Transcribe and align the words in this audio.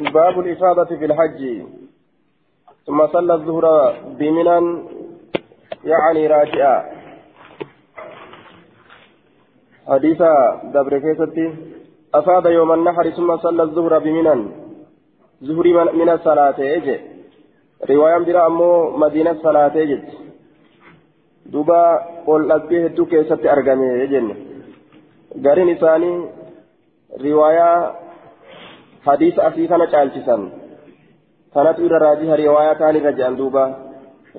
باب 0.00 0.40
الإفاضة 0.40 0.84
في 0.84 1.04
الحج. 1.04 1.62
ثم 2.86 3.06
صلى 3.06 3.34
الظهر 3.34 3.94
بمنى 4.18 4.82
يعني 5.84 6.26
راجعا. 6.26 6.76
حديث 9.88 10.22
دبر 10.74 10.98
كيستي. 10.98 11.54
أفاض 12.14 12.46
يوم 12.46 12.72
النحر 12.72 13.10
ثم 13.10 13.36
صلى 13.36 13.62
الظهر 13.62 13.98
بمنى 13.98 14.48
ظهري 15.44 15.72
من 15.72 16.08
الصلاة 16.08 16.60
يجي. 16.60 17.00
رواية 17.90 18.18
برا 18.18 18.46
أمو 18.46 18.96
مدينة 18.96 19.30
الصلاة 19.30 19.76
يجي. 19.76 20.02
دوبا 21.46 21.82
قول 22.26 22.52
أبيه 22.52 22.84
هدو 22.84 23.06
كيستي 23.06 23.52
أرقمي 23.52 23.86
يجي. 23.86 24.34
قرين 25.44 25.68
إساني 25.76 26.12
رواية 27.20 27.70
حديث 29.06 29.38
أفي 29.38 29.66
كان 29.66 29.86
چالچسان 29.92 30.42
كانت 31.54 31.78
إلى 31.78 31.96
راجها 32.06 32.36
رواية 32.36 32.72
تاني 32.72 32.98
رجعن 32.98 33.36
دوبا 33.36 33.64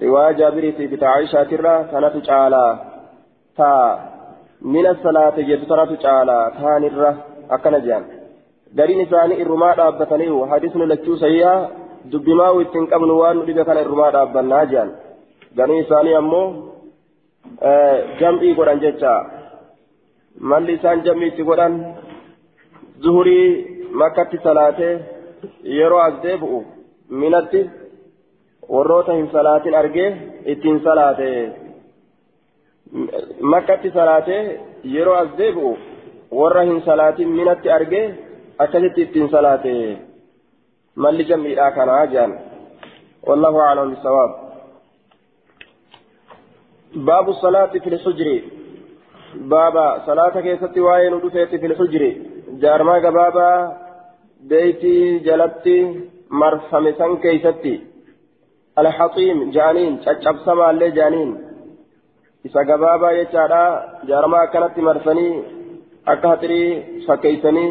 رواية 0.01 0.31
جابر 0.31 0.71
في 0.71 0.87
بتاع 0.87 1.09
عائشة 1.09 1.43
ترى 1.43 1.73
كانت 1.91 2.15
چالا 2.27 2.65
تا 3.57 3.71
من 4.61 4.85
الصلاة 4.87 5.35
جد 5.49 5.61
ترى 5.69 5.97
چالا 6.03 6.37
تاني 6.59 6.87
الره 6.87 7.13
أكن 7.51 7.75
جان 7.85 8.03
دارين 8.77 9.01
إساني 9.01 9.41
إرما 9.41 9.75
دابتنيه 9.75 10.45
حديثنا 10.51 10.83
لكيو 10.83 11.15
سيئا 11.15 11.55
دبما 12.11 12.49
ويتن 12.49 12.85
قبل 12.85 13.11
وان 13.11 13.37
كان 13.67 13.77
إرما 13.77 14.07
دابنا 14.15 14.63
جان 14.71 14.89
دارين 15.55 15.83
إساني 15.83 16.17
أمو 16.17 16.41
جمعي 18.19 18.53
قران 18.57 18.79
جتا 18.83 19.15
malli 20.39 20.73
isaan 20.73 21.03
jammiitti 21.03 21.43
godhan 21.43 21.73
zuhurii 23.03 23.70
makkatti 23.99 24.37
salaatee 24.43 24.93
yeroo 25.63 25.99
as 25.99 26.13
deebi'u 26.23 26.59
minatti 27.09 27.69
warroota 28.71 29.13
hin 29.13 29.29
salaatin 29.31 29.77
argee 29.81 30.09
ittiin 30.45 30.83
salaate 30.83 31.29
makkatti 33.41 33.91
salaatee 33.91 34.43
yeroo 34.95 35.15
as 35.23 35.33
deebi'u 35.37 35.77
warra 36.39 36.61
hin 36.69 36.81
salaatin 36.85 37.29
minatti 37.39 37.71
argee 37.79 38.05
akkasitti 38.59 39.01
ittiin 39.01 39.29
salaate 39.29 39.75
malli 40.95 41.25
jammiidhaa 41.33 41.71
kanaa 41.71 42.05
jedhan 42.05 42.39
والله 43.23 43.61
أعلم 43.61 43.89
بالصواب 43.89 44.31
باب 46.95 47.29
الصلاة 47.29 47.65
في 47.65 47.89
الحجر 47.89 48.41
بابا 49.35 50.05
صلاة 50.05 50.41
كيست 50.41 50.77
ودفت 50.77 51.55
في 51.55 51.65
الحجر 51.65 52.15
بابا 53.09 53.77
بيتي 54.39 55.19
جلبتي 55.19 56.09
مرفمسا 56.29 57.07
كيستي 57.23 57.81
الحطيم 58.79 59.51
جانين 59.51 59.99
تشاب 60.01 60.37
سما 60.45 60.69
اللي 60.71 60.91
جانين 60.91 61.51
isa 62.47 62.61
gabaabaa 62.65 63.13
jechaadha 63.17 63.61
jaarmaa 64.09 64.43
akkanatti 64.45 64.81
marsanii 64.81 65.33
akka 66.13 66.29
hatirii 66.31 66.69
fakkeeysanii 67.07 67.69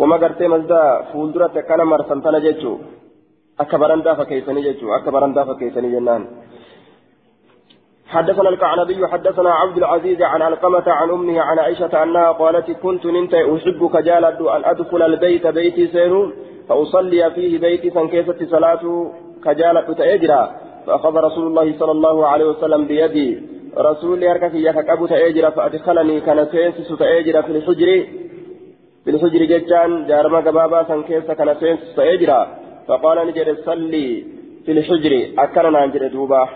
wama 0.00 0.18
gartee 0.18 0.48
masda 0.54 0.80
fuulduratti 1.10 1.58
akkana 1.58 1.84
marsan 1.84 2.22
tana 2.24 2.40
jechuu 2.46 2.74
akka 3.58 3.78
barandaa 3.82 4.16
fakkeeysanii 4.20 4.64
jechuu 4.64 4.90
akka 4.96 5.14
barandaa 5.16 5.44
fakkeeysanii 5.50 5.92
jennaan 5.94 6.24
حدثنا 8.06 8.48
الكعنبي 8.48 9.06
حدثنا 9.06 9.50
عبد 9.50 9.76
العزيز 9.76 10.22
عن 10.22 10.42
علقمة 10.42 10.82
عن 10.86 11.10
أمه 11.10 11.40
عن 11.40 11.58
عائشة 11.58 12.02
أنها 12.02 12.32
قالت 12.32 12.70
كنت 12.70 13.06
ننت 13.06 13.34
أحب 13.34 13.90
كجالد 13.94 14.40
أن 14.40 14.64
أدخل 14.64 15.02
البيت 15.02 15.46
بيتي 15.46 15.86
سير 15.86 16.32
فأصلي 16.68 17.30
فيه 17.30 17.58
بيتي 17.58 17.90
فانكيست 17.90 18.44
صلاة 18.50 19.12
كجالد 19.44 19.94
تأجرا. 19.94 20.50
فأخذ 20.86 21.16
رسول 21.16 21.46
الله 21.46 21.78
صلى 21.78 21.92
الله 21.92 22.26
عليه 22.26 22.44
وسلم 22.44 22.84
بيدي. 22.84 23.42
رسول 23.78 24.22
يركك 24.22 24.54
يكأب 24.54 25.06
تأجرا 25.06 25.50
فأدخلني 25.50 26.20
كان 26.20 26.46
سينسس 26.52 26.98
تأجرا 26.98 27.40
في 27.40 27.52
الحجر. 27.52 28.06
في 29.04 29.10
الحجر 29.10 29.44
ججان 29.44 30.06
جارما 30.06 30.38
قبابا 30.38 30.84
سنكيس 30.88 31.30
كان 31.30 31.54
سينسس 31.60 31.94
تأجرا. 31.96 32.40
فقال 32.88 33.26
نجد 33.28 33.56
صلي 33.66 34.24
في 34.64 34.72
الحجر. 34.72 35.12
أكرنا 35.38 35.86
نجد 35.86 36.12
دوبا. 36.12 36.48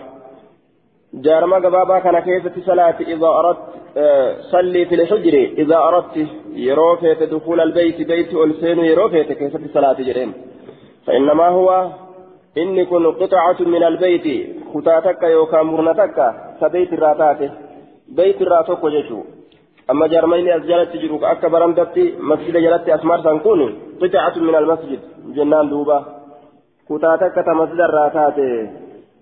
جارما 1.13 1.55
قبابا 1.55 1.99
كان 1.99 2.19
كيف 2.19 2.65
صلاة 2.65 2.95
إذا 2.99 3.27
أردت 3.27 3.59
آه 3.97 4.35
صلي 4.51 4.85
في 4.85 4.95
الحجر. 4.95 5.33
إذا 5.57 5.77
أردت 5.77 6.27
يروفيت 6.53 7.23
دخول 7.23 7.61
البيت 7.61 8.07
بيت 8.07 8.33
ألسين 8.33 8.79
يروفيت 8.79 9.31
كيف 9.31 9.73
صلاة 9.73 9.93
جرين 9.93 10.33
فإنما 11.05 11.47
هو 11.47 11.87
إني 12.57 12.85
كن 12.85 13.11
قطعة 13.11 13.59
من 13.59 13.83
البيت 13.83 14.25
خطاتك 14.73 15.23
يوكا 15.23 15.61
مرنتك 15.63 16.33
سبيت 16.61 16.93
الراتات 16.93 17.51
بيت 18.17 18.41
الراتوك 18.41 18.83
وجشو 18.83 19.19
أما 19.91 20.07
جارمين 20.07 20.49
أزجلت 20.49 20.89
تجروك 20.93 21.23
أكبر 21.23 21.65
أمدتي 21.65 22.13
مسجد 22.19 22.57
جلت 22.57 22.89
أسمار 22.89 23.21
سنكون 23.23 23.59
قطعة 24.01 24.35
من 24.37 24.55
المسجد. 24.55 24.99
جنان 25.35 25.69
دوبا. 25.69 25.99
خطاتك 26.89 27.35
تمسجد 27.45 27.81
الراتات 27.81 28.37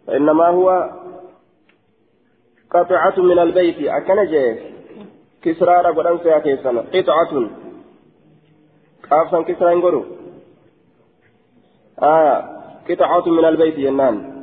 فإنما 0.07 0.47
هو 0.47 0.89
قطعة 2.73 3.17
من 3.17 3.39
البيت. 3.39 3.78
أكن 3.81 4.17
كسرى 5.41 5.75
رغدان 5.81 6.17
سيا 6.23 6.39
كيسنا 6.39 6.81
قطعة. 6.94 7.50
قافا 9.11 9.41
كسرى 9.41 9.73
انغرو 9.73 10.05
آه 12.01 12.38
قطعة 12.89 13.25
من 13.28 13.45
البيت 13.45 13.78
ينان. 13.78 14.38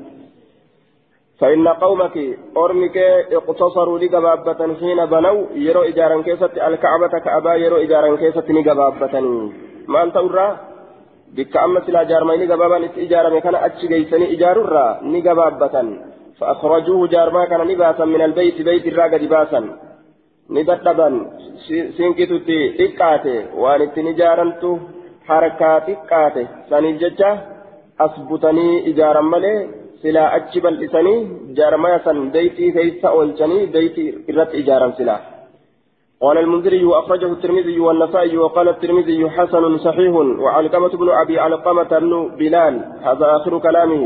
فإن 1.40 1.68
قومك 1.68 2.16
أرمك 2.56 2.96
اقتصروا 3.32 3.98
لقبابة 3.98 4.74
حين 4.80 5.06
بنوا 5.06 5.46
يرو 5.54 5.82
إجارا 5.82 6.22
كيست 6.22 6.52
الكعبة 6.68 7.14
كعبا 7.24 7.54
يرو 7.54 7.76
إجارا 7.76 8.16
كيست 8.16 8.50
نقبابة 8.50 9.20
ما 9.88 10.02
أنت 10.02 10.16
أرى 10.16 10.58
بك 11.36 11.56
أما 11.56 11.80
سلا 11.86 12.02
جارمين 12.02 12.52
قبابا 12.52 12.88
إجارا 12.96 13.40
كان 13.40 13.54
أتشي 13.54 13.86
جيسني 13.86 14.34
إجار 14.34 14.56
الرا 14.60 15.00
نقبابة 15.02 15.74
فأخرجوه 16.38 17.06
جارما 17.14 17.44
كان 17.50 17.62
نباسا 17.68 18.04
من 18.04 18.22
البيت 18.22 18.62
بيت 18.62 18.86
الراقة 18.86 19.24
باسا. 19.32 19.60
ندبا 20.50 21.08
سنكتتي 21.98 22.60
إكاتي 22.84 23.36
وانت 23.62 23.98
نجارنتو 23.98 24.72
حركات 25.26 25.88
إكاتي 25.88 26.44
سنججة 26.70 27.30
أثبتني 28.00 28.68
إجارا 28.90 29.20
ملي 29.20 29.68
سلا 30.02 30.24
أجبل 30.36 30.74
إساني 30.84 31.14
جارما 31.58 31.92
سن 32.04 32.30
بيتي 32.34 32.66
كيسا 32.76 33.08
أولجني 33.08 33.66
بيتي 33.74 34.06
إرت 34.30 34.50
إجارا 34.60 34.88
سلا. 34.98 35.16
قال 36.22 36.38
المنذري 36.38 36.84
وأخرجه 36.84 37.32
الترمذي 37.32 37.80
والنسائي 37.80 38.36
وقال 38.36 38.68
الترمذي 38.68 39.30
حسن 39.30 39.78
صحيح. 39.78 40.14
وعلقمة 40.44 40.92
بن 41.00 41.08
أبي 41.22 41.38
علقمة 41.38 41.98
بن 41.98 42.12
بلال 42.38 42.74
هذا 43.06 43.26
آخر 43.36 43.58
كلامه. 43.58 44.02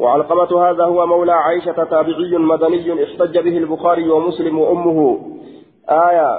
وعلقمة 0.00 0.70
هذا 0.70 0.84
هو 0.84 1.06
مولى 1.06 1.32
عائشة 1.32 1.84
تابعي 1.84 2.36
مدني 2.36 3.04
احتج 3.04 3.38
به 3.38 3.58
البخاري 3.58 4.10
ومسلم 4.10 4.58
وأمه. 4.58 5.20
آية 5.88 6.30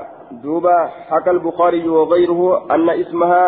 دوبا 0.44 0.88
حكى 1.10 1.30
البخاري 1.30 1.90
وغيره 1.90 2.42
أن 2.76 2.90
اسمها 2.90 3.44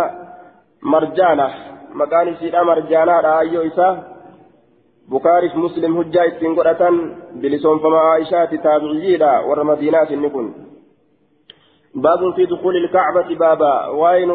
مرجانة. 0.81 1.49
مكان 1.93 2.35
سيدة 2.35 2.63
مرجانة 2.63 3.19
رأي 3.19 3.67
إسا. 3.67 4.03
بخاري 5.11 5.51
مسلم 5.55 5.97
هجا 5.97 6.27
استنقرة 6.27 6.91
بلسون 7.41 7.79
فما 7.79 7.97
عائشة 7.97 8.45
تابعية 8.45 9.47
ورمدينات 9.47 10.11
النكون 10.11 10.53
باب 11.95 12.33
في 12.35 12.45
دخول 12.45 12.75
الكعبة 12.77 13.35
بابا. 13.35 13.87
وين 13.87 14.31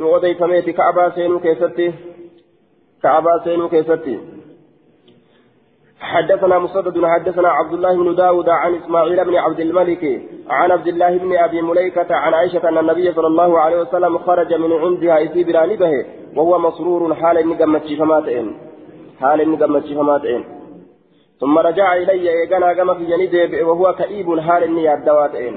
وضي 0.00 0.34
فميت 0.34 0.70
كعبة 0.70 1.14
سينو 1.14 1.40
كيستي؟ 1.40 1.92
كعبة 3.02 3.44
سينو 3.44 3.68
كيستي. 3.68 4.37
حدثنا 6.00 6.58
مسدد 6.58 7.04
حدثنا 7.04 7.48
عبد 7.48 7.72
الله 7.72 7.96
بن 7.96 8.14
داود 8.14 8.48
عن 8.48 8.74
إسماعيل 8.74 9.24
بن 9.24 9.36
عبد 9.36 9.60
الملك 9.60 10.22
عن 10.50 10.70
عبد 10.70 10.86
الله 10.86 11.18
بن 11.18 11.36
أبي 11.36 11.62
مليكة 11.62 12.14
عن 12.14 12.34
عائشة 12.34 12.68
أن 12.68 12.78
النبي 12.78 13.12
صلى 13.12 13.26
الله 13.26 13.58
عليه 13.60 13.80
وسلم 13.80 14.18
خرج 14.18 14.54
من 14.54 14.72
عندها 14.72 15.24
إسي 15.24 15.44
برانبه 15.44 15.90
وهو 16.36 16.58
مسرور 16.58 17.14
حال 17.14 17.38
إني 17.38 17.54
قمت 17.54 17.82
حال 19.20 19.40
إني 19.40 19.56
قمت 19.56 19.84
ثم 21.40 21.58
رجع 21.58 21.96
إلي 21.96 22.30
إيقنا 22.30 22.68
قم 22.68 22.94
في 22.94 23.04
جنيد 23.04 23.62
وهو 23.62 23.94
كئيب 23.94 24.40
حال 24.40 24.62
إني 24.62 24.84
يدواتئن 24.84 25.54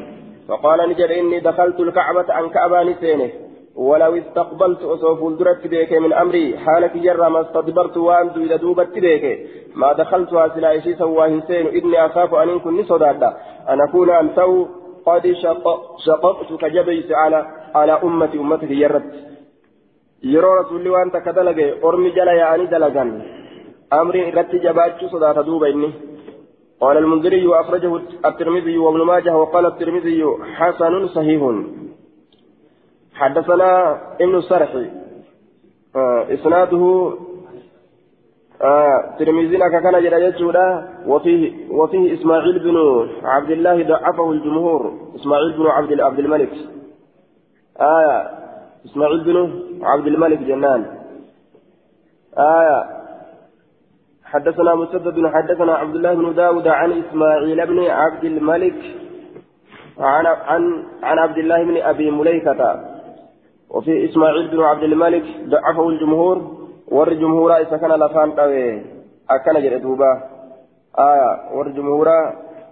فقال 0.48 0.90
نجر 0.90 1.20
إني 1.20 1.40
دخلت 1.40 1.80
الكعبة 1.80 2.34
عن 2.34 2.50
كعبان 2.50 2.96
سينه 3.00 3.30
ولو 3.76 4.16
استقبلت 4.16 4.82
أصوف 4.84 5.24
الدرت 5.24 5.68
بك 5.68 5.92
من 5.94 6.14
أمري 6.14 6.58
حالك 6.58 6.98
جرى 6.98 7.30
ما 7.30 7.42
استدبرت 7.42 7.98
وأنت 7.98 8.38
إذا 8.38 8.56
دوبت 8.56 8.94
بك 8.96 9.40
ما 9.76 9.94
دخلتها 9.94 10.48
سلا 10.48 10.78
إشي 10.78 10.96
سواه 10.96 11.40
سين 11.48 11.68
إني 11.68 12.06
أخاف 12.06 12.34
أن 12.36 12.60
كن 12.60 12.84
صدادا. 12.84 13.38
أن 13.70 13.82
أكون 13.82 14.10
أنتو 14.10 14.68
قد 15.06 15.34
شق 15.44 15.66
شققت 16.06 16.54
كجبيس 16.62 17.12
على 17.12 17.48
على 17.76 17.94
أمتي 18.04 18.38
أمتك 18.38 18.72
جرت. 18.82 19.32
rasuulli 20.22 20.90
waan 20.90 21.10
takka 21.10 21.34
dalage 21.34 21.82
ormi 21.82 22.12
jala 22.14 22.34
yaa'anii 22.34 22.70
dalagan 22.70 23.10
amriin 23.90 24.28
irratti 24.30 24.60
jabaachuu 24.60 25.10
sodaata 25.10 25.44
duuba 25.44 25.70
inni 25.70 25.94
قال 26.82 26.98
المنذري 26.98 27.48
وأخرجه 27.48 28.02
الترمذي 28.26 28.78
وابن 28.78 29.02
ماجه 29.02 29.38
وقال 29.38 29.66
الترمذي 29.66 30.26
حسن 30.58 31.08
صحيح. 31.08 31.42
حدثنا 33.16 34.02
ابن 34.22 34.36
السرح. 34.36 34.76
آه 35.96 36.34
إسناده 36.34 37.14
آه 38.62 39.16
ترمذينا 39.20 39.70
كان 39.70 40.04
جرى 40.04 40.24
يجودا 40.24 40.90
وفيه 41.08 41.72
وفيه 41.72 42.14
إسماعيل 42.14 42.60
بن 42.60 42.78
عبد 43.24 43.52
الله 43.52 43.84
ضعفه 43.84 44.32
الجمهور. 44.32 44.94
إسماعيل 45.16 45.58
بن 45.58 45.68
عبد 45.68 46.00
عبد 46.00 46.20
الملك. 46.20 46.54
آية 47.82 48.30
إسماعيل 48.86 49.24
بن 49.24 49.60
عبد 49.84 50.08
الملك 50.08 50.40
جنان. 50.40 50.86
آية 52.38 53.02
حدثنا 54.26 54.76
مسدد 54.76 55.28
حدثنا 55.28 55.74
عبد 55.76 55.96
الله 55.96 56.14
بن 56.14 56.34
داود 56.36 56.68
عن 56.68 56.92
إسماعيل 56.92 57.68
بن 57.68 57.80
عبد 57.86 58.24
الملك 58.24 58.80
عن 60.00 60.26
عن 60.26 60.84
عن 61.04 61.20
عبد 61.20 61.38
الله 61.38 61.64
بن 61.64 61.78
أبي 61.78 62.12
مليكة. 62.12 62.91
وفي 63.74 64.06
إسماعيل 64.06 64.48
بن 64.48 64.60
عبد 64.60 64.84
الملك 64.84 65.24
ضعفه 65.48 65.90
الجمهور 65.90 66.38
والجمهور 66.88 67.52
إذا 67.56 67.78
كان 67.78 67.92
لفان 67.92 68.32
قوي 68.32 68.82
أكن 69.30 69.62
جردوبا 69.62 70.24
آية 71.00 71.32
والجمهور 71.56 72.08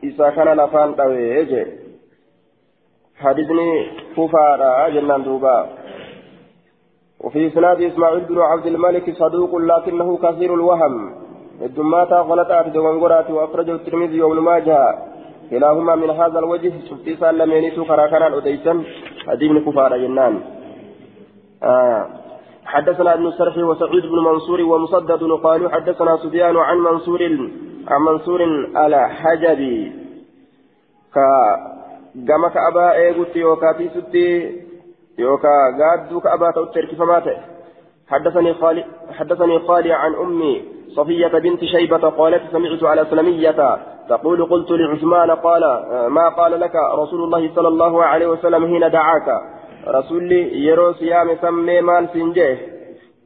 إذا 0.03 0.29
كان 0.29 0.57
لفان 0.57 0.93
قوي 0.93 1.29
يجي 1.29 1.65
حدثني 3.15 3.87
كفارة 4.17 4.89
جنان 4.89 5.23
دوبا. 5.23 5.69
وفي 7.19 7.47
إسناد 7.47 7.81
إسماعيل 7.81 8.19
بن 8.19 8.37
عبد 8.39 8.65
الملك 8.65 9.15
صدوق 9.15 9.55
لكنه 9.55 10.17
كثير 10.17 10.53
الوهم. 10.53 11.15
الدمات 11.61 12.11
غلطات 12.13 12.67
دوانغورات 12.67 13.31
وأخرجه 13.31 13.71
الترمذي 13.71 14.21
وابن 14.21 14.39
ماجه. 14.39 14.97
كلاهما 15.49 15.95
من 15.95 16.09
هذا 16.09 16.39
الوجه 16.39 16.73
شفتي 16.89 17.15
سالم 17.15 17.51
ينسو 17.51 17.85
كراكنا 17.85 18.27
الأديسا 18.27 18.83
حديث 19.27 19.51
كفارة 19.65 19.97
جنان. 19.97 20.58
آه. 21.63 22.07
حدثنا 22.65 23.13
ابن 23.13 23.27
السرح 23.27 23.57
وسعيد 23.57 24.05
بن 24.05 24.19
منصور 24.23 24.61
ومسدد 24.61 25.23
قالوا 25.43 25.69
حدثنا 25.69 26.17
سفيان 26.17 26.57
عن 26.57 26.77
منصور 26.77 27.21
عن 27.87 28.01
منصور 28.01 28.41
على 28.75 29.09
حجبي 29.09 29.91
ك 31.13 31.17
gama 32.15 32.49
ka'abaa 32.49 32.93
eegutti 32.93 33.39
yookaa 33.39 33.73
tiisutti 33.73 34.23
yookaa 35.17 35.71
gaadduu 35.81 36.21
ka'abaa 36.21 36.53
ta'utti 36.53 36.79
erkifamaa 36.79 37.21
ta'e 37.21 37.39
حدثني 38.09 38.53
خالي 38.53 38.85
حدثني 39.17 39.59
خالي 39.59 39.93
عن 39.93 40.15
أمي 40.15 40.63
صفية 40.95 41.27
بنت 41.27 41.65
شيبة 41.65 42.09
قالت 42.09 42.43
سمعت 42.51 42.83
على 42.83 43.05
سلمية 43.09 43.79
تقول 44.09 44.45
قلت 44.45 44.71
لعثمان 44.71 45.31
قال 45.31 45.63
ما 46.09 46.29
قال 46.29 46.59
لك 46.59 46.75
رسول 46.75 47.23
الله 47.23 47.51
صلى 47.55 47.67
الله 47.67 48.03
عليه 48.03 48.27
وسلم 48.27 48.67
حين 48.67 48.91
دعاك 48.91 49.27
رسولي 49.97 50.65
يرو 50.65 50.93
صيام 50.93 51.29
سمي 51.41 51.81
مال 51.81 52.09
سنجيه 52.13 52.57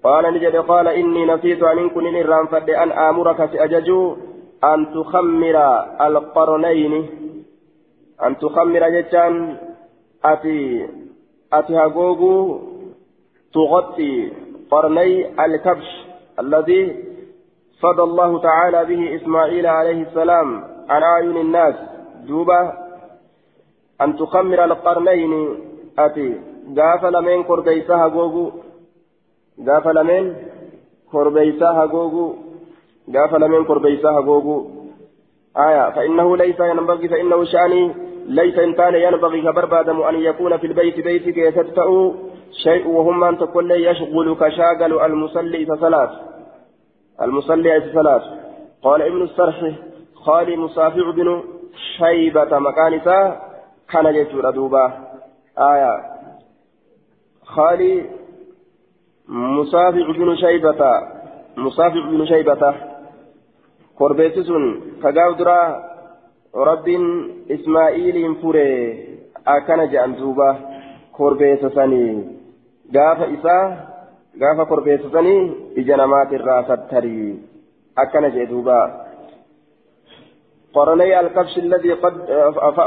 قال 0.04 0.34
نجد 0.34 0.56
قال 0.56 0.88
إني 0.88 1.26
نسيت 1.26 1.64
أن 1.64 1.90
كن 1.90 2.16
إرام 2.16 2.46
فد 2.48 2.70
أن 2.70 2.92
آمرك 2.92 3.38
سأججو 3.52 4.16
أن 4.64 4.94
تخمر 4.94 5.58
القرنين 6.02 6.94
أن 8.26 8.38
تخمر 8.38 8.90
جتان 8.90 9.58
أتي 10.26 10.88
أتي 11.54 11.74
هاغوغو 11.76 12.60
تغطي 13.54 14.32
قرني 14.72 15.46
الكبش 15.46 15.90
الذي 16.40 16.84
فضى 17.82 18.04
الله 18.04 18.42
تعالى 18.42 18.86
به 18.86 19.16
إسماعيل 19.16 19.68
عليه 19.68 20.02
السلام 20.08 20.64
عن 20.90 21.04
أعين 21.04 21.38
الناس 21.38 21.76
دوبة 22.28 22.74
أن 24.02 24.18
تخمر 24.18 24.64
القرنين 24.64 25.34
أتي 26.00 26.53
غاف 26.78 27.06
لمن 27.06 27.44
كربيسها 27.44 28.06
غوغو 28.08 28.52
غاف 29.68 29.88
لمن 29.88 30.36
كربيسها 31.12 31.84
غوغو 31.86 32.36
غاف 33.16 33.36
لمن 33.36 33.66
كربيسها 33.66 34.20
غوغو 34.20 34.68
آية 35.58 35.90
فإنه 35.90 36.38
ليس 36.38 36.60
ينبغي 36.60 37.08
فإنه 37.08 37.44
شأني 37.44 37.94
ليس 38.26 38.60
إنسان 38.60 38.96
ينبغي 38.96 39.42
كبربادم 39.42 40.02
أن 40.02 40.16
يكون 40.16 40.58
في 40.58 40.68
البيت 40.68 41.00
بيتك 41.00 41.38
يتتأو 41.38 42.14
شيء 42.64 42.88
وهم 42.88 43.24
أن 43.24 43.38
تقول 43.38 43.72
يشغل 43.72 44.36
كشاغل 44.36 45.00
المصلي 45.02 45.66
ثلاث 45.66 46.10
المصلي 47.22 47.80
ثلاث 47.94 48.22
قال 48.84 49.02
ابن 49.02 49.22
السرح 49.22 49.72
خالي 50.16 50.58
مصافع 50.58 51.12
بن 51.12 51.44
شيبة 51.98 52.60
مكانسا 52.60 53.42
كان 53.92 54.06
يجور 54.06 54.50
دوبا 54.50 54.86
آية 55.58 56.13
خالي 57.46 58.06
مصافع 59.28 60.12
بن 60.18 60.36
شيبة 60.36 60.82
مصافع 61.58 62.10
بن 62.10 62.26
شيبة 62.26 62.74
korbeessi 63.94 64.42
sun 64.50 64.64
kagaaf 65.02 65.38
dura 65.38 65.60
rabbiin 66.70 67.06
ismaa'iiliin 67.56 68.36
fure 68.42 68.68
akkana 69.46 69.86
jedhan 69.92 70.18
duuba 70.18 70.50
korbeessa 71.18 71.70
sanii 71.76 72.14
gaafa 72.96 73.26
isaa 73.36 73.66
gaafa 74.42 74.66
korbeessa 74.66 75.14
sanii 75.14 75.42
ija 75.82 75.98
namaatirraa 75.98 76.64
sattarii 76.70 77.30
akkana 77.96 78.34
jedhe 78.36 78.52
duuba 78.54 78.80
قرني 80.74 81.20
الكبش 81.20 81.58
الذي 81.58 81.94
قد 81.94 82.14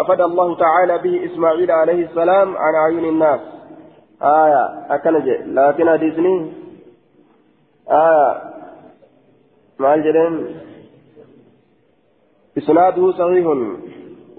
فدى 0.08 0.25
الله 0.25 0.49
تعالى 0.56 0.99
به 0.99 1.14
إسماعيل 1.26 1.70
عليه 1.70 2.00
السلام 2.06 2.56
عن 2.56 2.75
أعين 2.75 3.05
الناس 3.05 3.41
آية 4.22 4.94
أكنج 4.94 5.28
لكن 5.28 5.90
حديثني 5.90 6.52
آية. 7.90 8.42
مع 9.78 9.94
الجرين 9.94 10.56
إسناده 12.58 13.12
صحيح. 13.12 13.46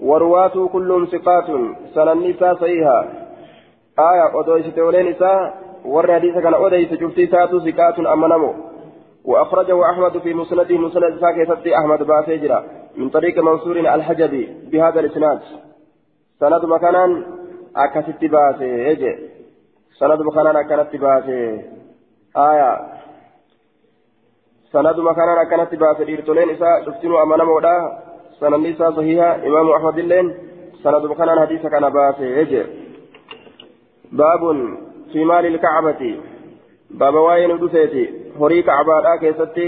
ورواته 0.00 0.68
كلهم 0.68 1.04
ثقات. 1.04 1.46
سنن 1.94 2.30
نساء 2.30 2.54
صحيحة. 2.54 3.04
آية 3.98 4.40
أدويس 4.40 4.74
تولين 4.74 5.10
نساء. 5.10 5.58
ور 5.84 6.14
حديث 6.14 6.34
كان 6.34 6.54
أدويس 6.54 6.92
جفتي 6.92 7.26
ساتو 7.26 7.60
ثقات 7.60 7.98
أمنمو. 7.98 8.54
وأخرجه 9.24 9.90
أحمد 9.90 10.18
في 10.18 10.34
مسنده 10.34 10.78
مسند 10.78 11.20
ساكي 11.20 11.76
أحمد 11.76 12.02
باسجرا 12.02 12.64
من 12.96 13.08
طريق 13.08 13.38
منصور 13.38 13.78
الحجبي 13.78 14.48
بهذا 14.72 15.00
الإسناد. 15.00 15.40
سند 16.40 16.64
مكانا 16.64 17.24
أكست 17.76 18.24
باسي 18.24 18.64
يجي 18.64 19.27
سند 19.98 20.20
مكانا 20.22 20.60
أكست 20.60 20.96
باسي 20.96 21.40
آية 22.36 22.70
سند 24.72 24.98
مكانا 25.00 25.42
أكست 25.42 25.74
باسي 25.74 26.14
إرتولين 26.14 26.50
إساء 26.50 26.84
شفتنوا 26.86 27.22
أمنمو 27.22 27.60
sananni 28.40 28.70
isaa 28.70 28.92
sahiha 28.92 29.28
imaamu 29.46 29.74
ahmad 29.74 29.98
illeen 29.98 30.28
sanaduma 30.82 31.14
kanaan 31.14 31.38
hadiisa 31.38 31.70
kana 31.70 31.90
baase 31.90 32.28
jeche 32.34 32.60
baabun 34.20 34.58
fi 35.12 35.24
maali 35.24 35.48
ilkacbati 35.52 36.10
baaba 37.00 37.24
waa'ee 37.26 37.48
nu 37.50 37.56
dhufeeti 37.62 38.04
horii 38.38 38.62
kacbaadhaa 38.68 39.16
keessatti 39.24 39.66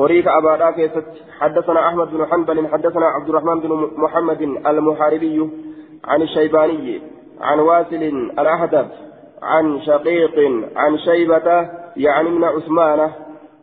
horii 0.00 0.22
kacbaadhaa 0.22 0.72
keessatti 0.80 1.24
حدثنا 1.34 1.88
أحمد 1.88 2.08
بن 2.10 2.26
حنبل 2.26 2.68
حدثنا 2.68 3.06
عبد 3.06 3.28
الرحمن 3.28 3.60
بن 3.60 3.70
محمد 3.96 4.42
المحاربي 4.66 5.50
عن 6.04 6.22
الشيباني 6.22 7.02
عن 7.40 7.58
واسل 7.60 8.02
الأحدب 8.38 8.88
عن 9.42 9.80
شقيق 9.80 10.38
عن 10.76 10.98
شيبة 10.98 11.70
يعني 11.96 12.30
من 12.30 12.44
عثمان 12.44 13.10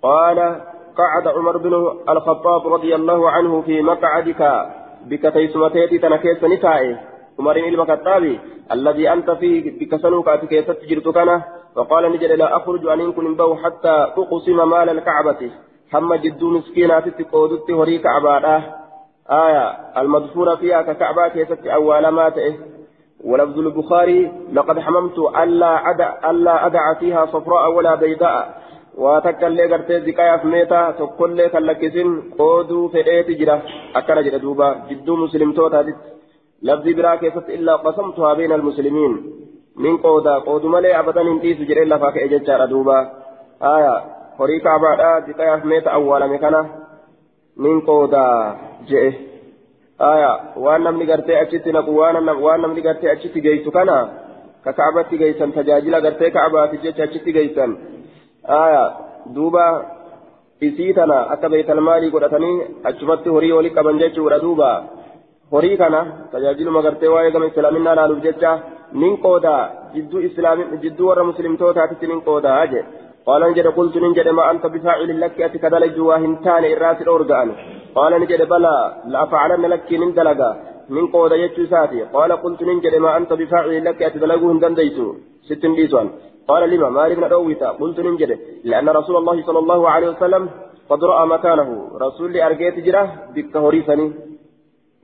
قال 0.04 0.62
قعد 0.98 1.28
عمر 1.28 1.58
بن 1.58 1.74
الخطاب 2.10 2.74
رضي 2.74 2.96
الله 2.96 3.30
عنه 3.30 3.62
في 3.62 3.82
مقعدك 3.82 4.66
بك 5.06 5.34
تيسمتيتي 5.34 5.98
تنكيس 5.98 6.44
نسائه 6.44 7.00
عمر 7.40 7.54
بن 7.54 7.74
الخطاب 7.74 8.40
الذي 8.72 9.14
أنت 9.14 9.32
فيه 9.32 9.80
بك 9.80 10.02
سنوك 10.02 10.28
أتكيس 10.28 10.66
تجرتكنا 10.66 11.44
فقال 11.76 12.12
نجد 12.12 12.32
لا 12.32 12.58
أخرج 12.58 12.88
أن 12.88 13.00
يكون 13.00 13.36
بو 13.36 13.56
حتى 13.56 14.14
أقسم 14.18 14.70
مال 14.70 14.90
الكعبة. 14.90 15.52
هم 15.94 16.14
جد 16.14 16.44
مسكينات 16.44 17.08
تقودت 17.08 17.72
هري 17.72 17.98
كعبة 18.00 18.64
آية 19.32 19.70
المذكورة 19.98 20.56
فيها 20.56 20.82
ككعبة 20.82 21.28
كيست 21.28 21.68
أول 21.68 22.08
ما 22.08 22.30
تئه 22.30 22.54
ولفظ 23.24 23.58
البخاري 23.60 24.32
لقد 24.54 24.80
حممت 24.80 25.18
ألا 25.44 25.90
أدع, 25.90 26.10
ألا 26.30 26.66
أدع 26.66 26.94
فيها 27.00 27.26
صفراء 27.26 27.72
ولا 27.76 27.96
بيضاء. 27.96 28.62
واتكا 28.98 29.48
اللي 29.48 29.64
قرتي 29.72 30.00
زكايا 30.00 30.38
فميتا 30.38 30.92
تقول 30.92 31.38
لك 31.38 31.56
اللكسين 31.56 32.22
قودو 32.38 32.88
فئيت 32.88 33.30
جرا 33.40 33.62
أكنا 33.96 34.22
جرا 34.22 34.38
دوبا 34.38 34.68
جدو 34.90 35.16
مسلم 35.16 35.54
توتا 35.54 35.86
لفظ 36.64 36.86
برا 36.98 37.16
كيست 37.16 37.50
إلا 37.50 37.76
قسمتها 37.76 38.34
بين 38.34 38.52
المسلمين. 38.52 39.14
nin 39.76 39.98
qooda 40.04 40.34
qoodu 40.46 40.70
malee 40.70 40.94
abadan 40.94 41.28
hin 41.28 41.40
dhiisu 41.44 41.66
jedhee 41.70 41.86
lafaa 41.92 42.12
ka'e 42.16 42.28
jechaadha 42.34 42.68
duuba 42.72 42.96
aya 43.74 43.94
horii 44.40 44.60
kaabaadha 44.66 45.12
diqayaaf 45.28 45.64
meeta 45.72 45.94
awwaalame 45.98 46.38
kana 46.44 46.62
nin 47.66 47.82
qooda 47.90 48.24
je'e 48.90 49.12
aya 50.10 50.32
waan 50.66 50.84
namni 50.88 51.06
gartee 51.12 51.38
achitti 51.44 51.72
naqu 51.78 51.92
waan 52.00 52.62
namni 52.66 52.82
gartee 52.88 53.12
achitti 53.14 53.40
geessu 53.46 53.72
kana 53.78 53.98
ka 54.66 54.72
kaabatti 54.80 55.18
geessan 55.22 55.52
tajaajila 55.58 56.00
gartee 56.06 56.30
kaabaatiif 56.38 56.82
jecha 56.86 57.04
achitti 57.08 57.32
geessan 57.38 57.72
aya 58.64 58.84
duuba 59.36 59.66
isii 60.70 60.94
tana 61.00 61.18
akka 61.34 61.50
beeytalmaalii 61.54 62.12
godhatanii 62.16 62.56
achumatti 62.90 63.30
horii 63.36 63.54
walii 63.58 63.76
qaban 63.78 64.02
jechuudha 64.04 64.40
duuba 64.46 64.70
horii 65.54 65.78
kana 65.84 66.02
tajaajiluma 66.34 66.82
gartee 66.88 67.14
waa'ee 67.14 67.32
gama 67.36 67.52
islaaminaa 67.52 67.96
laaluuf 68.00 68.24
jecha 68.28 68.52
nin 69.04 69.18
qoodaa 69.26 69.62
jidduu 69.94 70.22
islaamin 70.30 70.78
jidduu 70.84 71.08
warra 71.10 71.24
muslimtootaatitti 71.32 72.12
nin 72.12 72.22
qoodaa 72.28 72.60
jedhe 72.74 72.86
قال 73.28 73.42
نجد 73.52 73.68
قلت 73.78 73.96
نجد 74.06 74.28
ما 74.38 74.44
أنت 74.52 74.66
بفاعل 74.74 75.10
لك 75.22 75.42
أتي 75.42 75.58
كذلك 75.64 75.96
واهن 76.08 76.34
تاني 76.44 76.74
الراس 76.74 77.00
الأورغان 77.02 77.50
قال 77.98 78.12
نجد 78.22 78.42
بلى 78.52 78.76
لأفعلن 79.12 79.64
لك 79.74 79.90
من 80.02 80.12
دلقا 80.18 80.52
من 80.96 81.06
قود 81.14 81.32
يجو 81.44 81.64
ساتي. 81.74 82.02
قال 82.16 82.32
قلت 82.44 82.62
نجد 82.70 82.96
ما 83.06 83.18
أنت 83.18 83.32
بفاعل 83.40 83.86
لك 83.86 84.00
أتي 84.08 84.20
دلقوهن 84.24 84.60
دنديتو. 84.64 85.08
ست 85.48 85.64
بيسوان 85.78 86.08
قال 86.50 86.62
لما؟ 86.72 86.90
ما 86.96 87.04
لبن 87.10 87.24
رويتا 87.34 87.70
قلت 87.82 87.98
نجد 88.08 88.32
لأن 88.70 88.88
رسول 89.00 89.16
الله 89.22 89.38
صلى 89.48 89.60
الله 89.64 89.82
عليه 89.94 90.10
وسلم 90.14 90.44
قد 90.90 91.02
رأى 91.12 91.24
مكانه. 91.34 91.70
رسول 92.06 92.32
أرجيت 92.48 92.78
جرة 92.86 93.04
بك 93.36 93.54
هريسني 93.66 94.08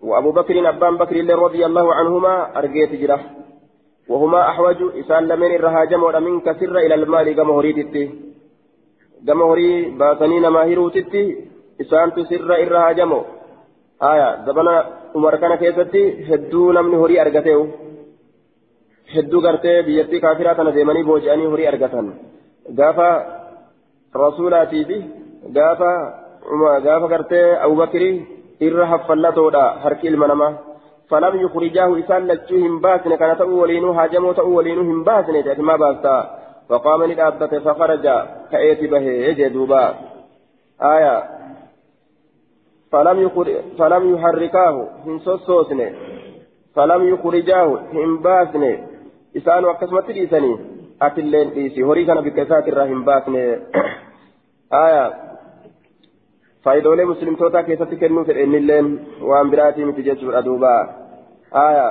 وأبو 0.07 0.31
بكر 0.37 0.55
أبان 0.69 0.93
بكر 1.01 1.15
رضي 1.45 1.61
الله 1.69 1.85
عنهما 1.97 2.33
أرجيت 2.59 2.91
جرة. 3.01 3.19
وهما 4.09 4.41
أحوج 4.49 4.79
إسان 4.99 5.23
لمن 5.27 5.51
الرهاجم 5.55 6.01
منك 6.25 6.47
سر 6.59 6.75
إلى 6.85 6.95
المال 6.95 7.27
كما 7.35 7.53
هريتتي 7.53 8.03
كما 9.27 9.45
هري 9.45 9.69
باسنين 9.99 10.47
ما 10.47 10.63
هيروتتي 10.63 11.23
إسان 11.81 12.07
تسر 12.15 12.49
الرهاجم 12.65 13.11
آية 14.03 14.45
زبنا 14.45 14.75
عمر 15.15 15.35
كان 15.35 15.55
كيستي 15.55 16.03
هدو 16.29 16.71
نمن 16.71 16.93
هري 17.01 17.21
أرغتيو. 17.21 17.67
هدو 19.15 19.39
غرتي 19.39 19.81
بيتي 19.81 20.19
كافرات 20.19 20.73
ديماني 20.73 21.03
بوجاني 21.03 21.47
هري 21.47 21.67
أرغتن. 21.67 22.07
غافا 22.79 23.09
رسولاتي 24.15 24.83
بي 24.83 24.97
غافا 25.57 25.93
غافا 26.85 27.07
غرتي 27.11 27.41
أبو 27.65 27.75
بكري 27.75 28.11
إرها 28.61 28.97
فلتودا 28.97 29.65
هركي 29.83 30.07
المنما 30.07 30.57
فلم 31.09 31.41
يخرجاه 31.41 31.99
إسان 31.99 32.27
لجوهم 32.27 32.79
باسن 32.79 33.15
كان 33.15 33.37
تأولينو 33.37 33.91
هاجمو 33.91 34.31
تأولينو 34.31 34.81
هم 34.81 35.03
باسن 35.03 35.61
ما 35.61 35.75
باستا. 35.75 36.37
فقام 36.69 37.03
للأبتة 37.03 37.59
فخرج 37.59 38.07
كأيت 38.51 38.91
به 38.91 39.01
يجدوبا 39.01 39.95
آية. 40.81 41.23
فلم 42.91 43.19
يخر... 43.21 43.61
فلم 43.79 44.15
يحركاه 44.15 44.87
هم 45.05 45.19
سوسوسن. 45.19 45.79
فلم 46.75 47.13
يخرجاه 47.13 47.79
هم 47.93 48.17
باسن. 48.17 48.77
إسان 49.37 49.65
وكسمت 49.65 50.09
ليسني 50.09 50.59
أتلين 51.01 51.49
ليسي 51.49 51.83
هوري 51.83 52.05
كان 52.05 52.21
بكسات 52.21 52.67
الرحم 52.67 53.09
آية. 54.73 55.13
مسلم 57.05 57.35
توتا 57.35 57.61
كيسة 57.61 57.85
كنو 57.85 58.23
في 58.23 58.31
اللين 58.55 58.87
وان 59.21 59.49
براتي 59.49 59.85
متججر 59.85 60.37
أدوبا 60.39 60.75
آية 61.55 61.87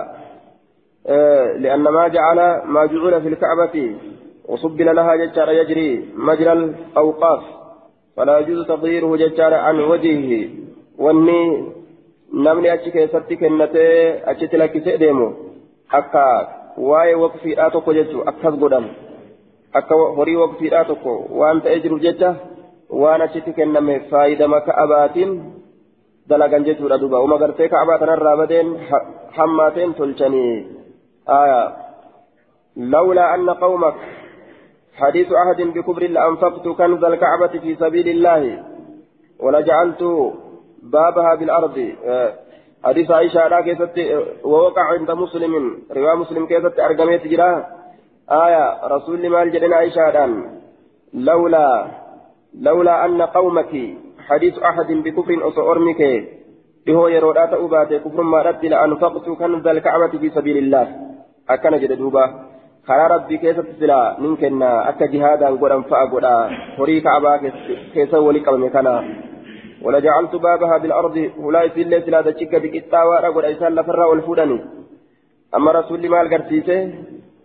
آه 1.07 1.53
لأن 1.53 1.83
ما 1.83 2.09
جعل 2.09 2.39
ما 2.67 2.87
جعل 2.87 3.23
في 3.23 3.29
الكعبة 3.29 3.97
وصبل 4.49 4.97
لها 4.97 5.17
ججار 5.17 5.49
يجري 5.51 6.09
مجرى 6.17 6.53
الأوقاف 6.53 7.43
فلا 8.17 8.39
يجوز 8.39 8.67
تغييره 8.67 9.17
ججار 9.17 9.55
عن 9.55 9.81
وجهه 9.81 10.49
واني 10.99 11.43
نمني 12.35 12.75
أتش 12.75 12.89
كيسة 12.89 13.19
كنتي 13.19 13.87
أتش 14.31 14.41
تلك 14.41 14.85
سيديمو 14.85 15.33
أكا 15.93 16.49
واي 16.79 17.15
وقفي 17.15 17.67
آتوكو 17.67 17.93
ججو 17.93 18.23
أكاس 18.23 18.55
قدام 18.55 18.87
أكا 19.75 19.95
هوري 19.95 20.37
وقفي 20.37 20.81
آتوكو 20.81 21.27
وانت 21.31 21.67
أجر 21.67 21.99
ججه 21.99 22.35
waan 22.91 23.23
achitti 23.23 23.53
kenname 23.53 24.01
faayidama 24.11 24.61
ka'abaatiin 24.61 25.33
dalagan 26.29 26.65
jechuudha 26.65 27.01
duuba. 27.01 27.21
Uma 27.21 27.39
gartee 27.39 27.69
ka'abaa 27.69 27.99
tanarraa 27.99 28.37
badeen 28.37 28.77
hammaateen 29.37 29.95
tolchanii 29.95 30.53
aya 31.27 31.87
لولا 32.77 33.35
أن 33.35 33.51
قومك 33.51 33.95
حديث 34.95 35.29
عهد 35.33 35.61
بكبر 35.61 36.03
لأنفقت 36.03 36.69
كنز 36.69 37.05
الكعبة 37.05 37.47
في 37.47 37.75
سبيل 37.75 38.09
الله 38.09 38.65
ولجعلت 39.41 40.03
بابها 40.83 41.35
بالأرض 41.35 41.93
حديث 42.85 43.11
عائشة 43.11 43.61
كيست 43.61 43.97
ووقع 44.45 44.83
عند 44.83 45.11
مسلم 45.11 45.83
رواية 45.97 46.15
مسلم 46.15 46.47
كيست 46.47 46.81
أرقميت 46.81 47.27
جراه 47.27 47.67
آية 48.31 48.87
رسول 48.87 49.29
مال 49.29 49.53
جدنا 49.53 49.77
عائشة 49.77 50.45
لولا 51.15 51.87
لولا 52.55 53.05
أن 53.05 53.23
قومك 53.23 53.73
حديث 54.29 54.59
أحد 54.59 54.93
بكفر 54.93 55.49
أصورمك 55.49 56.03
بهو 56.87 57.09
يرودات 57.09 57.53
أبات 57.53 57.93
كفر 57.93 58.23
ما 58.23 58.43
رد 58.43 58.65
لأنفقت 58.65 59.27
كنز 59.39 59.67
الكعبة 59.67 60.19
في 60.19 60.31
سبيل 60.31 60.57
الله. 60.57 60.87
أكن 61.51 61.79
جدوبا 61.79 62.25
خلا 62.87 63.07
ربي 63.07 63.37
كيف 63.39 63.61
تسلا؟ 63.61 64.17
ننكنا 64.21 64.89
أكا 64.89 65.07
جهادا 65.07 65.49
قرا 65.61 65.81
فأقرا 65.91 66.51
هري 66.79 67.01
كعبا 67.01 67.37
كيف 67.95 68.15
ولك 68.15 68.49
مكانا 68.49 69.05
ولجعلت 69.83 70.35
بابها 70.37 70.79
بالأرض. 70.79 71.31
ولا 71.39 71.63
يسل 71.63 72.03
سلا 72.03 72.21
تشك 72.23 72.55
بكتاوى 72.63 73.17
أقول 73.27 73.45
إيسان 73.45 73.75
لفرا 73.75 74.05
والفودني 74.05 74.61
أما 75.55 75.71
رسول 75.73 76.09
مال 76.09 76.31
قرسيسه 76.31 76.95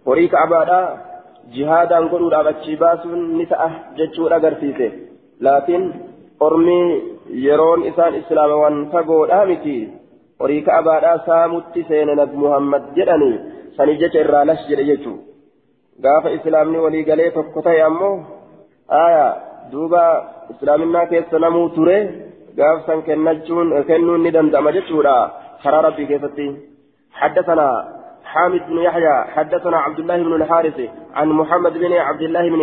هري 0.08 0.28
كعبا 0.28 1.11
jihaadaan 1.56 2.10
godhuudhaaf 2.12 2.52
achi 2.52 2.76
baasuun 2.84 3.24
ni 3.38 3.46
ta'a 3.52 3.70
jechuudha 4.00 4.40
agarsiise 4.42 4.88
laakiin 5.48 5.86
ormii 6.48 6.88
yeroon 7.46 7.86
isaan 7.92 8.20
islaamawwan 8.22 8.80
fagoodhaa 8.94 9.46
miti 9.52 9.76
horii 10.40 10.62
ka'abaadhaa 10.68 11.18
saamutti 11.30 11.86
seene 11.90 12.16
nabi 12.22 12.42
muhammad 12.44 12.90
jedhanii 12.98 13.36
sanii 13.78 14.00
jecha 14.04 14.24
irraa 14.26 14.46
lash 14.50 14.66
jedhe 14.72 14.88
jechuu 14.92 15.18
gaafa 16.06 16.36
islaamni 16.38 16.84
walii 16.86 17.06
galee 17.12 17.30
tokko 17.38 17.68
ta'e 17.68 17.86
ammoo 17.90 18.16
aya 19.04 19.28
duuba 19.72 20.04
islaaminaa 20.56 21.06
keessa 21.14 21.44
namuu 21.46 21.70
ture 21.78 22.00
gaaf 22.60 22.84
san 22.90 23.08
kennachuun 23.08 23.78
kennuun 23.92 24.28
ni 24.28 24.36
danda'ama 24.38 24.76
jechuudha 24.80 25.16
karaa 25.64 25.86
rabbii 25.88 26.12
keessatti 26.12 26.52
حدثنا 27.14 28.01
حامد 28.26 28.62
بن 28.68 28.78
يحيى 28.78 29.24
حدثنا 29.36 29.78
عبد 29.78 30.00
الله 30.00 30.18
بن 30.24 30.34
الحارث 30.34 30.82
عن 31.14 31.28
محمد 31.30 31.74
بن 31.74 31.94
عبد 31.94 32.22
الله 32.22 32.50
بن 32.50 32.62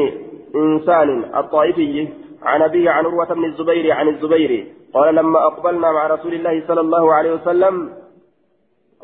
إنسان 0.56 1.24
الطائفي 1.36 2.08
عن 2.42 2.62
أبيه 2.62 2.90
عن 2.90 3.04
عروة 3.04 3.34
بن 3.34 3.44
الزبير 3.44 3.92
عن 3.92 4.08
الزبير 4.08 4.66
قال 4.94 5.14
لما 5.14 5.46
أقبلنا 5.46 5.92
مع 5.92 6.06
رسول 6.06 6.34
الله 6.34 6.62
صلى 6.68 6.80
الله 6.80 7.14
عليه 7.14 7.32
وسلم 7.32 7.90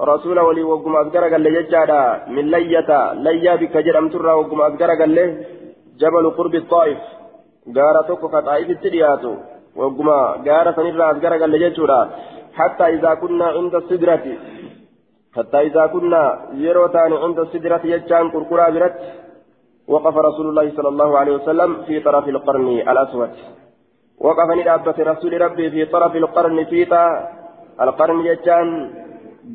رسول 0.00 0.40
ولي 0.40 0.62
وقم 0.62 0.96
أذكر 0.96 1.22
قال 1.32 1.40
لي 1.40 1.50
من 2.28 2.44
لية 2.50 3.12
ليا 3.12 3.54
بك 3.54 3.76
جرم 3.76 4.08
ترى 4.08 4.32
وقم 4.32 4.60
أذكر 4.62 4.90
قال 5.00 5.14
له 5.14 5.28
جبل 6.00 6.30
قرب 6.30 6.54
الطائف 6.54 6.98
قارتك 7.76 8.20
كطائف 8.32 8.70
التريات 8.70 9.24
وقم 9.76 10.08
قارة 10.46 10.72
سنرى 10.76 11.10
أذكر 11.10 11.32
قال 11.40 11.50
لي 11.50 12.08
حتى 12.58 12.84
إذا 12.94 13.14
كنا 13.14 13.44
عند 13.44 13.74
السدرة. 13.74 14.26
حتى 15.36 15.58
إذا 15.60 15.86
كنا 15.86 16.22
يروتان 16.52 17.12
عند 17.12 17.38
السدرة 17.38 17.80
يجان 17.84 18.30
كركرا 18.30 18.70
برت 18.70 19.00
وقف 19.88 20.16
رسول 20.16 20.46
الله 20.48 20.66
صلى 20.76 20.88
الله 20.88 21.18
عليه 21.18 21.34
وسلم 21.34 21.82
في 21.86 22.00
طرف 22.00 22.28
القرن 22.28 22.68
الأسود. 22.90 23.30
وقف 24.20 24.48
ندابة 24.58 24.98
رسول 24.98 25.40
ربي 25.40 25.70
في 25.70 25.84
طرف 25.84 26.16
القرن 26.16 26.64
في 26.64 26.82
القرن 27.80 28.20
يجان 28.26 28.90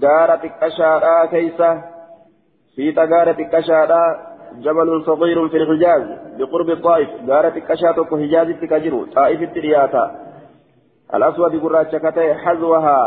غارة 0.03 0.43
كشارا 0.61 1.25
كيسة 1.25 1.81
في 2.75 2.91
غارة 2.91 3.39
كشارا 3.53 4.03
جبل 4.65 5.03
صغير 5.05 5.49
في 5.49 5.57
الحجاز 5.57 6.03
بقرب 6.37 6.69
الطائف 6.69 7.09
غارة 7.29 7.59
كشاتك 7.69 8.09
حجاز 8.21 8.47
تكجر 8.61 9.05
طائف 9.15 9.41
الترياتا 9.41 10.05
الأسود 11.13 11.63
قراتشكته 11.63 12.33
حذوها. 12.33 12.99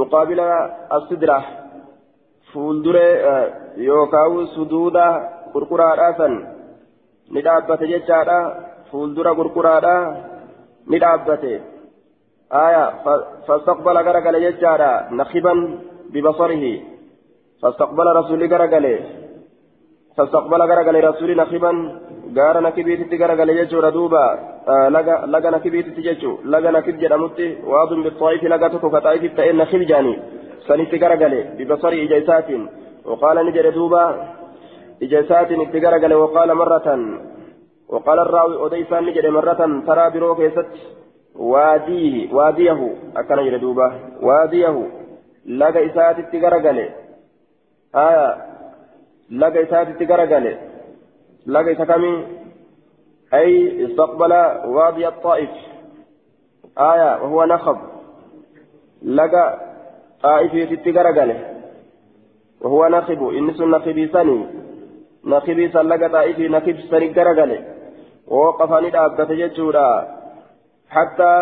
مقابل 0.00 0.40
السدرة. 0.96 1.38
فولدر 2.52 2.96
يوكاو 3.76 4.32
سدودا 4.54 5.08
قرقرا 5.54 6.12
سن. 6.18 6.32
ندابة 7.34 7.80
جتشارا 7.90 8.40
فولدر 8.90 9.26
قرقرا 9.38 9.96
ندابة 10.92 11.44
آية 12.66 12.84
فاستقبل 13.46 13.96
غرقل 14.06 14.34
جتشارا 14.44 14.92
نخبا 15.18 15.54
ببصره. 16.12 16.64
فاستقبل 17.60 18.06
رسول 18.20 18.40
غرقل. 18.52 18.86
فاستقبل 20.16 20.62
غرغل 20.62 21.04
رسول 21.04 21.36
نخبا 21.36 21.72
غار 22.36 22.60
نكبيت 22.60 23.12
غرغل 23.20 23.50
يجور 23.50 23.88
دوبا 23.90 24.26
آه 24.68 24.88
لغا 25.32 25.50
نكبيت 25.50 25.86
تججو 25.96 26.32
لغا 26.44 26.70
نكب 26.70 26.98
جدمت 26.98 27.38
واض 27.64 27.90
بالطائف 28.04 28.42
لغا 28.44 28.68
تكو 28.68 28.90
كطائف 28.90 29.22
تئن 29.36 29.56
نخب 29.56 29.78
جاني. 29.90 30.14
سنت 30.66 30.92
غرغل 31.02 31.34
ببصر 31.58 31.92
إجيسات. 32.04 32.48
وقال 33.04 33.36
نجر 33.46 33.70
دوبا 33.70 34.04
إجيسات 35.02 35.50
اتغرغل 35.52 36.14
وقال 36.14 36.54
مرة. 36.54 36.88
وقال 37.88 38.18
الراوي 38.18 38.66
أديسان 38.66 39.02
نجر 39.06 39.30
مرة. 39.30 39.60
ترى 39.86 40.10
بروك 40.10 40.38
يست 40.46 40.70
واديه 41.36 42.34
واديه. 42.36 42.80
أكن 43.16 43.36
نجر 43.36 43.56
دوبا 43.56 43.86
واديه. 44.22 44.76
لغا 45.46 45.80
إسات 45.86 46.18
اتغرغل 46.18 46.78
آية 47.94 48.55
laga 49.30 49.60
isaatitti 49.60 50.06
garagale. 50.06 50.52
Laga 51.46 51.70
isa 51.70 51.86
kamii 51.86 52.24
ay 53.32 53.50
istaqbala 53.86 54.66
waadiya 54.74 55.08
الطائف 55.08 55.50
آية 56.78 57.22
وهو 57.22 57.44
نخب 57.44 57.78
لقى 59.02 59.60
طائفية 60.22 60.92
غرقله 60.92 61.38
وهو 62.60 62.88
نخب 62.88 63.28
إنس 63.28 63.60
نخبي 63.60 64.08
سني 64.08 64.46
نخبي 65.24 65.68
سن 65.68 65.88
لقى 65.88 66.08
طائفي 66.08 66.48
نخب 66.48 66.76
سني 66.90 67.12
غرقله 67.12 67.64
ووقف 68.28 68.72
ندابة 68.72 69.24
ججورا 69.24 70.16
حتى 70.90 71.34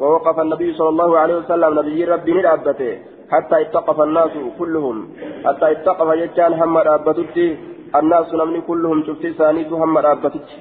ووقف 0.00 0.40
النبي 0.40 0.74
صلى 0.74 0.88
الله 0.88 1.18
عليه 1.18 1.36
وسلم 1.36 1.78
نبي 1.78 2.04
ربي 2.04 2.32
ندابته 2.32 2.98
حتى 3.30 3.60
اتقف 3.60 4.00
الناس 4.00 4.30
كلهم 4.58 5.08
حتى 5.44 5.72
اتقف 5.72 6.08
يجان 6.16 6.52
هم 6.52 6.76
رابطتي. 6.78 7.58
الناس 7.96 8.34
نمني 8.34 8.60
كلهم 8.60 9.04
شفتي 9.06 9.32
سانيت 9.32 9.72
هم 9.72 9.98
رابطتي. 9.98 10.56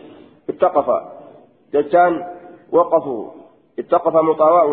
اتقف. 0.49 0.87
يجان 1.73 2.23
وقفوا. 2.71 3.23
اتقف 3.79 4.15
مطاوع. 4.15 4.65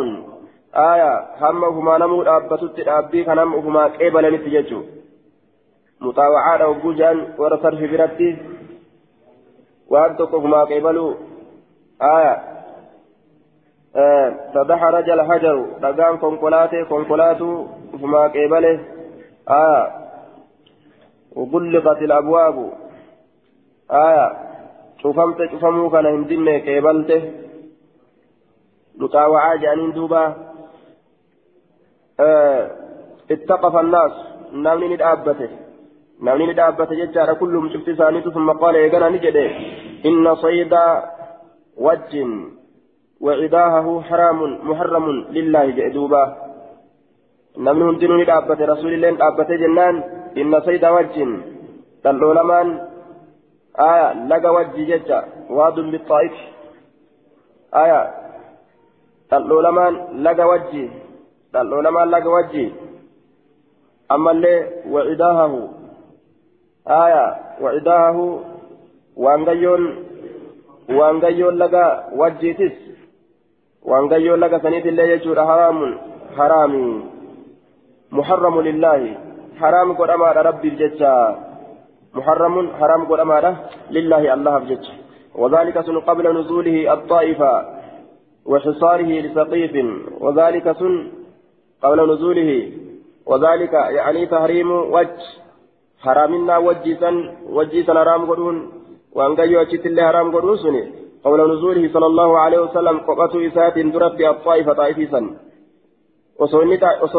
آية 0.75 1.13
همهما 1.41 1.99
نمو 1.99 2.23
رابطتي 2.23 2.83
رابي 2.83 3.25
كنمهما 3.25 3.85
قبل 3.85 4.35
نتيجو 4.35 4.81
مطاوعات 6.01 6.61
أو 6.61 6.75
جوجان 6.75 7.19
ورسر 7.39 7.77
في 7.77 7.87
برتي 7.87 8.37
وأنتقهما 9.91 10.61
قبلوا 10.65 11.15
آية. 12.03 12.37
فدحرج 14.55 15.11
الحجر 15.11 15.57
دقان 15.83 16.17
كونكولاتي 16.19 16.85
كونكولاتو. 16.85 17.67
فما 17.99 18.23
قبله 18.35 18.81
آية 19.51 19.85
وغلقت 21.37 22.03
الأبواب. 22.03 22.73
آية 23.91 24.27
شوفمت 25.03 25.39
شوفمو 25.51 25.91
كان 25.91 26.07
هندين 26.07 26.49
قبلته 26.49 27.23
مطاوعة 28.99 29.57
جانين 29.57 29.93
دوبا 29.93 30.35
آه. 32.21 32.71
اتقف 33.31 33.77
الناس. 33.77 34.13
نامني 34.53 34.95
ندابته. 34.95 35.49
نامني 36.23 36.47
ندابته 36.53 36.95
ججارة 36.95 37.33
كلهم 37.33 37.69
شفت 37.69 37.91
ثانيته 37.91 38.31
ثم 38.31 38.51
قال 38.53 38.75
يا 38.75 38.89
جنا 38.89 39.09
نجده. 39.09 39.47
إن 40.07 40.35
صيد 40.35 40.75
وجه 41.77 42.27
وعداهه 43.21 44.01
حرام 44.01 44.41
محرم 44.69 45.07
لله 45.31 45.65
نمن 45.65 46.44
هندنون 47.59 48.25
دابة 48.25 48.61
رسول 48.73 48.93
الله 48.95 49.11
دابة 49.11 49.51
جنان 49.57 49.97
إن 50.37 50.61
سيد 50.61 50.85
وجه 50.85 51.27
تلولمان 52.05 52.69
آية 53.79 54.27
لقى 54.31 54.55
وجه 54.55 54.81
ججا 54.91 55.25
واد 55.51 55.75
بالطائف 55.75 56.33
آية 57.75 58.15
تلولمان 59.31 59.95
لقى 60.25 60.45
وجه 60.53 60.91
تلولمان 61.53 62.09
لقى 62.11 62.29
وجه 62.29 62.73
أما 64.13 64.31
اللي 64.31 64.57
وعداهه 64.93 65.69
آية 66.89 67.27
وعداهه 67.61 68.19
وانغيون 69.17 69.83
وانغيون 70.89 71.55
لقى 71.59 71.87
وجه 72.17 72.53
تس 72.53 72.85
waan 73.85 74.09
gayyoo 74.09 74.37
laga 74.41 74.61
saniitillee 74.65 75.09
jechuudha 75.09 75.45
haraamun 76.37 77.14
haraami 78.23 78.61
muharramu 78.61 78.63
lillaahi 78.63 79.17
haraam 79.61 79.95
godhamaadha 79.95 80.43
rabbiif 80.43 80.79
jecha 80.79 81.37
muharramun 82.15 82.71
haraam 82.81 83.07
godhamaadha 83.07 83.57
lillaahi 83.91 84.29
allahaaf 84.29 84.67
jecha 84.67 85.05
وذلك 85.35 85.81
سن 85.81 86.01
قبل 86.01 86.41
نزوله 86.41 86.93
الطائفة 86.93 87.65
وحصاره 88.47 89.21
لسقيف. 89.21 89.87
وذلك 90.21 90.73
سن 90.73 91.07
قبل 91.83 92.13
نزوله. 92.13 92.73
وذلك 93.27 93.73
يعني 93.73 94.27
تحريم 94.27 94.71
وجه. 94.73 95.23
حرامنا 96.01 96.59
وجيسا 96.59 97.35
وجيسا 97.51 97.95
حرام 97.95 98.31
قدون. 98.31 98.73
وان 99.13 99.37
قيو 99.37 99.61
اجت 99.61 99.87
الله 99.87 100.03
حرام 100.03 100.37
قدون 100.37 100.57
سني 100.57 100.83
قول 101.25 101.55
نزوله 101.55 101.89
صلى 101.93 102.07
الله 102.07 102.39
عليه 102.39 102.59
وسلم 102.59 102.99
قبة 102.99 103.47
إسات 103.47 103.79
درت 103.79 104.21
الطائفة 104.21 104.73
طائفة. 104.73 105.23
Osoo 106.43 106.63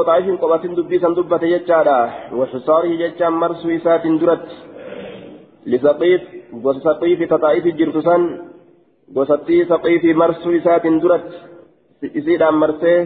xaa'ifiin 0.08 0.38
qobatin 0.44 0.76
dubbisan 0.78 1.16
dubbate 1.18 1.48
jechaadha 1.54 1.98
waxusaarihi 2.40 3.02
jechaan 3.04 3.36
marsuu 3.44 3.72
isaatiin 3.78 4.20
duratti 4.22 4.56
lisaqiif 5.72 6.22
gosa 6.64 6.82
saqiifi 6.88 7.30
taxaa'ifi 7.34 7.78
jirtu 7.80 8.02
san 8.08 8.24
gosattii 9.16 9.62
saqiifi 9.72 10.18
marsuu 10.22 10.58
isaatiin 10.60 11.02
duratti 11.04 11.38
isiidhaan 12.20 12.58
marsee 12.64 13.00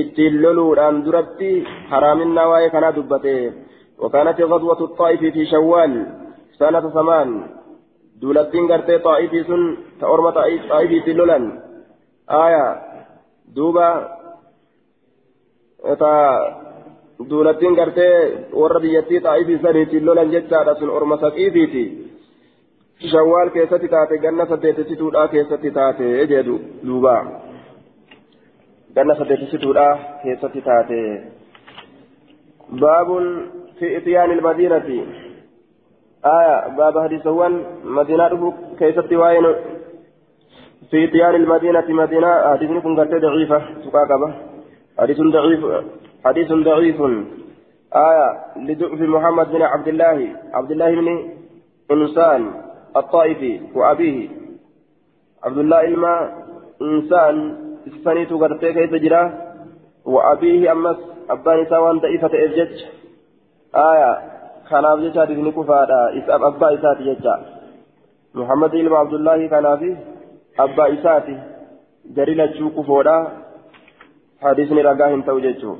ittiin 0.00 0.42
loluudhaan 0.42 1.04
duratti 1.04 1.50
haraaminaa 1.90 2.48
waa'ee 2.52 2.70
kanaa 2.74 2.96
dubbate 2.96 3.36
وكانت 4.02 4.40
غزوة 4.40 4.80
الطائف 4.84 5.20
في 5.20 5.46
شوال 5.46 6.06
سنة 6.58 6.90
ثمان 6.90 7.30
duulattiin 8.22 8.66
gartee 8.70 8.98
xaa'ifii 9.04 9.44
sun 9.46 9.62
ta 9.98 10.06
orma 10.06 10.30
xaa'ifiitti 10.36 11.14
lolan 11.18 11.44
aya 12.26 12.64
duuba 15.84 15.96
ta 15.96 16.12
duulattiin 17.30 17.74
gartee 17.74 18.14
warra 18.60 18.80
biyyattii 18.80 19.20
xaa'ifii 19.20 19.58
saniitiin 19.62 20.06
lolan 20.06 20.32
jechaadha 20.34 20.74
sun 20.74 20.90
orma 20.90 21.16
saqiifiiti 21.16 21.84
shawwaal 23.10 23.50
keessatti 23.50 23.88
taate 23.88 24.18
ganna 24.18 24.46
saddeetessituudha 24.46 25.28
keessatti 25.28 25.70
taate 25.70 26.26
jedhu 26.34 26.60
duuba 26.86 27.16
ganna 28.94 29.14
saddeetessituudha 29.14 29.88
keessatti 30.22 30.62
taate 30.62 31.00
baabun 32.80 33.28
fi 33.78 33.94
ityaani 33.96 34.34
ilmadiinati 34.34 35.02
آية 36.24 36.76
باب 36.78 36.98
حديثوان 36.98 37.64
مدينة 37.84 38.54
كيست 38.78 39.12
وين 39.12 39.46
في 40.90 41.06
ديار 41.06 41.34
المدينة 41.34 41.88
مدينة 41.88 42.30
حديث 42.52 42.70
كن 42.82 42.96
قرتي 42.98 43.18
ضعيفة 43.18 43.62
سقاقبة 43.84 44.51
حديث 44.98 45.20
ضعيف 45.20 45.62
حديث 46.24 46.52
ضعيف. 46.52 47.00
آية 48.08 48.28
لضعف 48.56 49.00
محمد 49.00 49.46
بن 49.52 49.62
عبد 49.62 49.88
الله. 49.88 50.18
عبد 50.52 50.70
الله 50.70 50.90
بن 50.94 51.08
إنسان 51.90 52.50
الطائفي 52.96 53.60
وأبيه. 53.74 54.28
عبد 55.44 55.58
الله 55.58 55.80
إلما 55.80 56.14
إنسان 56.82 57.56
السنيت 57.86 58.32
قرتي 58.32 58.72
كيف 58.72 58.92
جراه 58.94 59.28
وأبيه 60.04 60.72
أمس 60.72 60.96
أبان 61.30 61.66
سوان 61.66 61.98
ضعيفة 61.98 62.32
إرجج. 62.44 62.74
آية 63.74 64.32
kanaaf 64.72 65.00
jecha 65.04 65.20
hadisni 65.20 65.52
kufaadha 65.52 66.12
isaaf 66.18 66.42
abbaa 66.42 66.72
isaati 66.72 67.04
jecha 67.04 67.34
muhammad 68.34 68.74
ilma 68.74 68.98
abdullaahi 69.04 69.48
kanaafi 69.48 69.96
abbaa 70.64 70.88
isaati 70.96 71.34
gari 72.16 72.34
lachuu 72.34 72.70
kufoodha 72.70 73.16
hadisni 73.16 73.20
ragaa 73.20 73.41
jechuu 75.40 75.76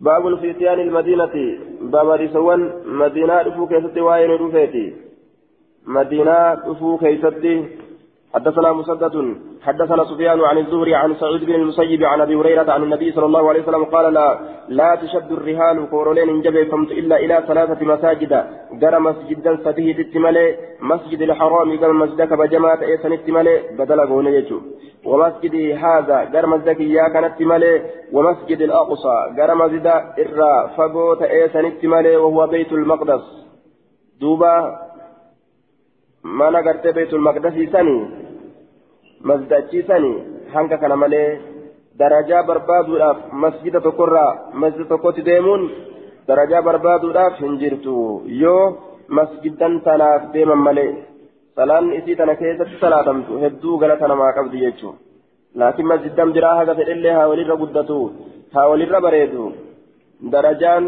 baabun 0.00 0.38
fi 0.38 0.48
ityaani 0.48 0.82
ilmadiinati 0.82 1.46
baaba 1.92 2.12
hadisawwan 2.12 2.62
madiinaa 3.02 3.42
dhufuu 3.42 3.66
keessatti 3.66 4.00
waa'ee 4.00 4.28
nu 4.28 4.38
dhufeeti 4.38 4.84
madiinaa 5.86 6.54
dhufuu 6.54 6.98
keessatti 6.98 7.54
حدثنا 8.34 8.72
مسدد. 8.72 9.16
حدثنا 9.62 10.04
سفيان 10.04 10.40
عن 10.40 10.58
الزهري 10.58 10.94
عن 10.94 11.14
سعيد 11.14 11.44
بن 11.44 11.54
المسيب 11.54 12.04
عن 12.04 12.20
أبي 12.20 12.34
هريرة 12.34 12.72
عن 12.72 12.82
النبي 12.82 13.12
صلى 13.12 13.26
الله 13.26 13.48
عليه 13.48 13.62
وسلم 13.62 13.84
قال 13.84 14.14
لا 14.14 14.38
لا 14.68 14.94
تشد 15.02 15.32
الرهان 15.32 15.86
كورولين 15.86 16.28
انجبي 16.28 16.64
فمت 16.64 16.90
إلا 16.90 17.16
إلى 17.16 17.44
ثلاثة 17.48 17.84
مساجد. 17.84 18.32
جرى 18.82 18.98
مسجدا 18.98 19.52
سديه 19.64 19.96
تتملي 19.98 20.46
مسجد 20.80 21.20
الحرام 21.22 21.68
جرى 21.74 21.92
مسجدك 21.92 22.32
بجماعة 22.40 22.80
ايسن 22.82 23.12
التملي 23.12 23.54
بدل 23.78 24.00
غون 24.00 24.26
يجو 24.26 24.58
ومسجد 25.06 25.54
هذا 25.84 26.18
جرى 26.32 26.46
مسجدك 26.46 26.80
يا 26.80 27.08
كانت 27.14 27.32
تملي 27.38 27.72
ومسجد 28.12 28.60
الاقصى 28.68 29.16
جرى 29.36 29.54
مسجد 29.62 29.86
الرا 30.18 30.54
فقوت 30.76 31.22
ايسن 31.22 31.64
التملي 31.72 32.16
وهو 32.16 32.46
بيت 32.46 32.72
المقدس 32.72 33.24
دوبا 34.20 34.54
mana 36.38 36.60
gartee 36.66 36.92
beetul 36.96 37.22
maqdasii 37.26 37.70
sanii 37.74 38.00
masjidachii 39.28 39.82
sanii 39.88 40.22
hanga 40.54 40.76
kana 40.82 40.96
malee 41.02 41.28
darajaa 42.00 42.42
barbaaduudhaaf 42.48 43.18
masjida 43.42 43.80
tokkorraa 43.86 44.32
masjida 44.62 44.88
tokkotti 44.92 45.26
deemuun 45.28 45.62
darajaa 46.28 46.62
barbaaduudhaaf 46.68 47.38
hin 47.42 47.54
jirtu 47.60 47.94
yoo 48.42 48.64
masjidan 49.18 49.76
tanaaf 49.86 50.22
deeman 50.34 50.64
malee 50.66 50.90
salaanni 51.56 51.98
isii 51.98 52.16
tana 52.20 52.34
keessatti 52.40 52.80
salaatamtu 52.84 53.40
hedduu 53.44 53.78
galata 53.82 54.08
namaa 54.12 54.32
qabdi 54.38 54.62
jechuudha 54.64 54.98
laakiin 55.60 55.90
masjidan 55.92 56.34
biraa 56.36 56.56
haga 56.60 56.78
fedhellee 56.78 57.14
haa 57.18 57.28
walirra 57.32 57.60
guddatu 57.62 57.98
haa 58.54 58.66
walirra 58.72 59.00
bareedu 59.06 59.44
darajaan 60.32 60.86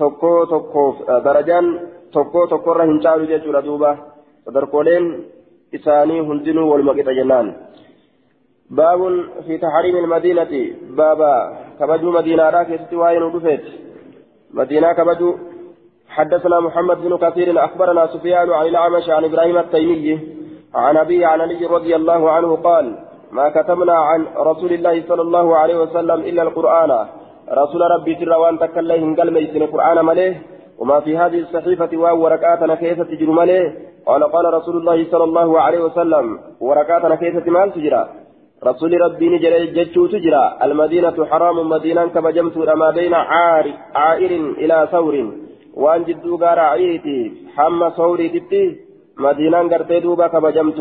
tokko 0.00 0.32
tokkoof 0.54 1.04
darajaan 1.28 1.68
tokko 2.16 2.46
tokkorra 2.54 2.90
hin 2.90 3.00
caalu 3.04 3.30
jechuudha 3.32 3.66
duuba 3.68 3.92
sadarkooleen 4.44 5.06
isaanii 5.78 6.24
hundinuu 6.30 6.70
waluma 6.72 6.98
qixa 6.98 7.20
jennaan. 7.20 7.48
باب 8.70 9.00
في 9.46 9.58
تحريم 9.58 9.96
المدينة 9.96 10.52
بابا 10.90 11.58
كبجو 11.80 12.10
مدينة 12.10 12.50
راكست 12.50 12.92
وين 12.94 13.22
ودفت 13.22 13.64
مدينة 14.50 14.92
كبجو 14.92 15.38
حدثنا 16.16 16.60
محمد 16.60 16.98
بن 17.04 17.16
كثير 17.16 17.64
أخبرنا 17.64 18.06
سفيان 18.06 18.50
عن 18.50 18.66
الأعمش 18.66 19.10
عن 19.10 19.24
إبراهيم 19.24 19.58
التيمي 19.58 20.20
عن 20.74 20.96
أبي 20.96 21.24
عن 21.24 21.40
علي 21.40 21.66
رضي 21.66 21.96
الله 21.96 22.30
عنه 22.30 22.56
قال 22.56 22.86
ما 23.32 23.48
كتبنا 23.48 23.92
عن 23.92 24.26
رسول 24.36 24.72
الله 24.72 25.02
صلى 25.08 25.22
الله 25.22 25.56
عليه 25.56 25.76
وسلم 25.82 26.20
إلا 26.20 26.42
القرآن. 26.42 26.90
رسول 27.62 27.82
ربي 27.94 28.14
ترى 28.14 28.34
وأن 28.34 28.58
تكلم 28.58 29.16
قال 29.16 29.32
ميسن 29.32 29.62
القرآن 29.62 30.04
مليه 30.04 30.42
وما 30.78 31.00
في 31.00 31.18
هذه 31.18 31.38
الصحيفة 31.38 31.90
واو 31.96 32.24
وركاتنا 32.24 32.74
كيف 32.74 33.00
تجر 33.00 33.30
مليه. 33.30 33.66
قال 34.06 34.22
قال 34.24 34.54
رسول 34.54 34.76
الله 34.76 35.06
صلى 35.10 35.24
الله 35.24 35.60
عليه 35.60 35.80
وسلم 35.80 36.38
وركاتنا 36.60 37.14
كيف 37.14 37.36
تمال 37.46 37.72
تجرى. 37.72 38.08
رسول 38.64 39.00
ربي 39.00 39.28
نجري 39.28 39.66
جتشو 39.66 40.06
تجرى. 40.06 40.44
المدينة 40.62 41.24
حرام 41.30 41.68
مدينة 41.68 42.06
كبجمت 42.06 42.56
ما 42.82 42.90
بين 42.90 43.14
عار 43.14 43.66
عائر 43.94 44.32
إلى 44.62 44.88
ثور. 44.92 45.43
جدو 46.08 46.36
غار 46.36 46.58
عائرتي 46.58 47.32
حم 47.56 47.88
ثوري 47.88 48.28
تتي 48.28 48.76
مدينة 49.18 49.58
قرتي 49.70 50.00
دوبا 50.00 50.26
كبجمت 50.26 50.78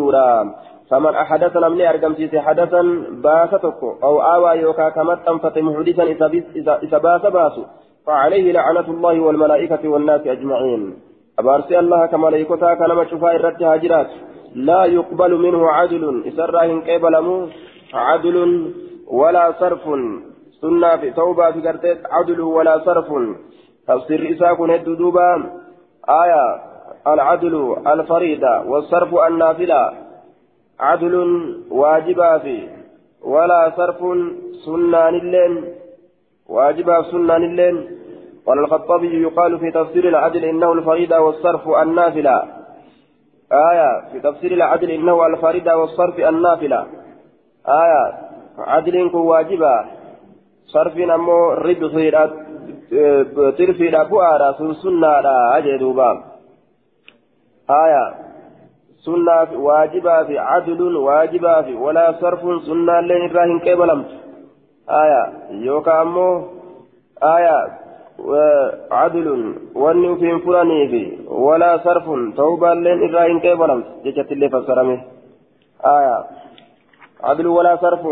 فمن 0.89 1.15
أحدث 1.15 1.57
لم 1.57 1.81
أرقم 1.81 2.13
سيسي 2.15 2.39
حدثا 2.39 2.81
باستك 3.23 3.81
أو 4.03 4.21
آوى 4.21 4.59
يوكا 4.59 4.89
كمت 4.89 5.19
أنفت 5.29 5.57
محدثا 5.57 6.03
إذا 6.83 6.97
باس 6.97 7.21
باسو 7.21 7.63
فعليه 8.05 8.51
لعنة 8.51 8.87
الله 8.95 9.19
والملائكة 9.19 9.89
والناس 9.89 10.21
أجمعين 10.27 10.93
أبارسي 11.39 11.79
الله 11.79 12.05
كملائكتا 12.05 12.73
كنما 12.73 13.05
شفاء 13.05 13.35
الرد 13.35 13.63
هاجرات 13.63 14.09
لا 14.55 14.85
يقبل 14.85 15.31
منه 15.45 15.69
عدل 15.69 16.03
إسراهن 16.27 16.81
قبلمو 16.81 17.47
عدل 17.93 18.37
ولا 19.07 19.45
صرف 19.59 19.83
سنة 20.61 20.97
في 20.97 21.11
توبة 21.11 21.51
في 21.51 21.59
قرتيت 21.67 21.99
عدل 22.11 22.41
ولا 22.41 22.79
صرف 22.85 23.07
تفسير 23.87 24.33
إساء 24.33 24.55
كنت 24.55 24.89
دوبا. 24.89 25.35
آية 26.09 26.61
العدل 27.07 27.75
الفريدة 27.87 28.61
والصرف 28.61 29.15
النافلة. 29.27 29.93
عدل 30.79 31.15
واجبا 31.71 32.37
في 32.37 32.69
ولا 33.23 33.71
صرف 33.77 33.97
سنة 34.65 35.09
اللين 35.09 35.65
واجبا 36.49 37.03
سنة 37.11 37.35
اللين 37.35 37.89
قال 38.45 38.59
الخطابي 38.59 39.21
يقال 39.21 39.59
في 39.59 39.71
تفسير 39.71 40.07
العدل 40.07 40.45
إنه 40.45 40.73
الفريدة 40.73 41.21
والصرف 41.21 41.69
النافلة. 41.69 42.43
آية 43.51 44.11
في 44.11 44.19
تفسير 44.19 44.51
العدل 44.51 44.91
إنه 44.91 45.27
الفريدة 45.27 45.77
والصرف 45.77 46.19
النافلة. 46.19 46.85
آية 47.67 48.13
عدل 48.57 49.15
واجبا. 49.15 49.85
صرف 50.65 50.97
ترفي 53.57 53.87
بؤارا 54.09 54.51
سنة 54.83 55.07
أجدوبا 55.57 56.23
آية 57.69 58.05
سنة 59.05 59.59
واجبا 59.59 60.23
في 60.23 60.37
عدل 60.37 60.95
واجبا 60.95 61.61
في 61.61 61.73
ولا 61.75 62.11
صرف 62.21 62.41
سنة 62.67 62.99
لين 62.99 63.25
الراهن 63.25 63.59
كيبلمت 63.59 64.09
آية 64.89 65.23
يوكا 65.51 66.01
أمو 66.01 66.47
آية 67.23 67.57
عدل 68.91 69.27
واني 69.75 70.15
في 70.15 70.39
فراني 70.45 70.87
في 70.87 71.03
ولا 71.27 71.77
صرف 71.77 72.05
توبا 72.37 72.67
لين 72.67 73.03
الراهن 73.03 73.39
كيبلمت 73.39 73.85
جتت 74.05 74.31
اللي 74.31 74.49
فسرمه 74.49 75.01
آية 75.85 76.17
عدل 77.23 77.47
ولا 77.47 77.75
صرف 77.75 78.03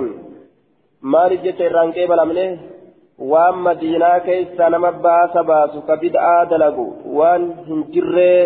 مال 1.01 1.43
جت 1.43 1.61
الراهن 1.61 1.91
كيبلمنه 1.91 2.59
waan 3.29 3.61
madiinaa 3.65 4.19
keessa 4.27 4.69
nama 4.69 4.91
baasa 5.05 5.43
baasu 5.43 5.81
ka 5.87 5.97
bid'aa 6.03 6.45
dalagu 6.51 6.85
waan 7.17 7.47
hin 7.67 7.81
jirree 7.93 8.41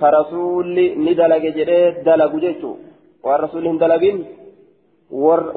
ka 0.00 0.10
rasuulli 0.16 0.86
ni 1.04 1.14
dalage 1.20 1.50
jedhee 1.58 2.04
dalagu 2.06 2.40
jechuun 2.44 2.78
waan 3.24 3.40
rasuulli 3.44 3.68
hin 3.72 3.80
dalagin 3.84 4.18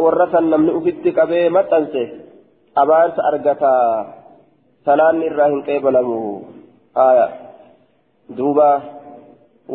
warra 0.04 0.28
san 0.32 0.50
namni 0.54 0.76
ufitti 0.80 1.16
qabee 1.20 1.46
maxxanse 1.58 2.04
abaarsa 2.84 3.28
argata 3.32 3.74
salaanni 4.86 5.30
irraa 5.30 5.52
hin 5.54 5.64
qeebalamu 5.70 6.20
duuba 8.38 8.70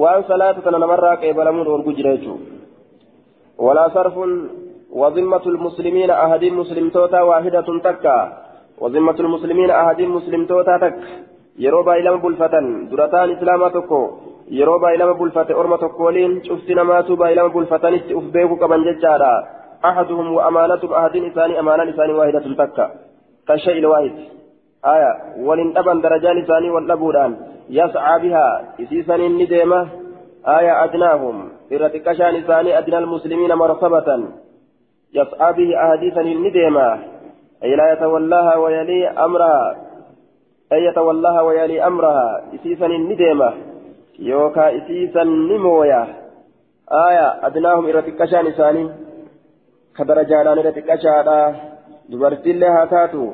waan 0.03 0.29
salaata 0.33 0.67
tana 0.67 0.83
namarraa 0.85 1.17
qeebalamuu 1.25 1.65
dhoorgu 1.71 1.97
jira 2.01 2.17
jechuudha 2.19 3.65
walaa 3.69 3.89
sarfuun 3.97 4.35
وذمة 4.95 5.45
المسلمين 5.47 6.11
أهدي 6.11 6.51
مسلم 6.51 6.91
توتا 6.91 7.21
واحدة 7.21 7.69
تكا 7.85 8.44
وذمة 8.81 9.19
المسلمين 9.21 9.71
أهدي 9.71 10.07
مسلم 10.07 10.47
توتا 10.47 10.77
تك 10.79 10.95
يروبا 11.59 11.93
إلى 11.97 12.17
بلفة 12.17 12.55
درتان 12.91 13.31
إسلاما 13.31 13.69
تكو. 13.69 14.11
يروبا 14.51 14.89
إلى 14.95 15.15
بلفة 15.15 15.49
أرمى 15.61 15.77
تكولين 15.77 16.45
شفتنا 16.45 16.83
ما 16.83 17.01
توبا 17.01 17.29
إلى 17.33 17.49
بلفة 17.49 17.91
نست 17.91 18.13
أفبيكو 18.13 18.57
كمن 18.57 18.85
ججارا. 18.85 19.35
أحدهم 19.85 20.33
وأمانتهم 20.33 20.93
أهدين 20.93 21.25
إساني 21.31 21.61
أمانا 21.61 21.91
إساني 21.91 22.13
واحدة 22.13 22.41
تكا 22.59 22.91
كالشيء 23.49 23.79
الواحد. 23.79 24.15
آية. 24.85 25.13
ولن 25.47 25.77
أبن 25.77 26.01
درجان 26.01 26.39
إساني 26.43 26.71
والأبوران 26.71 27.37
يسعى 27.71 28.15
بها. 28.23 28.75
إسيسان 28.81 29.21
النديمة 29.21 29.81
آية. 30.59 30.85
أدناهم. 30.85 31.37
إرتكشان 31.73 32.35
إساني 32.37 32.79
أدنى 32.79 32.99
المسلمين 32.99 33.55
مرتبة. 33.55 34.09
يسعى 35.15 35.53
به 35.53 35.69
أحاديثا 35.83 36.21
النديمة 36.21 37.14
أي 37.64 37.76
لا 37.76 37.94
يتولاها 37.94 38.56
ويلي 38.56 39.08
أمرها 39.08 39.76
أي 40.74 40.86
يتولاها 40.86 41.42
ويلي 41.42 41.88
أمرها 41.88 42.44
إسيسا 42.56 42.86
النديمة 42.86 43.54
يوكا 44.20 44.78
إسيسا 44.78 45.24
نمويا 45.24 46.08
آية 46.92 47.48
أدناهم 47.48 47.86
إرتكشان 47.86 48.48
إساني 48.48 48.90
كدرجان 49.98 50.48
إرتكشان 50.48 51.56
دبرتي 52.10 52.54
لها 52.54 52.86
تاتو 52.86 53.26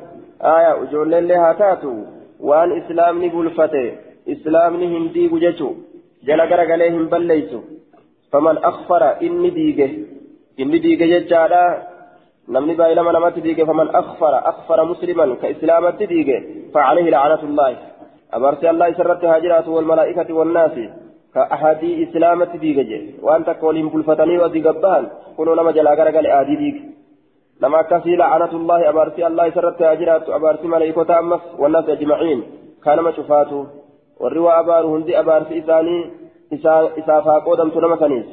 آية 0.42 0.82
أجول 0.82 1.28
لها 1.28 1.52
تاتو 1.52 1.94
وأن 2.40 2.68
إسلامني 2.80 3.28
بلفته 3.28 3.92
إسلامني 4.28 4.86
هندي 4.96 5.28
بجتو 5.28 5.70
جل 6.26 6.40
غرغليهم 6.40 7.06
بليتو 7.12 7.60
فمن 8.32 8.56
أخفر 8.58 9.02
إني 9.22 9.50
ديجه 9.50 9.90
إني 10.60 10.78
ديجه 10.78 11.04
ججالا 11.18 11.89
نمني 12.51 12.73
بايلما 12.75 13.11
نمت 13.11 13.39
ديجه 13.39 13.63
فمن 13.63 13.87
أخفر 13.95 14.33
أخفر 14.49 14.85
مسلما 14.85 15.35
كإسلامة 15.41 15.99
ديجه 16.13 16.43
فعليه 16.73 17.09
لعنة 17.09 17.43
الله 17.43 17.77
أبرسي 18.33 18.69
الله 18.69 18.93
سرت 18.93 19.23
هاجرات 19.25 19.67
والملائكة 19.67 20.33
والناس 20.33 20.71
كأحادي 21.33 21.91
إسلامة 22.03 22.51
ديجه 22.63 23.01
وأنت 23.21 23.49
قولهم 23.49 23.89
بلفتني 23.89 24.39
وزيقبان 24.39 25.03
كنوا 25.37 25.55
نما 25.55 25.71
جل 25.71 25.87
غرغل 25.87 26.27
آدي 26.27 26.55
ديجه 26.55 26.83
لما 27.61 27.81
كسي 27.81 28.15
لعنة 28.15 28.53
الله 28.59 28.89
أبارسي 28.89 29.27
الله 29.27 29.49
سرت 29.49 29.81
أجرات 29.81 30.29
أبارسي 30.29 30.67
ملائكة 30.67 31.19
أمس 31.19 31.41
والناس 31.59 31.89
أجمعين 31.89 32.39
كان 32.85 32.99
ما 32.99 33.11
شفاته 33.11 33.67
والروا 34.19 34.59
أبار 34.59 34.85
هندي 34.85 35.19
أبارسي 35.19 35.59
إساني 35.59 35.97
إسافا 36.99 37.39
قودم 37.45 37.69
تنم 37.69 37.95
سنيس 37.99 38.25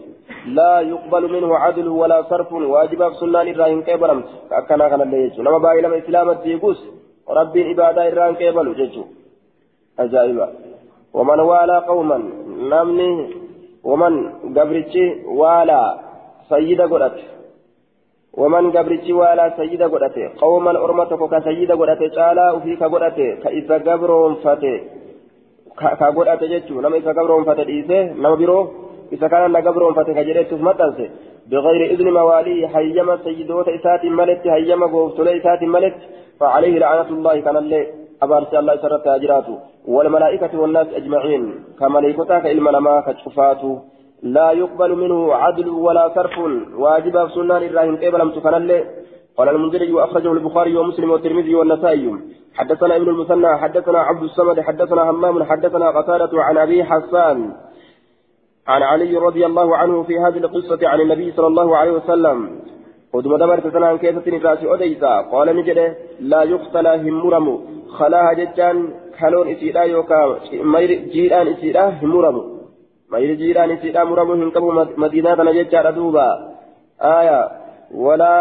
لا 0.46 0.81
يقبل 0.81 1.33
منه 1.33 1.57
عدل 1.57 1.88
ولا 1.88 2.22
صرف. 2.22 2.53
واجب 2.53 3.12
سنان 3.20 3.55
إراهن 3.55 3.83
كيبرمت 3.83 4.29
كأكنا 4.51 4.88
كان 4.88 5.01
اللي 5.01 5.22
يجو 5.24 5.42
لما 5.42 5.59
باقي 5.59 5.81
لما 5.81 5.98
إسلام 5.98 6.31
الديقوس. 6.31 6.81
ربي 7.29 7.72
إبادة 7.72 8.09
إراهن 8.09 8.35
كيبلو 8.35 8.72
ججو 8.72 9.05
أجائبا. 9.98 10.48
ومن 11.14 11.40
والى 11.40 11.77
قوما. 11.88 12.18
نمني. 12.72 13.12
ومن 13.85 14.14
قبرتشي 14.57 15.05
والى 15.40 15.81
سيد 16.48 16.81
قرأت 16.81 17.18
ومن 18.40 18.70
قبرتي 18.70 19.12
ولا 19.12 19.57
سيد 19.57 19.83
قدته 19.83 20.31
قوما 20.42 20.70
أرمتك 20.70 21.22
كسيد 21.33 21.72
قدته 21.72 22.09
تعالى 22.09 22.51
وفيك 22.57 22.83
قدته 22.83 23.35
كإذا 23.42 23.77
قبرهم 23.88 24.35
فتي 24.35 24.74
كقدته 26.01 26.46
جتشو 26.53 26.81
نما 26.81 26.96
إذا 26.96 27.12
قبرهم 27.18 27.44
فتي 27.44 27.64
إيسه 27.68 28.03
نما 28.12 28.37
إذا 29.12 29.28
كان 29.28 29.50
نقبرهم 29.52 29.94
فتكجريت 29.94 30.52
متنسي 30.52 31.10
بغير 31.50 31.90
إذن 31.90 32.08
مواليه 32.12 32.66
حيما 32.66 33.18
سيدوت 33.24 33.68
إسات 33.68 34.04
ملت 34.04 34.42
حيما 34.48 34.86
قوفتل 34.86 35.28
إسات 35.28 35.62
ملت 35.62 35.94
فعليه 36.40 36.78
لعنة 36.78 37.08
الله 37.16 37.40
كان 37.40 37.56
اللي 37.56 37.86
أبارس 38.22 38.54
الله 38.54 38.76
سرت 38.76 39.06
أجراته 39.06 39.58
والملائكة 39.88 40.60
والناس 40.60 40.86
أجمعين 40.94 41.42
كملائكتك 41.80 42.46
إلما 42.46 42.70
لما 42.70 43.00
كشفاته 43.06 43.82
لا 44.22 44.50
يقبل 44.52 44.96
منه 44.96 45.34
عدل 45.34 45.68
ولا 45.68 46.04
صرف 46.14 46.38
واجب 46.78 47.28
سنان 47.34 47.62
الراهن 47.62 47.96
قبل 47.96 48.40
كان 48.44 48.54
اللي 48.54 48.84
قال 49.36 49.48
المنذري 49.48 49.92
وأخرجه 49.92 50.32
البخاري 50.32 50.76
ومسلم 50.76 51.10
والترمذي 51.10 51.54
والنسائي 51.54 52.14
حدثنا 52.54 52.96
ابن 52.96 53.08
المثنى 53.08 53.56
حدثنا 53.56 53.98
عبد 53.98 54.22
الصمد 54.22 54.60
حدثنا 54.60 55.10
همام 55.10 55.42
حدثنا 55.44 55.90
قتادة 55.90 56.30
عن 56.34 56.58
أبي 56.58 56.84
حسان 56.84 57.52
عن 58.68 58.83
علي 58.83 59.16
رضي 59.16 59.46
الله 59.46 59.76
عنه 59.76 60.02
في 60.02 60.18
هذه 60.18 60.38
القصة 60.38 60.88
عن 60.88 61.00
النبي 61.00 61.33
صلى 61.33 61.46
الله 61.46 61.76
عليه 61.76 61.92
وسلم. 61.92 62.38
ودم 63.14 63.37
دبرت 63.37 63.66
سنة 63.72 63.96
كيف 63.96 64.18
تنفاس 64.18 64.59
أديسا؟ 64.64 65.12
قال 65.33 65.57
نجده 65.57 65.96
لا 66.20 66.42
يقتل 66.42 66.87
همرم. 66.87 67.46
خلاها 67.88 68.33
ججان 68.33 68.76
كالون 69.18 69.48
إسيدا 69.48 69.83
يوكا 69.83 70.38
مير 70.74 70.90
جيران 71.14 71.46
إسيدا 71.48 71.85
همرم. 72.02 72.37
مير 73.12 73.31
جيران 73.35 73.70
إسيدا 73.70 74.04
مرم 74.04 74.31
هنكبو 74.31 74.70
مدينة 74.96 75.42
نججان 75.48 75.94
دوبا. 75.94 76.28
آية 77.00 77.40
ولا 77.94 78.35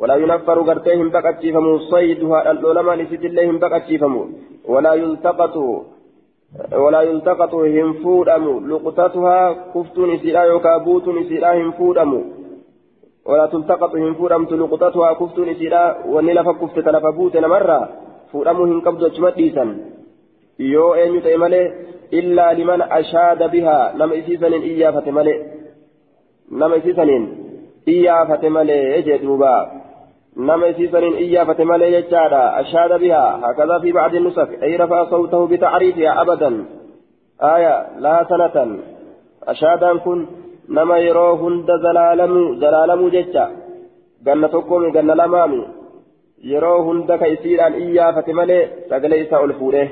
ولا 0.00 0.14
ينفر 0.22 0.58
قرتهم 0.68 1.08
بقتشيفمو. 1.14 1.78
صيدها 1.78 2.50
العلماء 2.50 2.96
نسيت 3.00 3.24
اللهم 3.24 3.58
بقتشيفمو. 3.58 4.22
ولا 4.72 4.92
يلتقط 4.94 5.56
ولا 6.72 7.00
يلتقط 7.02 7.54
هم 7.54 7.92
فودمو 7.92 8.60
لقطتها 8.60 9.52
كفتون 9.74 10.18
سيرا 10.18 10.42
يوكا 10.42 10.72
سيرا 11.28 11.52
هم 11.54 11.70
فودمو 11.72 12.20
ولا 13.26 13.46
تلتقط 13.46 13.96
هم 13.96 14.14
فودمت 14.14 14.52
لقطتها 14.52 15.12
كفتون 15.12 15.54
سيرا 15.54 16.06
ونلا 16.06 16.42
فكفت 16.42 16.78
تلف 16.78 17.06
بوت 17.06 17.36
مرة 17.36 17.88
فودمو 18.32 18.64
هم 18.64 18.80
قبضة 18.80 19.20
مديسا 19.20 19.64
يو 20.58 20.94
أن 20.94 21.14
يتعمل 21.14 21.54
إلا 22.12 22.52
لمن 22.52 22.82
أشاد 22.82 23.50
بها. 23.50 23.92
نم 23.96 24.12
إسيسن 24.12 24.52
إيافة 24.52 25.10
ملئ 25.10 25.42
نم 26.52 26.72
إسيسن 26.72 27.28
إيافة 27.88 28.48
ملئ 28.48 28.98
يجدوبا 28.98 29.85
نما 30.36 30.72
سيسن 30.72 31.04
إيافة 31.14 31.64
مالي 31.64 31.92
يجادا 31.92 32.60
أشاد 32.60 33.00
بها 33.00 33.40
هكذا 33.44 33.78
في 33.78 33.92
بعض 33.92 34.14
النسخ 34.14 34.48
أي 34.62 34.76
رفع 34.76 35.04
صوته 35.10 35.46
بتعريفها 35.46 36.20
أبدا 36.22 36.64
آية 37.42 37.98
لا 37.98 38.26
سنة 38.28 38.78
أشادا 39.48 39.98
كن 39.98 40.26
نما 40.68 40.98
يرو 40.98 41.50
زلالم 41.84 42.54
زلالم 42.62 43.08
ججا 43.08 43.46
قلنا 44.26 44.46
تقوم 44.46 44.92
قلنا 44.96 45.12
لمامي 45.12 45.62
يرو 46.44 46.90
هند 46.90 47.12
كيسيرا 47.12 47.66
إيافة 47.66 48.32
مالي 48.32 48.68
سقليس 48.90 49.32
ألفوله 49.32 49.88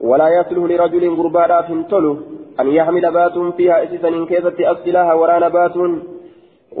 ولا 0.00 0.28
يصلح 0.28 0.64
لرجل 0.70 1.04
غربانا 1.18 1.62
فنتلو 1.62 2.12
أن 2.60 2.68
يحمل 2.78 3.12
بات 3.12 3.36
فيها 3.56 3.76
إسسا 3.84 4.08
إن 4.08 4.26
كيست 4.26 4.60
أصلها 4.60 5.12
ورانا 5.20 5.48
بات 5.48 5.76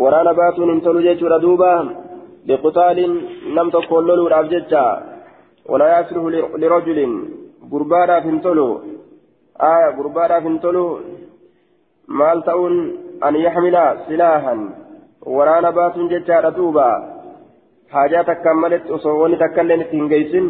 ورانا 0.00 0.32
بات 0.32 0.58
انتلو 0.58 1.00
جيش 1.00 1.22
ردوبا 1.22 1.74
لقتال 2.46 2.98
لم 3.56 3.70
تكن 3.70 4.06
له 4.06 4.26
الأبجدة 4.26 5.02
ولا 5.70 6.00
يصلح 6.00 6.22
لرجل 6.62 6.98
غربانا 7.72 8.20
فنتلو 8.20 8.68
آية 9.60 9.88
غربانا 9.96 10.40
فنتلو 10.40 10.86
مال 12.08 12.38
تؤن 12.42 12.74
أن 13.26 13.34
يحمل 13.36 13.76
سلاحا 14.08 14.56
ورانا 15.22 15.70
بات 15.70 15.96
ججا 16.12 16.40
ردوبا 16.44 16.90
حاجات 17.94 18.28
كملت 18.44 18.84
أصووني 18.90 19.36
تكلم 19.42 19.82
تنجيسن 19.82 20.46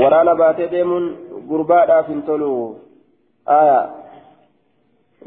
ورانا 0.00 0.34
بات 0.40 0.60
ديمون 0.72 1.04
غربانا 1.50 2.02
فنتلو 2.06 2.74
آية 3.48 3.80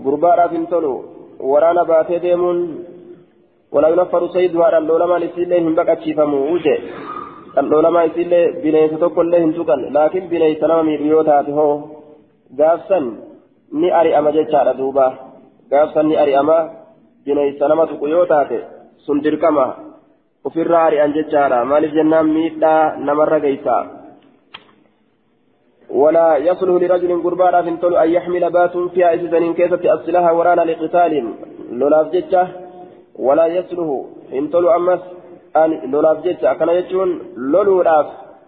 غربانا 0.06 0.48
فنتلو 0.52 0.94
ورانا 1.40 1.84
بات 1.84 2.12
ديمون 2.12 2.58
ولا 3.72 3.88
ينفر 3.94 4.28
سيدها 4.36 4.78
اللولما 4.78 5.18
لسيله 5.24 5.58
هم 5.60 5.76
بقى 5.76 5.96
تشيفمو 5.96 6.40
وجه. 6.54 6.78
اللولما 7.62 8.04
يسيله 8.04 8.42
بنيس 8.64 8.92
تقول 9.04 9.32
له 9.32 9.38
انتقل 9.38 9.82
لكن 9.94 10.24
بنيس 10.32 10.64
نما 10.64 10.82
ميريوتات 10.82 11.50
هو. 11.50 12.00
gaafsan 12.58 13.06
ni 13.72 13.92
ari'ama 13.92 14.32
jechaadha 14.34 14.74
duuba 14.74 15.08
gaafsan 15.70 16.10
ni 16.10 16.18
ari'ama 16.18 16.58
bineensa 17.26 17.68
nama 17.70 17.86
tuqu 17.86 18.10
yoo 18.10 18.26
taate 18.26 18.60
sun 19.06 19.22
dirqama 19.22 19.66
ofirraa 20.44 20.86
ari'an 20.90 21.14
jechaadha 21.14 21.66
maaliif 21.66 21.94
jennaan 21.94 22.34
miidhaa 22.36 22.98
namarra 22.98 23.40
geessa 23.40 23.78
ولا 25.90 26.38
يصلح 26.38 26.76
لرجل 26.82 27.24
قربانا 27.24 27.62
في 27.62 27.70
الطلع 27.70 28.04
أن 28.04 28.10
يحمل 28.10 28.44
بات 28.52 28.78
فيها 28.78 29.14
إذن 29.14 29.54
كيسة 29.54 29.82
أصلها 29.82 30.32
ورانا 30.32 30.62
لقتال. 30.62 31.14
لولاف 31.72 32.08
جتة 32.14 32.44
ولا 33.28 33.46
يصلح. 33.58 33.88
إن 34.38 34.48
طلع 34.54 34.76
أمس 34.76 35.02
أن 35.62 35.70
لولاف 35.92 36.18
جتة 36.26 36.54
كان 36.54 36.70
يجون 36.70 37.10
لولولاف 37.52 38.08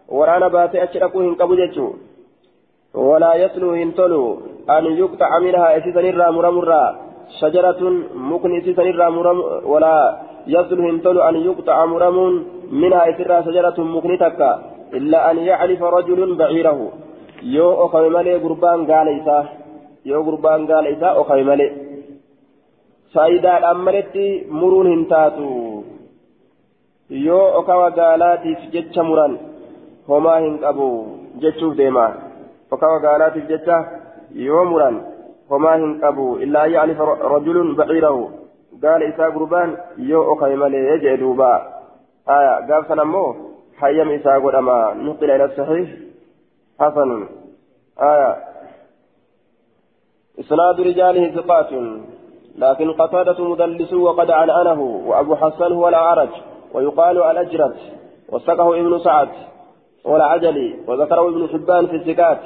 ورانا 0.09 0.47
بات 0.47 0.75
أشركوا 0.75 1.21
إن 1.21 1.35
كبو 1.39 1.55
جتون 1.59 1.93
ولا 3.09 3.31
يصلح 3.43 3.71
إن 3.83 3.91
طلع 3.99 4.21
أن 4.75 4.85
يقطع 5.01 5.29
منها 5.45 5.67
إذن 5.77 6.05
الرا 6.11 6.27
مرمرا. 6.37 6.83
شجرة 7.41 7.81
مكن 8.29 8.51
إذن 8.59 8.79
الرا 8.93 9.09
مرم. 9.17 9.37
ولا 9.71 9.95
يصلح 10.55 10.85
إن 10.93 10.99
طلع 11.05 11.29
أن 11.29 11.35
يقطع 11.47 11.77
مرم 11.85 12.17
منها 12.81 13.01
إذن 13.09 13.29
شجرة 13.45 13.77
مكن 13.95 14.11
تكا. 14.23 14.51
إلا 14.97 15.19
أن 15.31 15.37
يعرف 15.37 15.81
رجل 15.83 16.19
بعيره. 16.35 16.79
yoo 17.43 17.73
okame 17.83 18.09
malee 18.09 18.39
gurbaan 18.39 18.85
gaala 18.85 19.11
isaa 19.11 19.43
yoo 20.05 20.23
gurbaan 20.23 20.65
gaala 20.69 20.89
isaa 20.95 21.17
okame 21.21 21.43
malee 21.43 21.90
faayidaadhaan 23.13 23.79
maletti 23.87 24.25
muruun 24.49 24.87
hin 24.87 25.05
taatu. 25.05 25.47
Yoo 27.09 27.47
okawa 27.59 27.91
gaalaatiif 27.91 28.67
jecha 28.73 29.03
muran 29.03 29.39
homaa 30.07 30.39
hin 30.39 30.59
qabu 30.59 30.87
jechuuf 31.43 31.77
deema. 31.77 32.05
Okawa 32.71 32.99
gaalaatiif 33.05 33.47
jecha 33.49 33.79
yoo 34.45 34.65
muran 34.65 35.01
homaa 35.49 35.75
hin 35.81 35.97
qabu. 36.03 36.27
Illaa 36.45 36.67
yaalifa 36.75 37.09
rajulun 37.33 37.75
baciirahu 37.75 38.29
gaala 38.85 39.09
isaa 39.13 39.31
gurbaan 39.31 39.77
yoo 40.11 40.23
okawe 40.35 40.55
malee 40.55 40.99
jee 41.03 41.17
duuba. 41.17 41.51
Aya 42.25 42.61
gaafsan 42.69 42.99
ammoo 42.99 43.35
hayyam 43.81 44.15
isaa 44.15 44.39
godhama. 44.39 44.93
Nuqila 45.03 45.35
ila 45.35 45.49
saxiix 45.57 45.89
hasanun. 46.79 47.27
Aya. 47.97 48.31
Isnaadu 50.37 50.83
rijaalihi 50.83 51.33
siqaatun. 51.35 51.87
لكن 52.57 52.91
قتادة 52.91 53.43
مدلس 53.43 53.93
وقد 53.93 54.31
عنعنه 54.31 54.81
وأبو 54.81 55.35
حسن 55.35 55.73
هو 55.73 55.87
الأعرج 55.87 56.29
ويقال 56.73 57.17
الأجرد 57.17 57.75
وسقه 58.29 58.79
ابن 58.79 58.99
سعد 58.99 59.29
والعجلي 60.05 60.75
وذكره 60.87 61.29
ابن 61.29 61.47
حبان 61.47 61.87
في 61.87 61.95
الزكاة. 61.95 62.39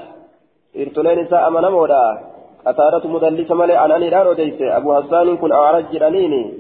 إرتلين 0.77 1.27
ساء 1.27 1.49
من 1.49 1.61
مودا 1.61 2.21
قتادة 2.65 3.09
مدلس 3.09 3.51
ملي 3.51 3.73
عن 3.73 3.91
أني 3.91 4.09
دارو 4.09 4.33
ديس 4.33 4.61
أبو 4.61 4.95
حسان 4.95 5.37
كن 5.37 5.51
أعرج 5.51 5.85
جرانيني 5.91 6.53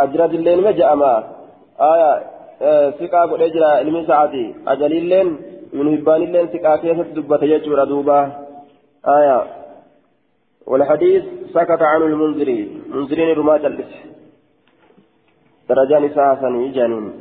أجرد 0.00 0.34
اللين 0.34 0.62
مجأما 0.62 1.24
آية 1.80 2.10
ثقة 2.90 3.22
قد 3.22 3.40
أجرى 3.42 3.64
علم 3.64 4.06
سعدي 4.06 4.54
أجلي 4.68 4.98
اللين 4.98 5.38
من 5.72 5.98
هبان 5.98 6.22
اللين 6.22 6.46
ثقة 6.46 6.76
كيف 6.76 7.00
دبت 7.00 7.42
يجور 7.42 7.84
دوبا. 7.84 8.20
آية. 9.08 9.44
والحديث 10.66 11.24
سكت 11.54 11.82
عن 11.82 12.02
المنذري. 12.02 12.82
منذرين 12.94 13.38
رماة 13.38 13.66
الإس 13.66 13.92
درجان 15.68 16.08
ساسا 16.08 16.48
جانين. 16.74 17.12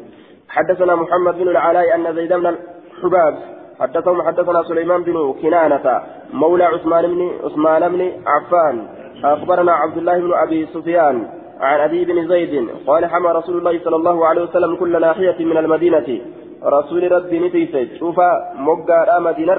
حدثنا 0.50 0.96
محمد 0.96 1.36
بن 1.40 1.48
العلاء 1.48 1.96
أن 1.96 2.16
زيد 2.16 2.34
بن 2.34 2.48
الحباب 2.48 3.36
حدثهم 3.80 4.22
حدثنا 4.22 4.64
سليمان 4.64 5.04
بن 5.04 5.34
كنانة 5.42 6.02
مولى 6.34 6.64
عثمان 6.64 7.04
بن 7.14 7.22
عثمان 7.44 7.82
بن 7.94 8.02
عفان. 8.28 8.88
أخبرنا 9.24 9.72
عبد 9.72 9.98
الله 9.98 10.20
بن 10.20 10.34
أبي 10.34 10.66
سفيان 10.74 11.28
عن 11.60 11.80
أبي 11.80 12.06
بن 12.06 12.28
زيد 12.28 12.70
قال 12.88 13.06
حمى 13.06 13.30
رسول 13.40 13.58
الله 13.58 13.80
صلى 13.84 13.96
الله 13.96 14.26
عليه 14.28 14.42
وسلم 14.42 14.76
كل 14.76 15.02
ناحية 15.02 15.46
من 15.46 15.58
المدينة. 15.58 16.22
رسول 16.64 17.12
ربي 17.12 17.40
نتيسة 17.40 17.98
شوف 18.00 18.20
مقا 18.56 19.20
مدينة 19.20 19.58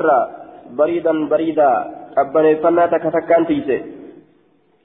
بريدا 0.78 1.28
بريدا. 1.28 1.70
أبني 2.18 2.56
فناتك 2.56 3.02
تكان 3.02 3.46
تيسة 3.46 3.78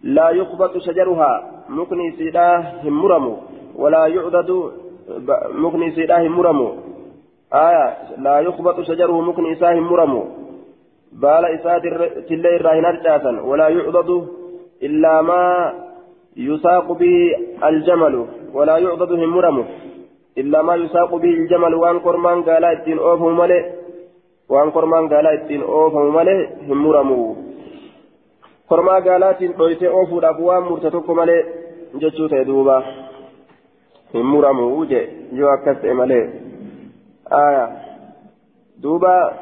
لا 0.03 0.31
يخبط 0.31 0.79
شجرها 0.79 1.65
مكني 1.69 2.13
سيداه 2.13 2.63
همرم 2.85 3.37
ولا 3.77 4.07
يعدد 4.07 4.51
مكني 5.55 5.91
سيداه 5.91 6.27
همرم 6.27 6.73
آية 7.53 7.97
لا 8.19 8.41
يخبط 8.41 8.81
شجره 8.81 9.21
مكني 9.21 9.53
إساه 9.53 9.79
همرم 9.79 10.25
بال 11.13 11.45
إساد 11.45 11.83
تلي 12.29 12.57
الراهن 12.57 12.85
أرجاسا 12.85 13.41
ولا 13.41 13.69
يعدد 13.69 14.29
إلا 14.83 15.23
ما 15.23 15.73
يساق 16.37 16.93
به 16.93 17.37
الجمل 17.65 18.27
ولا 18.55 18.79
يعضد 18.79 19.13
همرمه 19.13 19.65
إلا 20.39 20.63
ما 20.63 20.75
يساق 20.75 21.15
به 21.15 21.31
الجمل 21.31 21.75
وأن 21.75 21.99
قرمان 21.99 22.43
قال 22.43 22.65
إتين 22.65 22.99
أوفه 22.99 23.29
ملئ 23.29 23.65
وأن 24.49 24.71
قرمان 24.71 25.09
قال 25.09 25.27
إتين 25.27 25.63
أوفه 25.63 26.11
ملئ 26.11 26.47
همرمه 28.73 28.99
قرما 28.99 28.99
قالات 28.99 29.57
طويت 29.59 29.83
أوفو 29.83 30.19
الأبواب 30.19 30.63
مرتتك 30.63 31.11
ملئ 31.11 31.43
جتشو 31.95 32.27
تيدوبا 32.27 32.85
همرمه 34.15 34.63
وجه 34.63 35.09
جو 35.33 35.47
أكس 35.55 35.85
ملئ 35.85 36.29
آية 37.33 37.67
دوبا 38.83 39.33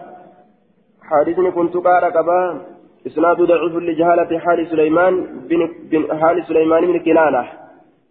حديثني 1.02 1.50
كنت 1.50 1.76
قال 1.76 2.04
قبا 2.04 2.60
إسناد 3.06 3.36
ضعيف 3.36 3.74
لجهالة 3.76 4.38
حال 4.38 4.66
سليمان 4.66 5.14
بن, 5.48 5.68
بن 5.90 6.20
حال 6.20 6.44
سليمان 6.48 6.86
بن 6.86 6.98
كنانة 6.98 7.44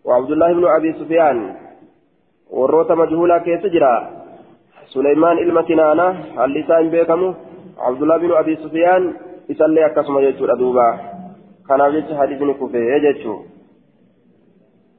وعبد 0.05 0.31
الله 0.31 0.53
بن 0.53 0.65
أبي 0.65 0.93
سفيان 0.93 1.55
والروت 2.49 2.91
مجهولا 2.91 3.37
كيف 3.37 3.65
جرى 3.65 3.95
سليمان 4.93 5.37
إلما 5.37 5.61
كنانة 5.61 6.07
هل 6.37 6.53
لسان 6.53 6.89
بيكمو 6.89 7.33
عبد 7.79 8.01
الله 8.01 8.17
بن 8.17 8.31
أبي 8.31 8.55
سفيان 8.55 9.13
يسلي 9.49 9.85
أكسم 9.85 10.19
يجور 10.19 10.53
أدوبا 10.53 11.08
كان 11.70 11.80
أبيت 11.80 12.12
حديثني 12.12 12.54
كفي 12.54 12.78
يجتشو 12.94 13.36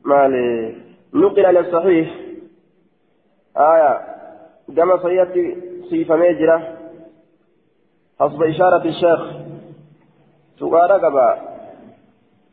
مالي. 0.06 0.76
نقل 1.14 1.46
على 1.46 1.60
الصحيح. 1.60 2.10
آية. 3.58 3.94
كما 4.76 4.98
سيأتي 5.04 5.56
صيفة 5.90 6.16
ميجرة. 6.16 6.58
حسب 8.20 8.44
إشارة 8.44 8.86
الشيخ. 8.86 9.22
سؤال 10.60 10.92
قبا 10.92 11.30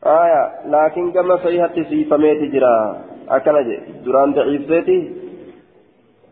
آية. 0.06 0.42
لكن 0.66 1.12
كما 1.12 1.36
صحيحة 1.36 1.76
صيفة 1.90 2.16
ميجرة. 2.16 3.04
أكنج 3.28 3.68
دران 4.04 4.32
ضعيفتي 4.34 4.98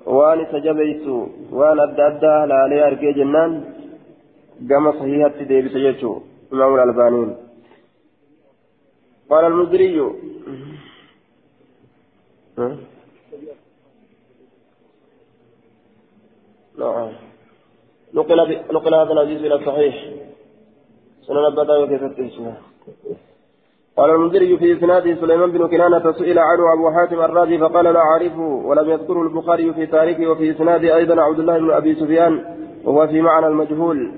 وان 0.07 0.47
سجبيت 0.53 1.07
وان 1.53 1.81
أدى 1.81 2.03
أدى. 2.07 2.37
لالي 2.51 2.87
أركي 2.87 3.13
جنان. 3.13 3.53
كما 4.69 4.93
صحيحة 4.93 5.39
ديبس 5.49 5.75
يجو 5.75 6.23
إمام 6.53 6.75
الألبانين 6.75 7.46
قال 9.31 9.45
المزري؟ 9.45 10.01
نعم. 16.79 17.13
نقل 18.15 18.59
نقل 18.73 18.95
هذا 18.95 19.13
الحديث 19.13 19.41
إلى 19.41 19.55
الصحيح 19.55 19.95
سنن 21.23 21.45
البداية 21.47 21.87
كيف 21.87 22.03
تنسوها 22.17 22.57
قال 23.97 24.11
المنذري 24.11 24.59
في 24.59 24.79
اسناده 24.79 25.21
سليمان 25.21 25.53
بن 25.53 25.69
كنانة 25.69 26.13
سئل 26.13 26.39
عنه 26.39 26.73
أبو 26.73 26.91
حاتم 26.91 27.21
الرازي 27.21 27.59
فقال 27.59 27.85
لا 27.85 28.01
أعرفه 28.01 28.41
ولم 28.41 28.91
يذكره 28.91 29.23
البخاري 29.23 29.73
في 29.75 29.87
تاريخه 29.87 30.27
وفي 30.27 30.51
اسناده 30.51 30.97
أيضا 30.97 31.23
عبد 31.23 31.39
الله 31.39 31.59
بن 31.59 31.71
أبي 31.71 31.95
سفيان 31.95 32.57
وهو 32.85 33.07
في 33.07 33.21
معنى 33.21 33.47
المجهول. 33.47 34.13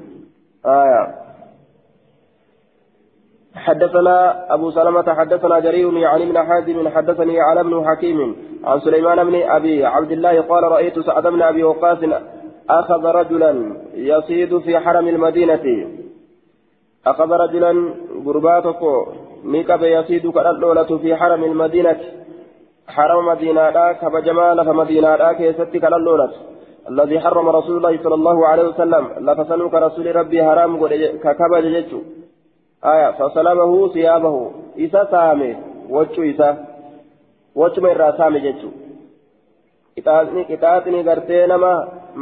آية. 0.67 1.28
حدثنا 3.59 4.55
أبو 4.55 4.71
سلمة 4.71 5.15
حدثنا 5.15 5.59
جرير 5.61 5.93
يعني 5.93 6.27
من 6.27 6.39
حازم 6.39 6.89
حدثني 6.89 7.41
على 7.41 7.65
بن 7.65 7.85
حكيم 7.87 8.37
عن 8.65 8.81
سليمان 8.81 9.25
بن 9.25 9.43
أبي 9.43 9.85
عبد 9.85 10.11
الله 10.11 10.41
قال 10.41 10.63
رأيت 10.63 10.99
سعد 10.99 11.27
بن 11.27 11.43
أبي 11.43 11.65
وقاص 11.65 11.99
أخذ 12.71 13.05
رجلا 13.05 13.77
يصيد 13.95 14.59
في 14.59 14.79
حرم 14.79 15.09
المدينة. 15.09 15.87
أخذ 17.07 17.31
رجلا 17.31 17.95
قرباتك 18.27 18.83
نكب 19.45 19.83
يصيد 19.83 20.31
كالأولة 20.31 20.99
في 20.99 21.17
حرم 21.17 21.45
المدينة. 21.45 22.01
حرم 22.89 23.27
مدينة 23.27 23.93
كبجمال 23.93 24.65
فمدينة 24.65 25.33
كيست 25.33 25.77
كالأولة. 25.77 26.31
الذي 26.89 27.21
حرم 27.21 27.49
رسول 27.49 27.77
الله 27.77 28.03
صلى 28.03 28.15
الله 28.15 28.47
عليه 28.47 28.69
وسلم. 28.69 29.05
لفسنك 29.21 29.75
رسول 29.75 30.17
ربي 30.17 30.45
حرام 30.45 30.87
ككبج 31.25 31.65
جتشو 31.75 32.01
آية 32.85 33.11
فسلمه 33.11 33.89
ثيابه 33.89 34.51
إسا 34.79 35.05
سامي 35.11 35.57
وجو 35.91 36.23
إسا 36.23 36.65
وجو 37.55 37.83
من 37.83 37.93
راسامي 37.97 38.41
qixaaxni 40.07 41.03
gartee 41.09 41.47
nama 41.51 41.73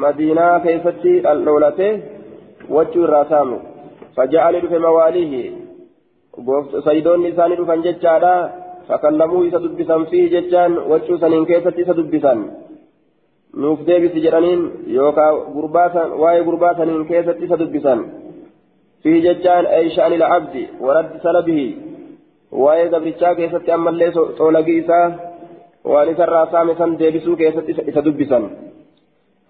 madiinaa 0.03 0.61
keessatti 0.67 1.13
dhaldhoolate 1.25 1.89
wachuu 2.77 3.03
irraa 3.07 3.25
saamu 3.33 3.59
faja'anii 4.17 4.63
dhufe 4.65 4.79
mawaalihi 4.85 5.43
saydoonni 6.87 7.33
isaanii 7.33 7.59
dhufan 7.61 7.85
jechaadha 7.87 8.33
fakallamuu 8.89 9.43
isa 9.49 9.63
dubbisan 9.65 10.07
fiihi 10.13 10.33
jechaan 10.37 10.79
wachuu 10.93 11.19
saniin 11.25 11.47
keessatti 11.51 11.85
isa 11.87 11.99
dubbisan 12.01 12.45
nuuf 13.65 13.81
deebisi 13.89 14.25
jedhaniin 14.27 14.63
yookaan 14.99 15.35
waa'ee 16.23 16.45
gurbaa 16.49 16.75
saniin 16.81 17.07
keessatti 17.13 17.45
isa 17.49 17.61
dubbisan 19.07 19.23
fiihi 19.23 19.23
jechaan 19.23 19.67
ay 19.67 19.89
sha'ani 19.91 20.19
la'abdi 20.19 20.69
waraddi 20.81 21.19
salabihi 21.23 21.77
waa'ee 22.53 22.89
gabrichaa 22.89 23.35
keessatti 23.35 23.71
ammallee 23.71 24.11
xoolagii 24.11 24.79
isaa 24.79 25.27
وأن 25.87 26.15
سرى 26.17 26.49
سامسا 26.53 26.87
ديبسو 26.99 27.37
كيست 27.37 27.71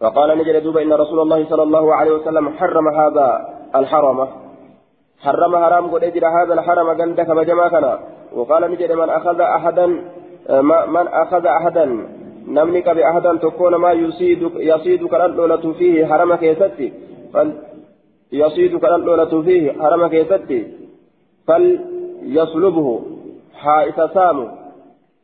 فقال 0.01 0.39
نجد 0.39 0.63
دوبا 0.63 0.83
إن 0.83 0.93
رسول 0.93 1.21
الله 1.21 1.45
صلى 1.49 1.63
الله 1.63 1.95
عليه 1.95 2.11
وسلم 2.11 2.49
حرم 2.49 2.89
هذا 2.89 3.49
الحرم. 3.77 4.29
حرم 5.21 5.57
حرام 5.57 5.87
قد 5.87 6.05
أجر 6.05 6.27
هذا 6.29 6.55
الحرم 6.55 6.89
قندك 7.01 7.31
بجماكنا 7.31 8.01
وقال 8.33 8.71
نجد 8.71 8.93
من 8.93 9.09
أخذ 9.09 9.41
أحدا 9.41 9.87
من 10.87 11.09
أخذ 11.09 11.47
أحدا 11.47 12.07
نملك 12.49 12.89
بأحدا 12.89 13.37
تكون 13.37 13.75
ما 13.75 13.93
يصيدك 13.93 14.53
يصيدك 14.57 15.15
الأولى 15.15 15.75
فيه 15.79 16.07
حرم 16.07 16.35
كيستي. 16.35 16.93
فل 18.31 18.39
يصيدك 18.39 18.85
الأولى 18.85 19.43
فيه 19.45 19.73
حرم 19.73 20.07
كيستي 20.07 20.67
فليصلبه 21.47 23.03
حائس 23.55 23.95
سامو 24.15 24.49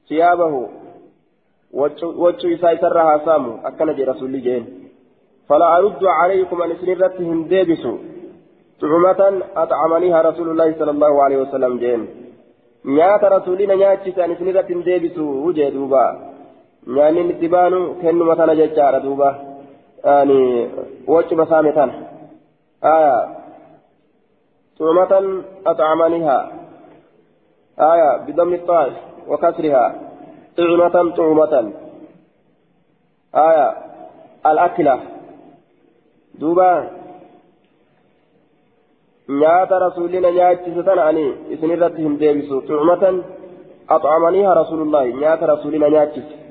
ثيابه 0.08 0.68
وجه 2.24 2.54
إساء 2.54 2.76
سرها 2.76 3.24
سامو 3.24 3.52
أكن 3.64 3.94
جي 3.94 4.04
رسول 4.04 4.42
جين 4.42 4.64
فلا 5.48 5.78
أرد 5.78 6.04
عليكم 6.04 6.62
أن 6.62 6.76
سنرتهم 6.80 7.48
ديبسوا 7.48 7.98
طعمة 8.80 9.42
أطعمنيها 9.56 10.22
رسول 10.22 10.48
الله 10.50 10.74
صلى 10.78 10.90
الله 10.90 11.22
عليه 11.22 11.36
وسلم 11.36 11.78
جين 11.78 12.22
nyaata 12.84 13.28
rasuulina 13.28 13.76
nyaachise 13.76 14.22
ani 14.22 14.34
isinirratti 14.34 14.72
hin 14.72 14.84
deebisu 14.84 15.52
jee 15.56 15.70
duuba 15.70 16.00
nyaanni 16.86 17.20
itti 17.30 17.48
baanu 17.48 17.94
kennuma 18.00 18.36
kana 18.36 18.56
jechaadha 18.56 19.00
duuba 19.00 19.28
ani 20.02 20.70
wacuma 21.06 21.46
saame 21.46 21.72
tana 21.72 21.92
aya 22.82 23.42
طعمة 24.78 25.42
أطعمنيها 25.66 26.38
آية 27.78 28.16
بضم 28.26 28.54
الطاء 28.54 28.92
وكسرها 29.28 29.94
طعمة 30.56 31.14
طعمة 31.16 31.72
آية 33.34 33.68
الأكلة 34.46 35.00
دوبا 36.34 36.90
nyaata 39.28 39.78
rasuulina 39.78 40.30
nyaachise 40.30 40.82
tana 40.82 41.04
ani 41.04 41.34
isinirratti 41.50 42.02
hin 42.02 42.18
deebisu 42.18 42.60
tucmatan 42.60 43.22
axcamaniiha 43.88 44.54
rasulullaahi 44.54 45.12
nyaata 45.14 45.46
rasuulina 45.46 45.90
nyaachise 45.90 46.41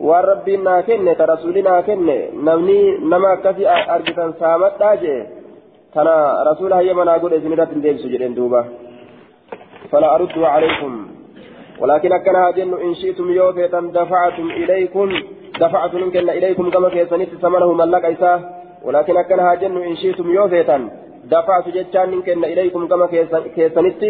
waan 0.00 0.24
rabbiin 0.24 0.64
naa 0.64 0.82
kenne 0.82 1.14
ta 1.14 1.26
rasuuli 1.26 1.62
naa 1.62 1.82
kenne 1.82 2.16
namni 2.46 2.78
nama 2.98 3.28
akkasi 3.36 3.66
argitan 3.66 4.34
saamadhaa 4.38 4.96
jee 4.96 5.20
tana 5.94 6.44
rasuula 6.50 6.76
hayyama 6.76 7.04
naa 7.04 7.18
godhe 7.18 7.36
isinirratti 7.36 7.74
hin 7.74 7.82
deebisu 7.82 8.08
jedhen 8.14 8.34
duuba 8.36 8.64
fala 9.90 10.14
aruddu 10.14 10.40
calaykum 10.46 10.94
ولكن 11.80 12.12
أكنها 12.12 12.50
جن 12.50 12.74
إن 12.74 12.94
شئتم 12.94 13.30
يوفيتا 13.30 13.80
دفعتم 13.80 14.50
إليكم 14.50 15.08
دفعتم 15.60 16.10
كن 16.10 16.30
إليكم 16.30 16.70
كما 16.70 16.88
كيسنت 16.88 17.28
ثمنه 17.42 17.72
ملك 17.72 18.04
إساه 18.04 18.40
ولكن 18.84 19.16
أكنها 19.16 19.54
جن 19.54 19.76
إن 19.82 19.96
شئتم 19.96 20.30
يوفيتا 20.30 20.78
دفعت 21.24 21.68
جتان 21.68 22.22
كن 22.22 22.44
إليكم 22.44 22.86
كما 22.86 23.06
كيسنت 23.56 24.02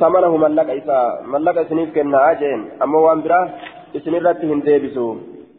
ثمنه 0.00 0.36
ملك 0.36 0.68
إساه 0.70 1.22
ملك 1.32 1.56
إسنيف 1.58 1.94
كن 1.94 2.14
أجين 2.14 2.60
أما 2.82 2.98
وان 2.98 3.20
إسنرتهم 3.96 4.60
ديبسو 4.60 5.16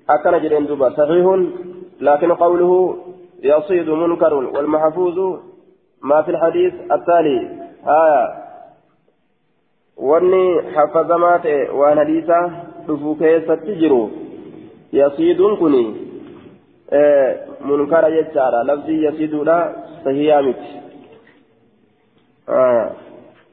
أكن 0.09 0.41
جرين 0.41 0.65
دوبا 0.65 0.89
صحيح 0.89 1.25
لكن 2.01 2.31
قوله 2.31 2.97
يصيد 3.43 3.89
منكر 3.89 4.33
والمحفوظ 4.33 5.39
ما 6.01 6.21
في 6.21 6.31
الحديث 6.31 6.73
التالي 6.91 7.39
آية 7.85 8.47
wanni 10.09 10.61
hafazamaa 10.75 11.39
ta'e 11.43 11.69
waan 11.79 11.97
hadiisa 11.97 12.37
dhufu 12.87 13.15
keessatti 13.21 13.77
jiru 13.79 14.01
yasiiduun 14.91 15.57
kun 15.57 15.75
munkara 17.69 18.11
jechaadha 18.15 18.63
lafzii 18.69 19.03
yasiiduudha 19.03 19.57
sahiyaa 20.03 20.41
miti 20.41 20.69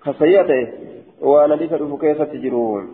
ka 0.05 0.15
sahiya 0.19 0.45
ta'e 0.51 0.85
ونديس 1.25 1.73
الفكيسة 1.73 2.25
تجرون 2.25 2.93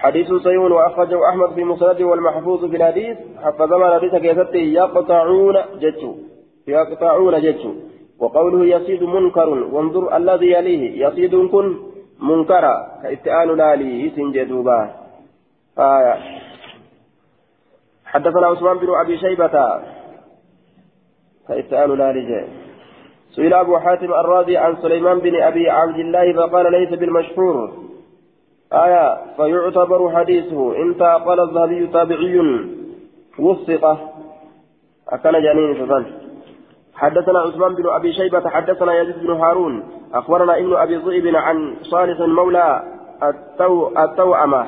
حديث 0.00 0.32
صحيح 0.32 0.60
وأخرجه 0.60 1.28
أحمد 1.28 1.54
في 1.54 1.64
مسنده 1.64 2.04
والمحفوظ 2.04 2.64
في 2.64 2.76
الحديث. 2.76 3.16
حفظ 3.44 3.72
ما 3.72 3.94
حديث 3.94 4.14
كيسته 4.14 4.56
يقطعون 4.56 5.56
جتشو. 5.82 6.12
يقطعون 6.68 7.34
جتشو. 7.40 7.72
وقوله 8.18 8.60
يصيد 8.76 9.02
منكر 9.02 9.48
وانظر 9.48 10.16
الذي 10.16 10.52
يليه. 10.52 11.06
يصيد 11.06 11.34
كن 11.52 11.66
منكرا 12.22 12.74
كاستئان 13.02 13.48
لالي 13.56 14.10
سنجدوبا. 14.16 14.90
آية. 15.78 16.14
حدثنا 18.04 18.46
عثمان 18.46 18.76
بن 18.78 18.88
أبي 19.04 19.18
شيبة 19.18 19.56
كاستئان 21.48 21.90
لالي 22.00 22.48
سئل 23.36 23.54
أبو 23.54 23.78
حاتم 23.78 24.12
الراضي 24.12 24.56
عن 24.56 24.76
سليمان 24.76 25.18
بن 25.18 25.42
أبي 25.42 25.70
عبد 25.70 25.98
الله 25.98 26.32
فقال 26.32 26.72
ليس 26.72 26.90
بالمشهور. 27.00 27.89
آية 28.72 29.18
فيعتبر 29.36 30.16
حديثه. 30.16 30.76
انت 30.76 31.02
قال 31.02 31.40
الذهبي 31.40 31.86
تابعي 31.86 32.40
وثقة. 33.38 34.10
أكن 35.08 35.32
جنين 35.32 35.86
فظن 35.86 36.04
حدثنا 36.94 37.38
عثمان 37.38 37.74
بن 37.74 37.88
أبي 37.88 38.12
شيبة 38.12 38.48
حدثنا 38.48 39.00
يزيد 39.00 39.18
بن 39.18 39.30
هارون. 39.30 39.82
أخبرنا 40.14 40.58
ابن 40.58 40.76
أبي 40.76 40.96
ذئب 40.96 41.36
عن 41.36 41.76
صالح 41.82 42.20
مولى 42.20 42.82
التو 43.22 43.88
التوأمة 43.98 44.66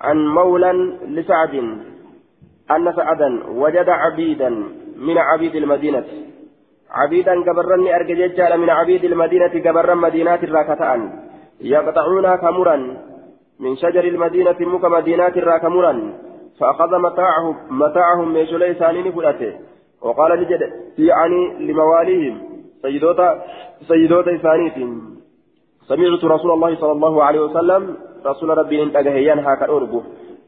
عن 0.00 0.26
مولى 0.26 0.72
لسعد 1.08 1.54
أن 2.70 2.92
سعدا 2.96 3.30
وجد 3.50 3.88
عبيدا 3.88 4.48
من 4.96 5.18
عبيد 5.18 5.54
المدينة. 5.56 6.04
عبيدا 6.90 7.32
قبرني 7.32 7.96
أرججت 7.96 8.40
من 8.40 8.70
عبيد 8.70 9.04
المدينة 9.04 9.70
قبرا 9.70 9.94
مدينات 9.94 10.44
الراكتان. 10.44 11.00
يقطعونها 11.60 12.36
كمرا. 12.36 12.96
من 13.60 13.76
شجر 13.76 14.04
المدينة 14.04 14.56
مك 14.60 14.84
مدينات 14.84 15.36
الراكمرا 15.36 16.12
فأخذ 16.60 16.98
متاعهم 16.98 17.56
متاعهم 17.70 18.28
من 18.34 18.46
شلي 18.46 18.74
سانين 18.74 19.12
فلته 19.12 19.52
وقال 20.02 20.30
لجد 20.40 20.62
يعني 20.98 21.40
لمواليهم 21.66 22.40
سيدوتا 22.82 23.42
سيدوتا 23.88 24.36
ثانيتهم. 24.36 25.18
سمعت 25.88 26.24
رسول 26.24 26.50
الله 26.50 26.74
صلى 26.74 26.92
الله 26.92 27.24
عليه 27.24 27.40
وسلم 27.40 27.96
رسول 28.26 28.58
ربي 28.58 28.82
انت 28.82 28.96
هيان 28.96 29.38
هاك 29.38 29.62
أربو 29.62 30.02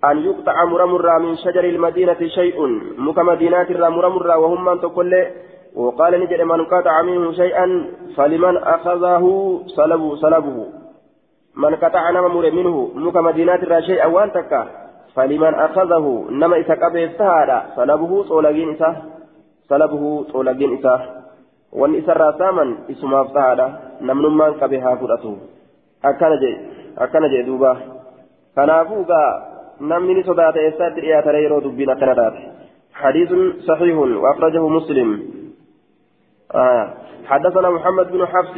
أن 0.04 0.18
يقطع 0.18 0.64
مرمرا 0.64 1.18
من 1.18 1.36
شجر 1.36 1.64
المدينة 1.64 2.20
شيء 2.38 2.66
مك 2.98 3.18
مدينات 3.18 3.70
مرمرا 3.70 4.34
وهم 4.34 4.64
من 4.64 4.80
تقول 4.80 5.12
وقال 5.76 6.20
نجد 6.20 6.40
من 6.40 6.64
قطع 6.64 7.02
منه 7.02 7.32
شيئا 7.32 7.66
فلمن 8.16 8.56
أخذه 8.56 9.24
سلبه 9.76 10.16
سلبه. 10.16 10.79
من 11.62 11.72
قطع 11.82 12.10
نما 12.10 12.28
مر 12.28 12.46
منه 12.58 12.76
مك 12.94 13.16
مدينات 13.16 13.62
الراشي 13.62 13.96
أوان 14.06 14.32
تكا 14.32 14.60
فلمن 15.14 15.54
أخذه 15.66 16.06
نما 16.40 16.60
إسا 16.60 16.74
قبيستها 16.82 17.58
سلبه 17.76 18.12
طولقين 18.28 18.70
إسا 18.74 18.90
سلبه 19.68 20.04
طولقين 20.32 20.70
إسا. 20.78 20.94
وان 21.72 21.94
إسا 22.00 22.12
راساما 22.12 22.64
إسما 22.90 23.20
أفتها 23.20 23.80
نمن 24.06 24.32
من 24.40 24.52
قبيها 24.60 24.90
فرأته 25.00 25.36
أكان 26.04 26.32
جي 26.42 26.52
أكان 26.98 27.24
جي 27.32 27.42
دوبا. 27.42 27.72
كنافو 28.56 29.04
sodaate 30.28 30.60
eessaatti 30.66 31.00
dhiyaatanii 31.00 31.42
yeroo 31.42 31.62
dubbiin 31.64 31.90
akkana 31.90 32.14
taate 32.14 32.42
حديث 32.94 33.32
صحيح 33.68 33.96
وأخرجه 33.98 34.68
مسلم. 34.68 35.08
آه. 36.54 36.86
حدثنا 37.26 37.70
محمد 37.70 38.12
بن 38.12 38.26
حفص 38.26 38.56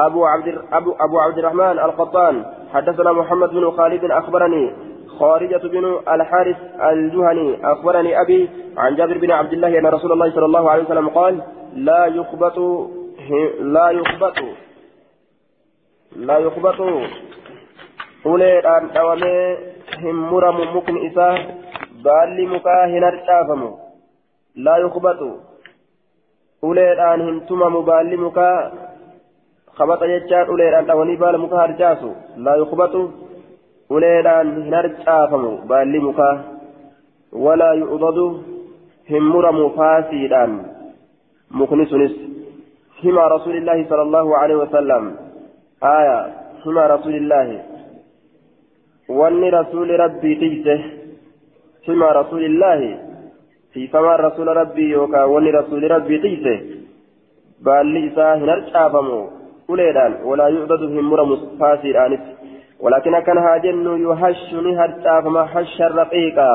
أبو 0.00 0.26
عبد 0.26 0.58
أبو, 0.72 0.94
أبو 1.00 1.20
عبد 1.20 1.38
الرحمن 1.38 1.78
القطان. 1.78 2.44
حدثنا 2.72 3.12
محمد 3.12 3.50
بن 3.50 3.70
خالد 3.70 4.04
أخبرني. 4.04 4.72
خارجة 5.18 5.68
بن 5.68 5.84
الحارث 6.14 6.56
الجهني 6.80 7.72
أخبرني 7.72 8.20
أبي 8.20 8.50
عن 8.76 8.96
جابر 8.96 9.18
بن 9.18 9.30
عبد 9.30 9.52
الله 9.52 9.78
أن 9.78 9.86
رسول 9.86 10.12
الله 10.12 10.30
صلى 10.30 10.44
الله 10.44 10.70
عليه 10.70 10.84
وسلم 10.84 11.08
قال 11.08 11.42
لا 11.74 12.06
يخبط 12.06 12.58
لا 13.60 13.90
يخبط 13.90 14.38
لا 16.16 16.38
يخبط 16.38 16.80
muramu 20.12 20.64
mukni 20.64 21.06
isaa 21.06 21.38
baalli 22.02 22.46
mukaa 22.46 22.86
hin 22.86 23.04
harcaafamu 23.04 23.78
laa 24.56 24.78
yukbatu 24.78 25.28
uleedhaan 26.62 27.22
hin 27.26 27.40
tumamu 27.40 27.82
baalli 27.82 28.16
mukaa 28.16 28.72
خبط 29.78 30.00
جتان 30.04 30.46
أوليدان 30.50 30.90
أولي 30.90 31.16
بال 31.16 31.38
مكا 31.42 31.56
هرجاسو 31.64 32.10
لا 32.44 32.54
يخبط 32.62 32.94
أوليدان 33.90 34.46
هنرجافمو 34.66 35.52
بالي 35.68 35.98
مكا 36.06 36.30
ولا 37.32 37.70
يؤضد 37.72 38.18
همرم 39.10 39.58
فاسيدان 39.76 40.52
مكنسنس 41.50 42.14
هما 43.04 43.24
رسول 43.34 43.56
الله 43.56 43.78
صلى 43.90 44.02
الله 44.02 44.36
عليه 44.36 44.56
وسلم 44.62 45.02
آية 45.98 46.18
هما 46.66 46.86
رسول 46.94 47.14
الله 47.14 47.46
واني 49.08 49.48
رسول 49.50 49.88
ربي 50.00 50.32
تجته 50.42 50.80
هما 51.88 52.08
رسول 52.20 52.44
الله 52.44 52.80
في 53.72 53.86
فما 53.92 54.16
رسول 54.16 54.46
ربي 54.56 54.86
يوكا 54.90 55.24
واني 55.24 55.50
رسول 55.50 55.90
ربي 55.90 56.16
تجته 56.24 56.56
بالي 57.64 58.00
إساه 58.08 58.34
هنرجافمو 58.40 59.35
uleedhaan 59.68 60.18
walaa 60.28 60.48
yucdadu 60.56 60.88
hin 60.94 61.04
muramu 61.12 61.36
faasiidhaanis 61.60 62.24
ولكن 62.84 63.20
كان 63.26 63.38
هاجن 63.38 63.86
يهشني 64.06 64.76
هرتافما 64.80 65.42
هش 65.52 65.76
الرقيقا 65.80 66.52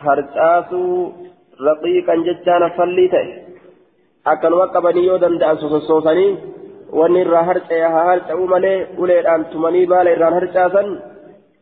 هرتاسو 0.00 1.12
رقيقا 1.68 2.14
ججانا 2.26 2.68
فليته 2.68 3.26
أكن 4.26 4.52
وقبني 4.52 5.06
يودن 5.06 5.38
دان 5.38 5.56
سوسوساني 5.56 6.26
wanni 6.92 7.20
irraa 7.20 7.44
harca'e 7.44 7.80
haa 7.94 8.04
harca'u 8.10 8.46
malee 8.48 8.88
uleedhaan 8.96 9.44
tumanii 9.52 9.86
baala 9.86 10.12
irraan 10.16 10.36
harcaasan 10.38 10.86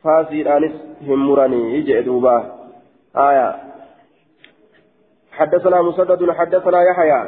faasiidhaanis 0.02 0.74
hin 1.06 1.24
muranii 1.28 1.82
jee 1.88 2.02
duuba 2.10 2.36
aya 3.28 3.48
حدثنا 5.36 5.82
مسدد 5.82 6.30
حدثنا 6.30 6.82
يحيى 6.82 7.20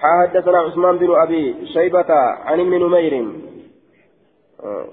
حدثنا 0.00 0.58
عثمان 0.58 0.96
بن 0.98 1.14
أبي 1.14 1.66
شيبة 1.66 2.12
عن 2.44 2.60
ابن 2.60 2.86
نمير. 2.86 3.26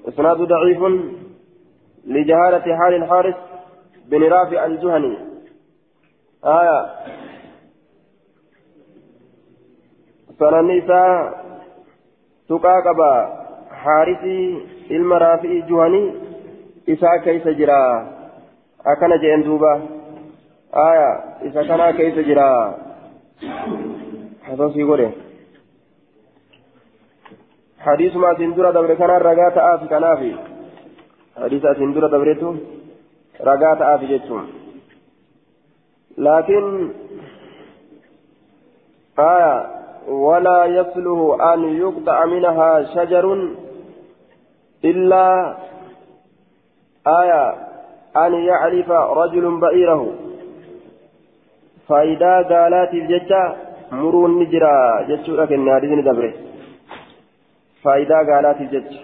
إسناد 0.07 0.37
ضعيف 0.37 0.79
لجهالة 2.05 2.77
حال 2.77 2.93
الحارث 2.93 3.35
بن 4.05 4.23
رافع 4.23 4.65
الجهني. 4.65 5.17
آية. 6.45 6.85
سننسى 10.39 11.31
تقاقب 12.49 12.99
حارثي 13.71 14.65
المرافع 14.91 15.53
جهني 15.69 16.13
إسا 16.89 17.17
كيس 17.23 17.47
جرا. 17.47 18.07
أكن 18.85 19.19
جين 19.21 19.43
دوبا. 19.43 19.81
آية. 20.75 21.09
إسا 21.47 21.63
كنا 21.63 21.91
كيس 21.91 22.15
جرا. 22.27 22.77
حساسي 24.43 24.83
قولي. 24.83 25.11
حديث 27.79 28.15
ما 28.15 28.35
سندورة 28.37 28.71
دبر 28.71 28.93
كان 28.93 29.09
رقات 29.09 29.57
آفي 29.57 29.87
كنافي. 29.87 30.33
حديث 31.37 31.61
سندورة 31.61 32.07
دبرته 32.07 32.55
رقات 33.41 33.81
آفي 33.81 34.05
جتهم 34.05 34.47
لكن 36.17 36.91
آية 39.19 39.83
ولا 40.07 40.65
يصله 40.65 41.53
أن 41.53 41.63
يقطع 41.77 42.25
منها 42.25 42.83
شجر 42.83 43.55
إلا 44.85 45.55
آية 47.07 47.49
أن 48.17 48.33
يعرف 48.33 48.91
رجل 48.91 49.59
بئيره 49.59 50.13
فإذا 51.87 52.41
قالت 52.41 52.93
الججة 52.93 53.55
jechuudha 55.07 55.47
kennaa 55.47 55.73
hadiisni 55.73 56.03
dabre 56.03 56.29
faayidaa 57.83 58.23
gaalaatiif 58.23 58.71
jecha 58.71 59.01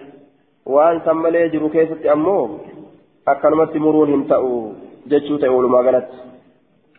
waan 0.66 1.00
san 1.04 1.16
malee 1.16 1.48
jiru 1.48 1.68
keessatti 1.68 2.08
ammoo 2.08 2.60
akkanumatti 3.26 3.78
muruun 3.78 4.08
hin 4.08 4.24
ta'u 4.24 4.50
jechuu 5.06 5.38
ta'e 5.38 5.54
walumaa 5.58 5.82
galatti 5.82 6.30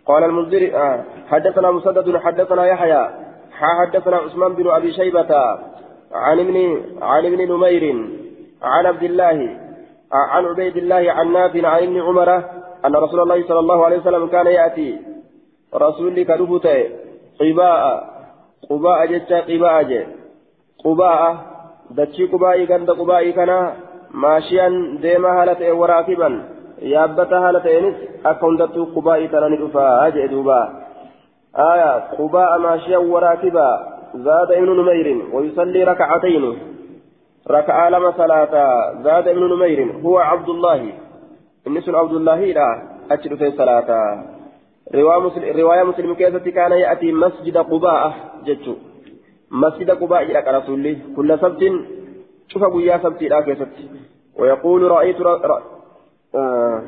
قال 0.06 0.24
المنذر 0.24 0.64
آه 0.76 1.04
حدثنا 1.28 1.72
مسدد 1.72 2.18
حدثنا 2.18 2.66
يحيى 2.66 3.10
حدثنا 3.52 4.18
عثمان 4.18 4.54
بن 4.54 4.68
ابي 4.68 4.92
شيبه 4.92 5.32
عن 6.14 6.40
ابن 6.40 6.58
عن 7.02 7.26
ابن 7.26 7.52
نمير 7.52 7.84
عن 8.62 8.86
عبد 8.86 9.04
الله 9.04 9.58
عن 10.12 10.46
عبيد 10.46 10.78
الله 10.78 11.12
عن 11.12 11.34
نافع 11.34 11.68
عن 11.68 11.84
ابن 11.84 12.02
عمر 12.02 12.30
ان 12.86 12.96
رسول 12.96 13.20
الله 13.20 13.48
صلى 13.48 13.60
الله 13.60 13.86
عليه 13.86 13.98
وسلم 13.98 14.28
كان 14.28 14.48
ياتي 14.48 15.00
رسول 15.76 16.24
كربته 16.24 17.01
قباء 17.42 17.84
قباء 18.70 19.00
جتا 19.12 19.40
قباء 19.50 19.84
جي 19.90 20.02
قباء 22.34 22.58
ganda 22.70 22.94
qubaa'ii 23.02 23.34
kana 23.34 23.58
maashiyan 24.14 25.02
deema 25.02 25.34
haala 25.38 25.56
ta'e 25.56 25.74
waraakiban 25.82 26.34
yaabbata 26.94 27.42
haala 27.44 27.60
ta'eenis 27.66 27.98
akka 28.24 28.46
hundattuu 28.46 28.86
qubaa'ii 28.96 29.32
tana 29.34 29.50
ni 29.50 29.58
dhufaa 29.64 30.12
jee 30.16 30.28
duuba 30.34 30.60
آية 31.52 32.16
قباء 32.18 32.58
ماشيا 32.58 32.98
وراكبا 32.98 33.70
زاد 34.16 34.52
ابن 34.52 34.70
نمير 34.80 35.26
ويصلي 35.34 35.84
ركعتين 35.84 36.58
ركعة 37.52 37.90
لما 37.90 38.12
صلاة 38.12 38.54
زاد 39.04 39.28
ابن 39.28 39.54
نمير 39.54 39.92
هو 40.06 40.18
عبد 40.18 40.50
الله 40.50 40.94
النسل 41.68 41.96
عبد 41.96 42.14
الله 42.14 42.46
لا 42.46 42.82
أجر 43.12 43.36
في 43.36 43.52
صلاة 43.52 43.90
رواية 44.96 45.84
مسلم 45.84 46.14
كيف 46.14 46.36
كان 46.38 46.72
يأتي 46.72 47.12
مسجد 47.12 47.58
قباء 47.58 48.14
جتشو 48.46 48.76
مسجد 49.52 49.92
قباء 49.92 50.22
إلى 50.24 50.58
رسول 50.58 50.80
الله 50.80 50.98
كل 51.16 51.40
سبت 51.40 51.62
شوف 52.48 52.64
أبو 52.64 52.80
يا 52.80 52.98
سبت 52.98 53.22
إلى 53.22 53.44
كيست 53.44 53.68
ويقول 54.40 54.82
رأيت 54.92 55.22
ر... 55.22 55.28
ر... 55.28 55.62
آه 56.36 56.82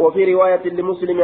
وفي 0.00 0.34
رواية 0.34 0.68
لمسلم 0.68 1.20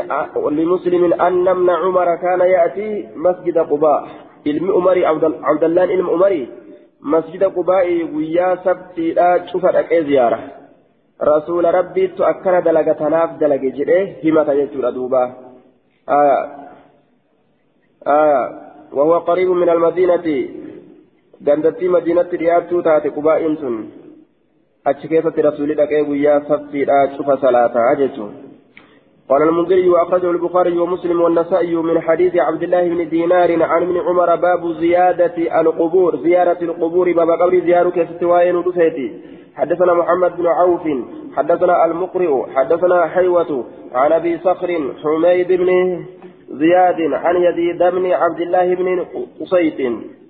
لمسلم 0.50 1.12
أن 1.12 1.48
ابن 1.48 1.70
عمر 1.70 2.16
كان 2.16 2.40
يأتي 2.40 3.08
مسجد 3.16 3.58
قباء 3.58 4.08
علم 4.46 4.72
عمري 4.72 5.06
عبد 5.06 5.64
الله 5.64 5.82
علم 5.82 6.10
عمري 6.10 6.48
مسجد 7.02 7.44
قباء 7.44 7.86
ويا 8.14 8.56
سبتي 8.64 9.12
لا 9.12 9.38
تشوف 9.38 9.64
لك 9.64 9.94
زيارة 9.94 10.40
رسول 11.22 11.74
ربي 11.74 12.06
تؤكد 12.06 12.64
دلقة 12.64 13.08
ناف 13.08 13.30
دلقة 13.40 13.68
جريه 13.68 14.16
هما 14.24 14.42
تجتر 14.44 14.90
دوبا 14.90 15.49
آية. 16.10 16.40
آية. 18.06 18.42
وهو 18.92 19.18
قريب 19.18 19.50
من 19.50 19.68
المدينة. 19.68 20.26
قندتي 21.46 21.88
مدينة 21.88 22.30
رياض 22.32 22.82
تاتي 22.84 23.08
قباء 23.08 23.54
سن 23.54 23.76
achi 24.84 25.08
keessatti 25.08 25.42
rasuulli 25.42 25.74
dhaqee 25.78 26.04
guyyaa 26.04 26.40
sabtiidha 26.48 27.08
cufa 27.16 27.36
salaataa 27.40 27.96
jechuun 28.02 28.32
قال 29.30 29.42
المنذري 29.42 29.88
وأخرجه 29.88 30.30
البخاري 30.30 30.78
ومسلم 30.78 31.20
والنسائي 31.20 31.74
من 31.74 32.00
حديث 32.00 32.36
عبد 32.36 32.62
الله 32.62 32.88
بن 32.88 33.08
دينار 33.08 33.62
عن 33.62 33.82
ابن 33.82 33.96
عمر 33.96 34.36
باب 34.36 34.72
زيادة 34.72 35.60
القبور 35.60 36.16
زيارة 36.16 36.58
القبور 36.62 37.12
باب 37.12 37.30
قبر 37.30 37.60
زيارة 37.60 37.90
كستوائن 37.90 38.56
ودفيتي 38.56 39.20
حدثنا 39.56 39.94
محمد 39.94 40.36
بن 40.36 40.46
عوف 40.46 40.84
حدثنا 41.36 41.84
المقرئ 41.84 42.32
حدثنا 42.54 43.06
حيوة 43.06 43.64
عن 43.94 44.12
أبي 44.12 44.38
صخر 44.38 44.70
حميد 45.02 45.52
بن 45.52 45.70
زياد 46.50 47.00
عن 47.12 47.36
يزيد 47.36 47.78
بن 47.78 48.12
عبد 48.12 48.40
الله 48.40 48.74
بن 48.74 49.04
قصيت 49.40 49.80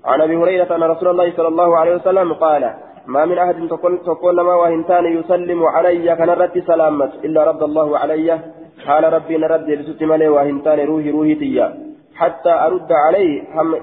عن 0.04 0.20
أبي 0.20 0.36
هريرة 0.36 0.76
أن 0.76 0.82
رسول 0.82 1.08
الله 1.08 1.32
صلى 1.36 1.48
الله 1.48 1.76
عليه 1.76 1.94
وسلم 1.94 2.32
قال 2.32 2.62
ما 3.06 3.24
من 3.24 3.38
أحد 3.38 3.68
tokkollee 4.06 4.36
nama 4.36 4.54
waan 4.54 4.71
hin 4.71 4.83
taane 4.83 5.04
يسلم 5.04 5.64
علي 5.64 6.16
kan 6.16 6.30
narratti 6.30 6.58
salaamate 6.66 7.12
إلا 7.24 7.44
رد 7.50 7.62
الله 7.62 7.98
علي. 7.98 8.38
قال 8.86 9.12
rabbi 9.12 9.36
narratti 9.36 9.70
deebise 9.70 10.02
malee 10.02 10.28
waan 10.28 10.45
hin 10.45 10.57
taane 10.57 10.78
ruuhii 10.86 11.10
ruuhii 11.10 11.34
tiyya. 11.34 11.66
حتى 12.14 12.52
أرد 12.66 12.92
عليه 12.92 13.42
hamma 13.54 13.76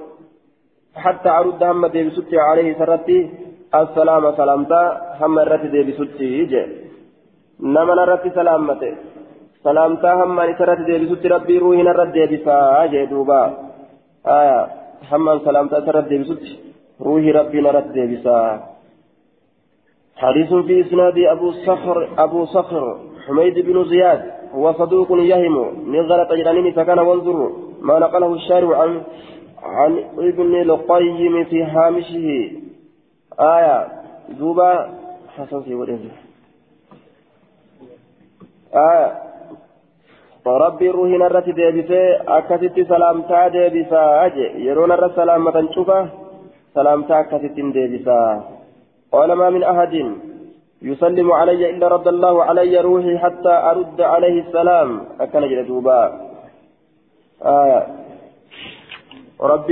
حتى 0.96 1.30
أرد 1.30 1.64
hamma 1.64 1.86
deebisutti 1.88 2.34
عليه 2.34 2.78
isarratti. 2.80 3.30
السلام 3.76 4.36
salaamata 4.38 4.82
hamma 5.20 5.40
irratti 5.40 5.72
deebisutti 5.72 6.22
jechi 6.22 6.64
nama 7.60 7.94
narratti 7.96 8.24
salaamate 8.36 8.92
salaamata 9.64 10.14
hamma 10.14 10.40
isarratti 10.50 10.80
deebisutti 10.88 11.26
rabbi 11.26 11.58
ruuhii 11.58 11.82
narratti 11.84 12.12
deebisa 12.12 12.84
jedhe 12.84 13.06
duuba 13.06 13.42
آه 14.28 14.68
hamma 15.12 15.40
salaamata 15.46 15.86
isarratti 15.86 16.08
deebisutti 16.08 16.44
ruuhii 17.02 17.32
rabbi 17.32 17.62
narratti 17.62 17.88
deebisa 17.94 18.38
حديث 20.22 20.54
في 20.68 20.82
إسناد 20.82 21.18
أبو 21.18 21.52
صخر 21.52 21.98
أبو 22.18 22.46
صخر 22.46 22.84
حميد 23.28 23.56
بن 23.68 23.84
زياد 23.84 24.22
هو 24.56 24.74
صدوق 24.74 25.10
يهم 25.12 25.56
من 25.92 26.02
غلط 26.12 26.34
jedhaniin 26.34 26.74
فكان 26.74 27.00
وانظر 27.00 27.38
ما 27.82 28.00
نقله 28.00 28.34
الشارع 28.34 28.82
عن 28.82 29.02
عن 29.64 29.92
ابن 30.18 30.56
القيم 30.62 31.44
في 31.44 31.64
هامشه 31.64 32.67
آية 33.40 33.88
duuba 34.40 34.90
حسن 35.38 35.62
في 35.62 35.76
ولده 35.76 36.12
آية 38.76 39.12
ربي 40.48 40.90
روحي 40.90 41.18
نرتي 41.18 41.52
ديبسي 41.52 42.16
أكتت 42.28 42.80
سلامتا 42.90 43.48
ديبسا 43.48 44.26
أجي 44.26 44.66
يرون 44.66 44.92
الرس 44.92 45.16
سلامة 45.16 45.72
شوفا 45.76 46.10
سلامتا 46.76 47.20
أكتت 47.20 47.60
ديبسا 47.76 48.22
قال 49.12 49.34
ما 49.34 49.50
من 49.50 49.64
أحد 49.64 49.94
يسلم 50.82 51.32
علي 51.32 51.70
إلا 51.70 51.88
رد 51.88 52.08
الله 52.08 52.44
علي 52.44 52.78
روحي 52.82 53.18
حتى 53.18 53.50
أرد 53.50 54.02
عليه 54.02 54.42
السلام. 54.42 54.90
أكن 55.20 55.42
جلدوبا 55.42 56.02
آية 57.42 57.88
رب 59.42 59.70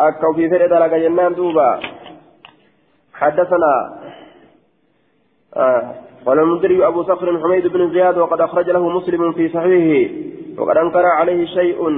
أكو 0.00 0.32
في 0.34 0.48
فرد 0.50 0.72
لك 0.72 0.94
جنان 0.94 1.34
دوبا. 1.34 1.80
حدثنا 3.20 4.00
آه 5.56 5.94
قال 6.26 6.38
المنذري 6.38 6.86
أبو 6.86 7.02
صخر 7.02 7.40
حميد 7.42 7.66
بن 7.66 7.90
زياد 7.90 8.18
وقد 8.18 8.40
أخرج 8.40 8.70
له 8.70 8.88
مسلم 8.88 9.32
في 9.32 9.48
صحيحه 9.48 10.12
وقد 10.58 10.76
أنكر 10.76 11.06
عليه 11.06 11.46
شيء 11.46 11.88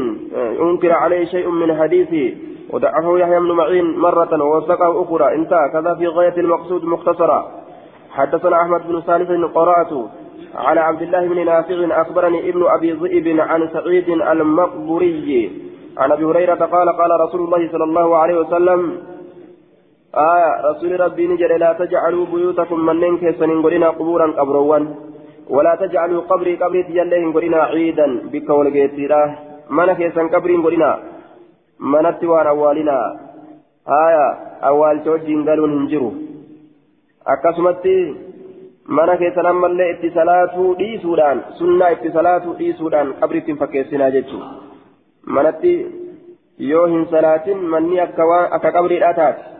أنكر 0.63 0.93
عليه 0.93 1.25
شيء 1.25 1.49
من 1.51 1.81
حديثه 1.81 2.37
ودعه 2.71 3.19
يحيى 3.19 3.41
بن 3.41 3.53
معين 3.53 3.99
مرة 3.99 4.43
ووثقه 4.45 5.03
أخرى 5.03 5.35
انتهى 5.35 5.71
كذا 5.73 5.95
في 5.95 6.07
غاية 6.07 6.37
المقصود 6.37 6.85
مختصرا 6.85 7.51
حدثنا 8.11 8.63
أحمد 8.63 8.89
بن 8.89 9.03
سالف 9.07 9.55
قرأت 9.55 9.93
على 10.55 10.81
عبد 10.81 11.03
الله 11.03 11.27
بن 11.29 11.47
نافع 11.47 12.01
أخبرني 12.01 12.51
ابن 12.51 12.67
أبي 12.67 12.93
ذئب 12.93 13.41
عن 13.41 13.69
سعيد 13.73 14.09
المقبري 14.09 15.51
عن 15.99 16.13
أبي 16.13 16.25
هريرة 16.25 16.55
قال 16.55 16.89
قال 16.97 17.21
رسول 17.21 17.41
الله 17.41 17.69
صلى 17.73 17.85
الله 17.85 18.17
عليه 18.17 18.39
وسلم 18.39 19.12
آية 20.15 20.51
رسول 20.71 21.01
ربي 21.01 21.27
نجر 21.27 21.57
لا 21.57 21.73
تجعلوا 21.73 22.27
بيوتكم 22.27 22.87
منين 22.87 23.19
كيسن 23.19 23.63
قلنا 23.63 23.89
قبورا 23.91 24.27
قبروان 24.39 24.95
ولا 25.51 25.75
تجعلوا 25.75 26.23
قبري 26.31 26.57
قبري 26.57 26.83
تجلين 26.83 27.33
قلنا 27.33 27.63
عيدا 27.63 28.07
بك 28.33 28.49
ولقيتنا 28.51 29.21
من 29.71 29.93
كيسن 29.93 30.29
قبري 30.29 30.57
waan 31.83 32.47
awwaalinaa 32.47 33.07
haya 33.85 34.27
awwaalcha 34.63 35.11
wajjiin 35.11 35.45
galuun 35.45 35.73
hin 35.73 35.87
jiru 35.93 36.11
akkasumatti 37.35 37.95
mana 38.99 39.17
keessan 39.17 39.47
ammallee 39.47 39.89
itti 39.95 40.11
salaatuu 40.19 40.75
dhiisuudhaan 40.79 41.43
sunnaa 41.59 41.89
itti 41.97 42.13
salaatuu 42.19 42.55
dhiisuudhaan 42.59 43.15
qabriitti 43.21 43.53
hin 43.53 43.59
fakkeessinaa 43.63 44.11
jechuudha 44.17 44.51
manatti 45.39 45.73
yoo 46.71 46.87
hin 46.95 47.07
salaatin 47.15 47.65
manni 47.75 48.01
akka 48.05 48.29
waan 48.33 48.47
akka 48.59 48.73
qabriidhaa 48.79 49.13
taate 49.21 49.52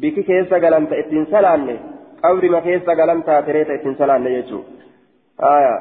biki 0.00 0.22
keessa 0.22 0.60
galanta 0.60 0.94
ittiin 0.94 1.26
salaanne 1.30 1.78
qabrima 2.22 2.60
keessa 2.60 2.94
galan 2.94 3.22
taate 3.22 3.52
reeta 3.52 3.72
ittiin 3.72 3.96
salaanne 3.96 4.30
jechuudha. 4.30 5.76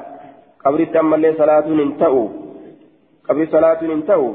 Qabritti 0.64 0.98
ammallee 0.98 1.36
salaatuun 1.38 1.80
hin 1.80 1.94
ta'u. 2.04 2.24
Qabri 3.28 3.48
salaatuun 3.48 3.92
hin 3.92 4.04
ta'u. 4.04 4.30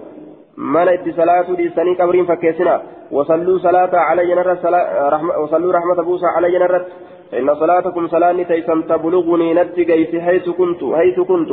اتي 0.59 1.13
صلاة 1.13 1.55
ديساني 1.55 1.95
قبرين 1.95 2.27
فكيسنا 2.27 2.83
وصلوا 3.11 3.59
صلاة 3.59 3.91
علي 3.97 4.35
نرت 4.35 4.67
رحمة 5.15 5.39
وصلوا 5.39 5.73
رحمة 5.73 6.03
بوسى 6.03 6.27
علي 6.27 6.59
نرت 6.59 6.87
فإن 7.31 7.55
صلاتكم 7.55 8.09
صلاة 8.09 8.43
تيسن 8.43 8.87
تبلغني 8.87 9.55
نتجيس 9.55 10.13
حيث 10.27 10.49
كنت 10.49 10.81
حيث 10.95 11.21
كنت 11.21 11.51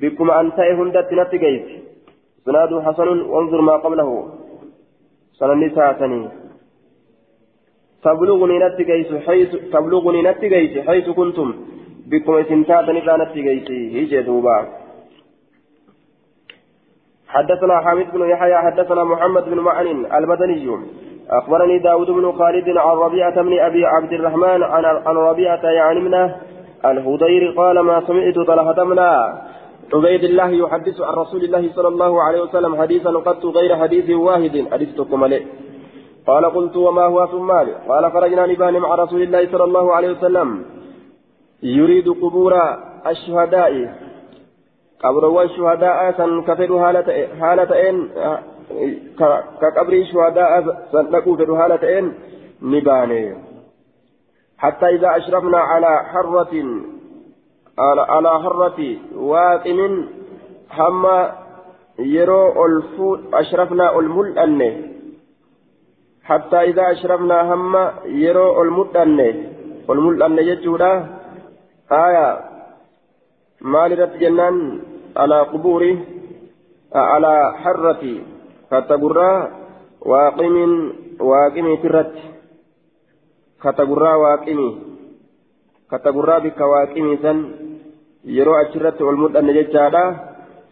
بكم 0.00 0.30
أنت 0.30 0.58
هندت 0.78 1.12
نتجيس 1.12 1.66
سناد 2.44 2.72
حسن 2.86 3.08
وانظر 3.32 3.60
ما 3.60 3.76
قبله 3.76 4.08
سنن 5.38 5.70
ساعتني 5.76 6.39
تبلغني 8.04 8.58
نتجيس 8.58 9.10
حيث 9.26 9.50
تبلغني 9.72 10.22
نتجيس 10.22 10.86
حيث 10.86 11.08
كنتم 11.08 11.54
بكم 12.10 12.34
اسنتاتني 12.34 13.00
لا 13.00 13.16
نتجيس 13.16 13.70
هيجي 13.70 14.22
دوبا 14.22 14.68
حدثنا 17.28 17.80
حامد 17.80 18.06
بن 18.12 18.30
يحيى 18.30 18.56
حدثنا 18.56 19.04
محمد 19.04 19.44
بن 19.44 19.58
معن 19.58 19.86
المدني 20.18 20.78
أخبرني 21.30 21.78
داود 21.78 22.10
بن 22.10 22.32
خالد 22.32 22.68
عن 22.68 22.96
ربيعة 22.96 23.42
بن 23.42 23.58
أبي 23.58 23.86
عبد 23.86 24.12
الرحمن 24.12 24.62
عن 24.62 24.84
عن 24.84 25.16
ربيعة 25.16 25.64
يعني 25.64 26.00
منه 26.00 26.36
الهدير 26.84 27.54
قال 27.56 27.80
ما 27.80 28.02
سمعت 28.06 28.34
طلحة 28.34 28.84
من 28.84 28.98
عبيد 29.94 30.24
الله 30.24 30.50
يحدث 30.50 31.00
عن 31.00 31.14
رسول 31.14 31.44
الله 31.44 31.70
صلى 31.76 31.88
الله 31.88 32.22
عليه 32.22 32.40
وسلم 32.40 32.76
حديثا 32.82 33.10
قدت 33.10 33.44
غير 33.44 33.76
حديث 33.76 34.10
واحد 34.10 34.66
حديثكم 34.72 35.24
عليه 35.24 35.44
قال 36.26 36.44
قلت 36.44 36.76
وما 36.76 37.04
هو 37.04 37.26
ثم 37.26 37.50
قال 37.88 38.12
خرجنا 38.12 38.46
نبان 38.46 38.74
مع 38.78 38.94
رسول 38.94 39.22
الله 39.22 39.42
صلى 39.52 39.64
الله 39.64 39.86
عليه 39.96 40.10
وسلم. 40.10 40.48
يريد 41.62 42.08
قبور 42.08 42.54
الشهداء. 43.06 43.72
ta'een 47.66 47.96
ka 49.16 49.68
qabrii 49.72 50.04
shuhadaa 50.12 50.60
san 50.92 51.08
dhaquu 51.08 51.40
fedhu 51.40 51.56
haala 51.56 51.80
ta'een 51.80 52.06
نباني 52.62 53.34
حتى 54.58 54.86
إذا 54.86 55.16
أشرفنا 55.16 55.58
على 55.58 56.04
حرة 56.12 56.54
على 58.08 58.30
حرة 58.44 58.96
واقم 59.16 60.04
هم 60.78 61.28
يرو 61.98 62.52
أشرفنا 63.34 63.98
الملأنه 63.98 64.89
حتى 66.30 66.58
إذا 66.70 66.84
أشرفنا 66.90 67.38
هم 67.54 67.74
يرو 68.04 68.62
الملأنه 68.62 69.34
والملأنه 69.88 70.42
يجودا. 70.42 70.92
آية. 71.92 72.28
مال 73.60 74.18
جنان 74.20 74.56
على 75.16 75.38
قبوره 75.52 75.96
على 76.94 77.34
حرة 77.62 78.02
فتقرى 78.70 79.32
واقم 80.00 80.56
واقم 81.20 81.66
ترت. 81.82 82.14
كتقرى 83.62 84.12
واقمي. 84.24 84.70
كتقرى 85.90 86.36
بك 86.44 86.60
واقمي 86.60 87.16
سن. 87.22 87.38
يرو 88.24 88.54
أشرت 88.62 89.02
والمدن 89.02 89.46
ججادا 89.56 90.04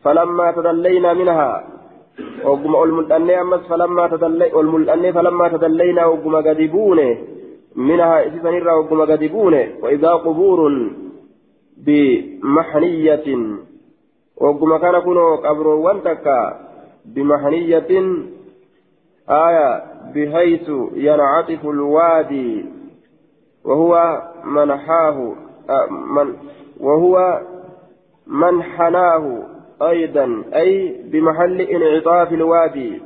فلما 0.05 0.47
تدلينا 0.53 1.11
منها 1.21 1.51
وقم 2.45 2.83
المدن 2.83 3.31
أمس 3.31 3.61
فلما 3.61 4.09
تدلي 4.09 4.53
والمدن 4.55 5.13
فلما 5.13 5.49
تدلينا 5.49 6.07
وقم 6.07 6.37
قدبون 6.37 6.99
منها 7.77 8.27
إسسن 8.27 8.67
وقم 8.69 9.01
قدبون 9.13 9.55
وإذا 9.83 10.09
قبور 10.13 10.91
بمحنية 11.87 13.27
وقم 14.37 14.77
كان 14.77 14.99
كنو 14.99 15.37
قبر 15.37 15.67
وانتك 15.69 16.27
بمحنية 17.05 17.89
آية 19.31 19.83
بحيث 20.15 20.71
ينعطف 20.95 21.65
الوادي 21.65 22.65
وهو 23.65 24.23
منحاه 24.45 25.35
من 26.17 26.35
وهو 26.81 27.41
منحناه 28.27 29.43
أيضا 29.83 30.45
أي 30.55 31.03
بمحل 31.13 31.61
انعطاف 31.61 32.33
الوادي. 32.33 33.03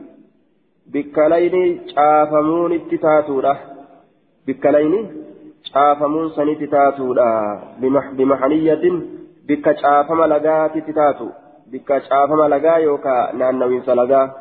بكلين 0.87 1.81
شافمون 1.95 2.73
التتاتورة 2.73 3.61
بكلين 4.47 5.23
شافمون 5.63 6.29
سني 6.31 6.55
تتاتورة 6.55 7.63
بمحنية 8.19 8.85
بك 9.49 9.77
شافم 9.77 10.25
لغا 10.25 10.67
تتاتو 10.67 11.29
بك 11.73 11.99
شافم 11.99 12.41
لغا 12.43 12.77
يوكا 12.77 13.33
نانوين 13.33 13.83
سلغا. 13.83 14.33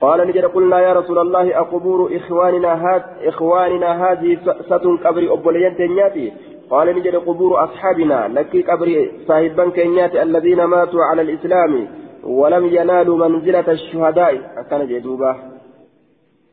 قال 0.00 0.28
نجد 0.28 0.44
قلنا 0.44 0.80
يا 0.80 0.92
رسول 0.92 1.18
الله 1.18 1.58
أقبور 1.58 2.16
إخواننا 2.16 2.72
هاد 2.74 3.02
إخواننا 3.24 3.90
هذه 4.12 4.38
ستن 4.66 4.96
قبر 4.96 5.32
أبوليان 5.32 5.76
تنياتي 5.76 6.32
قال 6.70 6.96
نجد 6.96 7.16
قبور 7.16 7.64
أصحابنا 7.64 8.28
لك 8.28 8.70
قبر 8.70 9.10
صاحبا 9.28 9.70
كنياتي 9.70 10.22
الذين 10.22 10.64
ماتوا 10.64 11.04
على 11.04 11.22
الإسلام 11.22 11.88
ولم 12.24 12.66
ينالوا 12.66 13.28
منزلة 13.28 13.70
الشهداء. 13.72 14.34
كان 14.70 14.86
جدوبا 14.86 15.36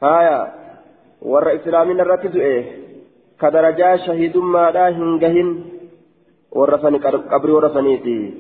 هايا 0.04 0.54
ور 1.22 1.56
إسلامنا 1.56 2.02
الركز 2.04 2.36
إيه. 2.36 2.64
كدرجة 3.42 3.96
شهيد 3.96 4.38
ما 4.38 4.72
لا 4.72 4.90
هنجهن. 4.90 5.64
ورثني 6.52 6.98
قبر 7.34 7.52
ورثنيتي. 7.52 8.34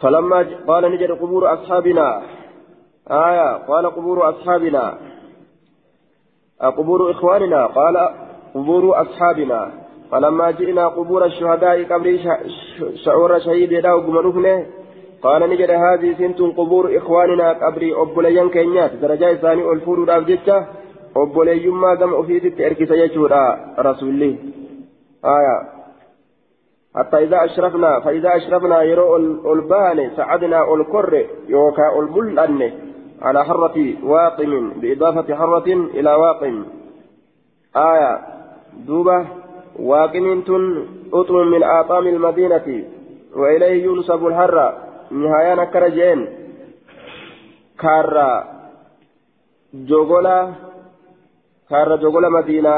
فلما 0.00 0.46
قال 0.66 0.92
نجد 0.92 1.10
قبور 1.10 1.52
أصحابنا. 1.54 2.22
آية. 3.10 3.56
قال 3.56 3.86
قبور 3.86 4.28
أصحابنا. 4.28 4.98
قبور 6.60 7.10
إخواننا. 7.10 7.66
قال 7.66 7.96
قبور 8.54 9.02
أصحابنا. 9.02 9.87
فلما 10.10 10.50
جئنا 10.50 10.88
قبور 10.88 11.24
الشهداء 11.24 11.84
قبل 11.84 12.20
شعور 13.04 13.38
شهيد 13.38 13.72
له 13.72 13.92
قمنوفنه 14.02 14.66
قال 15.22 15.50
نجد 15.50 15.70
هذه 15.70 16.14
سنت 16.18 16.40
قبور 16.40 16.96
إخواننا 16.96 17.52
قبر 17.52 18.02
أبوليان 18.02 18.48
كينيات. 18.48 18.92
درجة 18.92 19.34
ثاني 19.34 19.72
ألفور 19.72 19.98
الأبجدة 20.04 20.66
أبولي 21.16 21.66
ما 21.66 21.90
قم 22.00 22.14
أفيت 22.14 22.60
إركس 22.60 22.90
يجورا 22.90 23.74
رسول 23.78 24.22
آية. 25.24 25.58
حتى 26.96 27.16
إذا 27.24 27.44
أشرفنا 27.44 28.00
فإذا 28.00 28.36
أشرفنا 28.36 28.82
يرو 28.82 29.16
البان 29.52 30.10
سعدنا 30.16 30.74
الكر 30.74 31.26
يوكا 31.48 31.98
البلن 31.98 32.72
على 33.22 33.44
حرة 33.44 33.94
واقم 34.02 34.70
بإضافة 34.70 35.34
حرة 35.34 35.68
إلى 35.72 36.14
واقم. 36.14 36.64
آية. 37.76 38.18
دوبة. 38.86 39.26
واقم 39.78 40.40
تن 40.40 40.86
أطم 41.12 41.34
من 41.34 41.62
آطام 41.62 42.06
المدينة 42.06 42.84
وإليه 43.36 43.84
ينسب 43.84 44.26
الحرة 44.26 44.76
نهاية 45.10 45.54
نكرجين 45.54 46.28
كارا 47.80 48.44
جوغولا 49.74 50.52
كارا 51.70 51.96
جوغولا 51.96 52.28
مدينة 52.28 52.70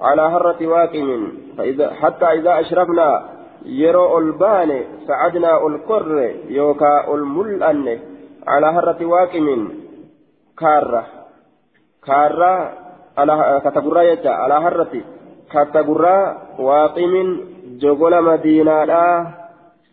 على 0.00 0.30
حرة 0.30 0.66
واقم 0.66 1.32
فإذا 1.58 1.90
حتى 1.94 2.24
إذا 2.24 2.60
أشرفنا 2.60 3.28
يرو 3.64 4.18
البان 4.18 4.84
سعدنا 5.06 5.66
القر 5.66 6.34
يوكا 6.48 7.14
الملأن 7.14 7.98
على 8.46 8.66
هرة 8.66 9.06
واكم 9.06 9.68
كارة 10.58 11.06
كارة 12.06 12.72
على 13.18 13.62
يجا 14.02 14.30
على 14.30 14.54
هرة 14.54 15.02
كتغرى 15.52 16.18
واقم 16.58 17.14
جغل 17.82 18.14
مدينة 18.24 18.84
لا 18.84 19.26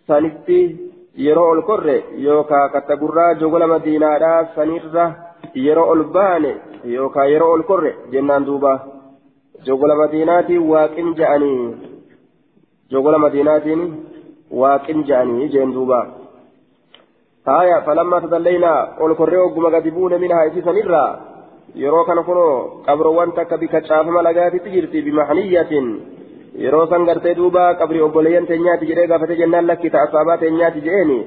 سنتي 0.07 0.87
yeroo 1.25 1.49
ol 1.51 1.61
korre 1.65 1.95
yookaan 2.23 2.69
kattagurraa 2.73 3.37
jogola 3.41 3.67
madiinaadhaa 3.71 4.41
sanirra 4.55 5.05
yeroo 5.65 5.85
ol 5.93 6.03
baane 6.15 6.51
yookaan 6.95 7.31
yeroo 7.31 7.47
ol 7.53 7.63
korre 7.69 7.91
jennaan 8.11 8.45
duuba 8.49 8.73
jogola 9.65 9.95
madiinaatiin 10.01 10.67
waaqin 10.73 11.09
ja'anii 11.19 11.63
jogola 12.91 13.23
madiinaatiin 13.25 13.81
waaqin 14.61 15.03
ja'anii 15.09 15.49
jeen 15.53 15.73
duuba. 15.73 16.01
آية 17.47 17.79
فلما 17.79 18.19
تدلينا 18.19 18.73
والكريو 19.01 19.47
قم 19.55 19.75
قدبون 19.75 20.21
منها 20.21 20.47
إسيسا 20.47 20.71
نرى 20.71 21.05
yeroo 21.75 22.03
kana 22.05 22.23
kunoo 22.23 22.83
qabroowwan 22.85 23.31
takka 23.39 23.57
bika 23.57 23.81
caafama 23.81 24.21
lagaatitti 24.27 24.73
jirti 24.75 25.01
bimaxniyatin 25.01 25.87
yeroo 26.65 26.85
san 26.87 27.05
gartee 27.05 27.35
duuba 27.39 27.73
qabrii 27.81 28.05
obboleeyyan 28.09 28.47
teenyaati 28.51 28.91
jedhee 28.91 29.07
gaafate 29.07 29.39
jennaan 29.41 29.67
lakki 29.67 29.89
ta'a 29.89 30.11
saabaa 30.11 30.37
teenyaati 30.43 30.85
jedheeni 30.85 31.17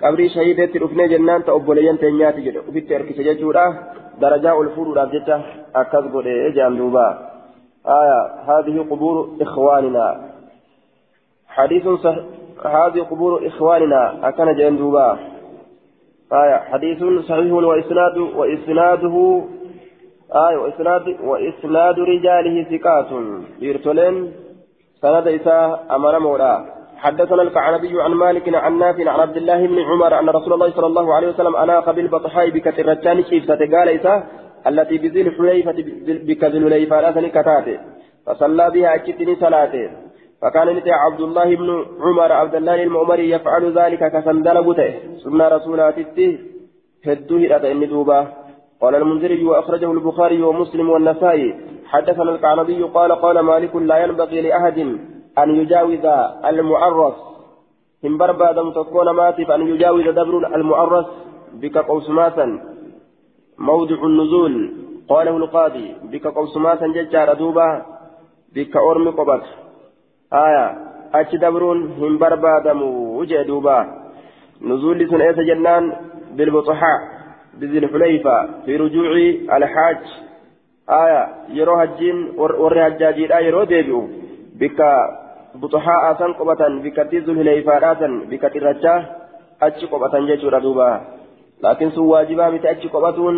qabrii 0.00 0.28
shahiideetti 0.34 0.82
dhufnee 0.82 1.08
jennaan 1.14 1.46
ta'a 1.46 1.60
obboleeyyan 1.60 2.02
teenyaati 2.04 2.48
jedhe 2.48 2.66
ufitti 2.68 2.98
harkise 2.98 3.30
jechuudha 3.30 3.64
fuudhuudhaaf 4.20 5.16
jecha 5.16 5.40
akkas 5.84 6.12
godhe 6.12 6.36
ejaan 6.50 6.78
duuba 6.82 7.06
آية 7.86 8.20
هذه 8.46 8.86
قبور 8.90 9.28
إخواننا 9.40 10.30
حديث 11.48 11.88
صح 11.88 12.16
هذه 12.64 13.00
قبور 13.00 13.46
إخواننا 13.46 14.28
أكن 14.28 14.54
جين 14.54 14.76
دوبا 14.76 15.18
آية 16.32 16.56
حديث 16.56 16.98
صحيح 17.28 17.52
وإسناد 17.52 18.18
وإسناده 18.18 19.44
آية 20.34 20.56
وإسناد 20.56 21.16
وإسناد 21.20 21.98
رجاله 21.98 22.56
ثقات. 22.70 23.10
يرتلين 23.60 24.32
سند 25.02 25.28
إساء 25.28 25.86
أمر 25.90 26.18
مولا 26.18 26.76
حدثنا 26.96 27.42
الكعنبي 27.42 28.02
عن 28.02 28.10
مالك 28.10 28.54
عن 28.54 28.78
نافع 28.78 29.10
عن 29.10 29.20
عبد 29.20 29.36
الله 29.36 29.66
بن 29.66 29.78
عمر 29.78 30.18
أن 30.20 30.28
رسول 30.28 30.52
الله 30.52 30.70
صلى 30.70 30.86
الله 30.86 31.14
عليه 31.14 31.28
وسلم 31.28 31.56
أناق 31.56 31.90
بالبطحاء 31.90 32.50
بكثر 32.50 32.80
الرجال 32.80 33.24
شيفة 33.24 33.58
قال 33.58 33.88
إساء 33.88 34.26
التي 34.66 34.98
بذي 34.98 35.20
الحليفة 35.22 35.74
بكذل 36.28 36.66
الحليفة 36.66 37.00
لا 37.00 37.28
كتاته 37.28 37.78
فصلى 38.26 38.70
بها 38.70 38.94
أجتني 38.94 39.36
صلاته 39.36 39.90
فكان 40.42 40.68
نتي 40.68 40.90
عبد 40.90 41.20
الله 41.20 41.56
بن 41.56 41.86
عمر 42.00 42.32
عبد 42.32 42.54
الله 42.54 42.82
المؤمري 42.82 43.30
يفعل 43.30 43.78
ذلك 43.78 44.12
كسندل 44.12 44.62
بوته. 44.62 44.94
سنة 45.24 45.48
رسولاتي 45.48 46.38
هدوه 47.06 47.38
إلى 47.38 47.72
إن 47.72 47.88
دوبا 47.88 48.45
قال 48.80 48.94
المنذري 48.94 49.44
وأخرجه 49.44 49.92
البخاري 49.92 50.42
ومسلم 50.42 50.90
والنسائي 50.90 51.54
حدثنا 51.86 52.30
القعنبي 52.30 52.82
قال 52.82 53.12
قال 53.12 53.40
مالك 53.40 53.76
لا 53.76 54.04
ينبغي 54.04 54.40
لأحد 54.40 54.78
أن 55.38 55.50
يجاوز 55.50 56.04
المعرس. 56.44 57.14
هم 58.04 58.18
بربادا 58.18 58.70
تكون 58.70 59.10
ماتف 59.10 59.50
أن 59.50 59.68
يجاوز 59.68 60.08
دبر 60.08 60.54
المعرس 60.54 61.06
بك 61.52 61.78
قوسماتا 61.78 62.60
موضع 63.58 64.04
النزول. 64.04 64.72
قاله 65.08 65.36
القاضي 65.36 65.94
بك 66.12 66.26
قوسماتا 66.26 66.86
ججار 66.86 67.34
دوبا 67.34 67.86
بك 68.54 68.76
أرمي 68.76 69.10
قبط. 69.10 69.42
آية. 70.32 70.66
أتش 71.14 71.34
دبرون 71.34 71.78
هم 72.00 72.18
بربادمو 72.18 73.18
وجه 73.18 73.42
دوبا. 73.42 73.78
نزول 74.62 75.08
سن 75.10 75.20
إيسا 75.20 75.42
جنان 75.42 75.92
بالبطحاء. 76.36 77.15
بذي 77.60 77.78
الحليفة 77.78 78.48
في 78.64 78.76
رجوع 78.76 79.10
الحاج. 79.56 79.98
آية 80.90 81.28
يرو 81.48 81.74
هجين 81.74 82.32
ور 82.36 82.86
هجاجيدا 82.86 83.38
يرو 83.38 83.64
ديبئو 83.64 84.08
بك 84.60 84.80
بطحاء 85.54 86.02
سن 86.18 86.32
قبة 86.32 86.62
بك 86.84 87.10
تيزو 87.10 87.32
الهليفات 87.32 88.02
بك 88.30 88.42
ترجا 88.54 88.94
أتش 89.62 89.84
قبة 89.84 90.14
جيشورا 90.26 90.58
دوبا 90.58 91.00
لكن 91.64 91.90
سو 91.90 92.04
واجبا 92.12 92.50
متى 92.50 92.70
أتش 92.70 92.86
قبتون 92.86 93.36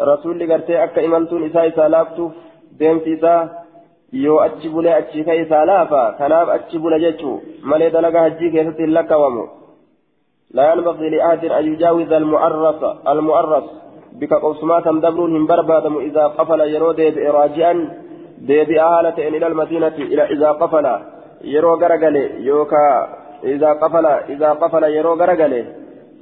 رسول 0.00 0.52
قرتي 0.52 0.84
أكا 0.84 1.04
إمالتون 1.06 1.44
إسا 1.46 1.68
إسا 1.68 1.88
لافتوف 1.88 2.32
deemsi 2.78 3.10
isaa 3.12 3.48
yoo 4.12 4.40
achi 4.40 4.68
bulee 4.68 4.94
achi 4.94 5.24
ka'e 5.24 5.40
isaa 5.42 5.64
laafa 5.70 6.02
kanaaf 6.18 6.48
achi 6.56 6.78
bula 6.78 6.98
jechuu 7.04 7.42
malee 7.62 7.90
لا 10.50 10.72
ينبغي 10.72 11.10
لأحد 11.10 11.44
أن 11.44 11.72
يجاوز 11.72 12.12
المعرس 12.12 12.82
المعرس 13.08 13.64
بك 14.12 14.32
قوسمات 14.32 14.88
دبر 14.88 15.20
هم 15.20 15.46
بربادم 15.46 15.98
إذا 15.98 16.26
قفل 16.26 16.60
يرو 16.60 16.92
ديب 16.92 17.18
راجعا 17.18 17.74
ديب 18.38 18.70
أهالة 18.70 19.28
إلى 19.28 19.46
المدينة 19.46 19.96
إلى 20.12 20.22
إذا 20.22 20.50
قفل 20.52 20.86
يرو 21.44 21.74
غرغل 21.74 22.16
يوكا 22.50 23.08
إذا 23.44 23.72
قفل 23.72 24.06
إذا 24.06 24.50
قفل 24.52 24.84
يرو 24.84 25.14
غرغل 25.14 25.64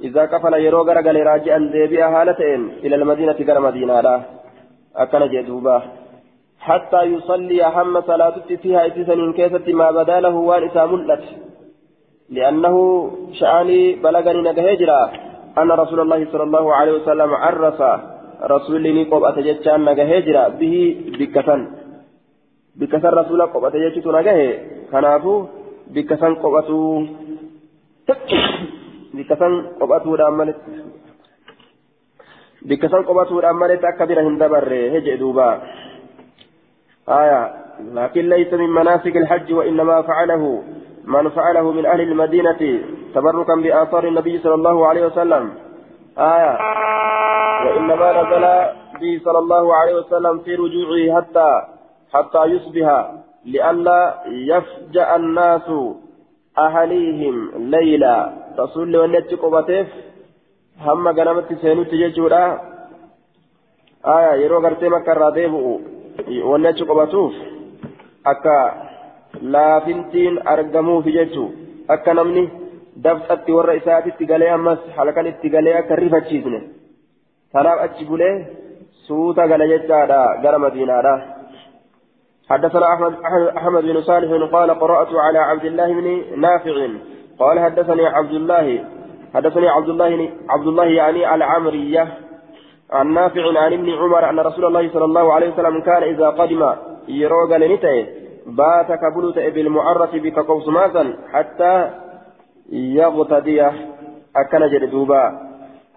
إذا 0.03 0.21
قفل 0.25 0.53
يرو 0.53 0.81
غرغل 0.81 1.27
راجعا 1.27 1.57
ديب 1.57 1.93
أهالة 1.93 2.41
إلى 2.85 2.95
المدينة 2.95 3.37
غير 3.47 3.59
مدينة 3.59 4.01
لا. 4.01 4.21
أكن 4.95 5.27
جدوبا. 5.27 5.81
حتى 6.59 7.01
يصلي 7.03 7.63
هم 7.63 8.01
صلاة 8.01 8.35
فيها 8.61 8.85
إتسن 8.85 9.33
كيسة 9.33 9.73
ما 9.73 9.91
بدا 9.91 10.19
له 10.19 10.35
وان 10.35 10.89
ملت. 10.91 11.23
لأنه 12.29 12.75
شأني 13.39 13.95
بلغني 14.03 14.41
نجهجرا 14.49 15.11
أن 15.57 15.71
رسول 15.71 15.99
الله 15.99 16.31
صلى 16.31 16.43
الله 16.43 16.75
عليه 16.75 16.91
وسلم 16.91 17.33
عرف 17.33 17.79
رسول 18.43 18.81
لي 18.81 19.03
قب 19.03 19.23
أتجتشان 19.23 19.85
نجهجرا 19.85 20.47
به 20.59 20.75
بكثن. 21.19 21.61
بكثن 22.75 23.09
رسول 23.21 23.41
قب 23.41 23.65
أتجتشت 23.65 24.07
نجه 24.07 24.37
كنافو 24.91 25.45
بكثن 25.93 26.33
قبتو 26.43 27.05
بكثن 29.15 29.53
قبتو 29.79 30.15
دامنت 30.15 30.57
بكثن 32.67 33.01
قبتو 33.07 33.39
دامنت 33.39 33.83
أكبر 33.83 34.17
هندبر 34.27 34.71
هجئ 34.93 35.15
دوبا. 35.17 35.49
آية. 37.09 37.41
لكن 37.93 38.29
ليس 38.29 38.53
من 38.53 38.69
مناسك 38.69 39.17
الحج 39.17 39.53
وإنما 39.53 40.01
فعله. 40.01 40.63
من 41.07 41.29
فعله 41.29 41.71
من 41.71 41.85
أهل 41.85 42.01
المدينة 42.01 42.61
تبركا 43.15 43.55
بآثار 43.55 44.03
النبي 44.07 44.37
صلى 44.43 44.55
الله 44.59 44.77
عليه 44.87 45.03
وسلم. 45.05 45.43
آية. 46.17 46.53
وإنما 47.65 48.07
نزل 48.19 48.45
به 49.01 49.13
صلى 49.25 49.39
الله 49.39 49.65
عليه 49.75 49.95
وسلم 49.95 50.35
في 50.45 50.51
رجوعه 50.55 51.03
حتى 51.15 51.51
حتى 52.13 52.41
يصبح 52.53 52.87
لئلا 53.45 54.01
يفجأ 54.51 55.15
الناس 55.15 55.67
أهليهم 56.57 57.35
ليلا. 57.73 58.17
رسول 58.59 58.97
ونيت 58.97 59.31
قبتيف 59.33 59.87
هم 60.85 61.07
قنمت 61.07 61.49
سينوت 61.61 61.91
ججورا 62.01 62.45
آية. 64.05 64.31
يرو 64.43 64.57
غرتي 64.63 64.87
مكة 64.89 65.13
راديبو 65.13 65.79
achi 66.17 66.85
qobatuuf 66.85 67.33
akka 68.25 68.86
laafintiin 69.41 70.39
argamuuf 70.45 71.05
jechuun 71.05 71.55
akka 71.95 72.13
namni 72.13 72.43
dabsatti 73.03 73.51
warra 73.51 73.73
isaatitti 73.73 74.25
galee 74.25 74.49
ammas 74.49 74.79
halkan 74.97 75.27
itti 75.27 75.49
galee 75.49 75.77
akka 75.81 75.95
rifachiisne 75.95 76.59
kanaaf 77.53 77.79
achi 77.87 78.05
bulee 78.05 78.35
suuta 79.07 79.47
gala 79.47 79.67
jechaadha 79.67 80.21
gara 80.43 80.59
madiinaadha. 80.59 81.37
حدثنا 82.49 82.93
أحمد, 82.93 83.13
أحمد 83.57 83.83
بن 83.83 84.01
صالح 84.01 84.51
قال 84.55 84.69
قرأت 84.71 85.07
على 85.15 85.39
عبد 85.39 85.65
الله 85.65 85.93
بن 85.93 86.07
نافع 86.41 86.87
قال 87.39 87.59
حدثني 87.59 88.05
عبد 88.07 88.31
الله 88.31 88.85
حدثني 89.33 89.69
عبد 89.69 89.89
الله 89.89 90.29
عبد 90.49 90.67
الله 90.67 90.85
يعني 90.85 91.35
العمرية 91.35 92.07
عن 92.91 93.13
نافع 93.13 93.59
عن 93.59 93.73
ابن 93.73 93.89
عمر 93.89 94.29
أن 94.29 94.39
رسول 94.39 94.65
الله 94.65 94.89
صلى 94.93 95.05
الله 95.05 95.33
عليه 95.33 95.53
وسلم 95.53 95.81
كان 95.81 96.03
إذا 96.03 96.27
قدم 96.29 96.73
يروق 97.07 97.57
لنتئ 97.57 98.05
بات 98.47 98.91
كبلت 98.91 99.39
بالمعرف 99.39 100.15
بك 100.15 100.39
قوسماسا 100.39 101.13
حتى 101.33 101.89
يغتدي. 102.71 103.61
أكن 104.35 104.67
جدوبا 104.71 105.23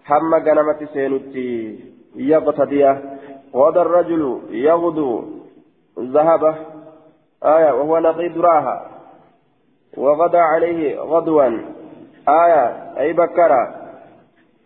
هم 0.09 0.35
غنمت 0.35 0.85
سينتي 0.93 1.79
يغتدي. 2.17 2.85
غدا 3.55 3.83
الرجل 3.83 4.41
يغدو 4.51 5.25
ذهبه 5.99 6.55
آية 7.45 7.73
وهو 7.73 7.99
نقيد 7.99 8.39
راها 8.39 8.87
وغدا 9.97 10.39
عليه 10.39 11.01
غدوا. 11.01 11.45
آية 12.29 12.65
أي 12.99 13.13
بكرة 13.13 13.75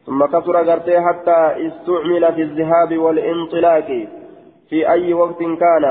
ثم 0.07 0.25
كثر 0.27 0.57
غرتي 0.63 1.01
حتى 1.01 1.67
استعمل 1.67 2.35
في 2.35 2.43
الذهاب 2.43 2.99
والانطلاق. 2.99 4.09
في 4.69 4.89
أي 4.89 5.15
وقت 5.15 5.39
كان. 5.39 5.85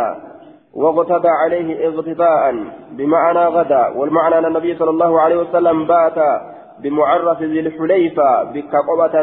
واغتدى 0.74 1.28
عليه 1.28 1.88
اغتداء 1.88 2.56
بمعنى 2.92 3.40
غدا 3.40 3.88
والمعنى 3.88 4.38
أن 4.38 4.46
النبي 4.46 4.76
صلى 4.76 4.90
الله 4.90 5.22
عليه 5.22 5.36
وسلم 5.36 5.88
بات 5.88 6.20
بمعرف 6.80 7.42
ذي 7.42 7.60
الحليفة 7.60 8.44
بكقبة 8.44 9.22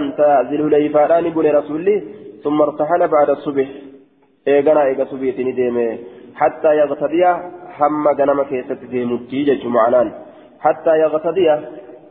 ذي 0.49 0.57
الحليفة 0.57 1.07
لا 1.07 1.21
نقول 1.21 1.55
رسوله 1.55 2.03
ثم 2.45 2.63
ارتحل 2.63 3.09
بعد 3.09 3.31
الصبح. 3.31 3.69
إيغانا 4.49 4.85
إيغا 4.85 5.05
صبيتني 5.05 5.53
ديمي 5.53 5.99
حتى 6.35 6.77
يغتدي 6.77 7.25
هم 7.81 8.09
غنم 8.09 8.43
كيست 8.43 8.73
ديمتي 8.73 9.45
جج 9.45 9.67
معنان. 9.67 10.13
حتى 10.61 10.93
يغتدي 10.99 11.51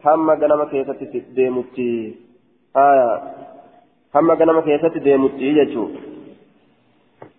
هم 0.05 0.31
غنم 0.31 0.63
كيست 0.63 1.01
ديمتي 1.35 2.15
آية. 2.77 3.21
هم 4.15 4.33
كلمة 4.33 4.61
كيست 4.61 4.97
ديمتي 4.97 5.47
يجو 5.59 5.89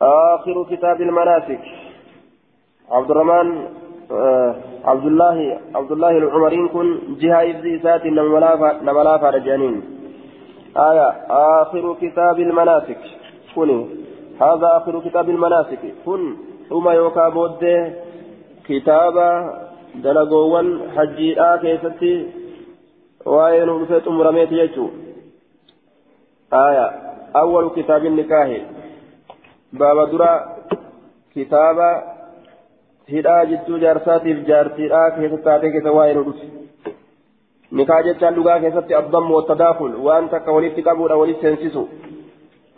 آخر 0.02 0.56
كتاب 0.70 1.00
المناسك. 1.00 1.79
عبد 2.90 3.10
الرحمن 3.10 3.66
آه 4.10 4.54
عبد 4.84 5.06
الله 5.06 5.60
عبد 5.74 5.92
الله 5.92 6.10
العمرين 6.10 6.68
كن 6.68 6.98
جهة 7.20 7.50
إبزي 7.50 7.78
سات 7.78 8.06
نملا 8.06 9.18
فرجانين 9.18 9.76
آية 10.76 11.08
آخر 11.62 11.96
كتاب 12.00 12.40
المناسك. 12.40 12.98
كن 13.54 13.70
هذا 14.40 14.68
آخر 14.76 15.00
كتاب 15.00 15.30
المناسك. 15.30 15.82
كن 16.06 16.36
ثم 16.68 16.88
يوكا 16.88 17.28
بود 17.28 17.64
كتاب 18.68 19.16
دلقوان 19.94 20.66
حجيئا 20.96 21.56
كيستي 21.56 22.26
وين 23.26 23.68
رفيت 23.68 24.08
مرميت 24.08 24.52
يجو. 24.52 24.86
آية 26.52 26.86
أول 27.36 27.70
كتاب 27.76 28.04
النكاح. 28.04 28.48
باب 29.72 30.10
درا 30.10 30.32
كتاب 31.34 31.78
hidhaa 33.12 33.44
jidduu 33.52 33.78
jaarsaatiif 33.84 34.42
jaartiidhaa 34.50 35.10
keessatti 35.16 35.44
taatee 35.48 35.70
keessa 35.76 35.96
waa'ee 35.98 36.16
nu 36.18 36.24
dhufe 36.28 36.46
nikaa 37.80 38.00
jechaan 38.08 38.36
dhugaa 38.38 38.58
keessatti 38.64 38.98
abbammu 39.00 39.36
wattadaakul 39.38 39.96
waan 40.06 40.28
takka 40.34 40.58
walitti 40.58 40.86
qabuudha 40.88 41.20
walitti 41.22 41.46
seensisu 41.48 41.88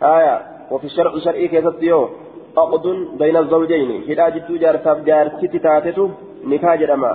haya 0.05 0.33
وفي 0.71 0.95
الشرع 0.95 1.25
shar'ii 1.27 1.51
keessatti 1.53 1.91
yoo 1.93 2.05
عقد 2.63 3.05
بين 3.21 3.43
الزوجين 3.53 4.01
hidhaa 4.07 4.31
jidduu 4.39 4.63
jaarsaaf 4.65 5.05
jaartitti 5.11 5.63
taatetu 5.67 6.09
nikaa 6.55 6.75
jedhama 6.83 7.13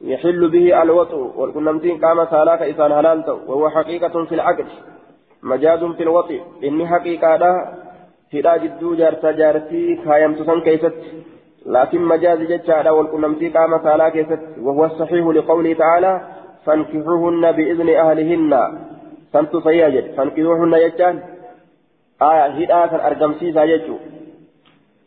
يحل 0.00 0.48
به 0.48 0.82
الوطء 0.82 1.32
wal 1.36 1.51
qunnamtiin 1.51 2.00
qaamaa 2.04 2.18
saalaa 2.24 2.49
kan 2.49 2.62
isaan 2.62 2.92
halaaltu 2.92 3.32
وهو 3.32 3.70
حقيقة 3.70 4.24
في 4.24 4.34
العقد 4.34 4.66
مجاز 5.42 5.84
في 5.84 6.02
الوطي 6.02 6.40
inni 6.64 6.86
حقيقة 6.86 7.36
la 7.36 7.52
hidhaa 8.34 8.56
jidduu 8.56 8.94
jaarsaa 8.94 9.30
jaartii 9.30 9.96
kaayamte 10.04 10.34
san 10.34 10.60
keessatti 10.60 10.94
لكن 11.74 12.00
مجاز 12.12 12.40
jechaa 12.50 12.90
wal 12.90 13.05
qunnamtii 13.05 13.48
qaama 13.48 13.72
saalaa 13.84 14.08
keessatti 14.08 14.42
وهو 14.64 14.84
الصحيح 14.84 15.24
لقوله 15.36 15.72
تعالى 15.82 16.12
فانكحوهن 16.64 17.44
بإذن 17.56 17.88
أهلهن. 18.04 18.52
سنت 19.32 19.52
سياجد 19.66 20.06
فانكحوهن 20.16 20.74
يجان 20.84 21.16
آية 22.30 22.46
هدا 22.58 22.80
كان 22.90 23.00
أرقمسي 23.08 23.48
ساججو 23.56 23.96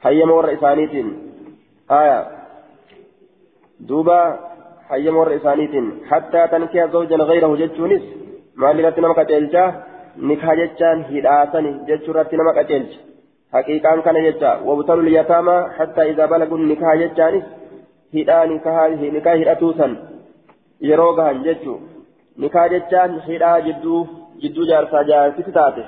هيا 0.03 0.25
مور 0.25 0.45
إسانيتين. 0.53 1.07
آية. 1.99 2.19
دوبا 3.79 4.21
هيا 4.91 5.11
مور 5.11 5.35
إسانيتين. 5.35 5.85
حتى 6.09 6.41
تنكي 6.51 6.87
زوجا 6.93 7.15
غيره 7.29 7.51
جتشونس 7.61 8.03
ما 8.55 8.73
لنتنا 8.73 9.07
مكتلجاه 9.07 9.71
nikaa 10.29 10.55
jechaan 10.59 11.03
hidhaasani 11.11 11.71
jechuurratti 11.87 12.37
nama 12.37 12.53
qaceelcha 12.53 12.99
haqiiqaan 13.55 14.03
kana 14.07 14.23
jecha 14.27 14.51
wabtalul 14.67 15.11
yataamaa 15.13 15.61
hattaa 15.77 16.07
idaa 16.11 16.27
balagun 16.33 16.67
nikaa 16.71 16.95
jechaanis 17.03 17.43
hidhaa 18.17 18.45
nikaa 18.51 19.35
hidhatuu 19.41 19.73
san 19.79 19.97
yeroo 20.89 21.13
gahan 21.19 21.43
jechuu 21.47 21.77
nikaa 22.43 22.67
jechaan 22.75 23.19
hidhaa 23.27 23.59
jidduu 23.67 23.99
jidduu 24.41 24.69
jaarsaa 24.71 25.03
jaarsiti 25.11 25.51
taate 25.59 25.85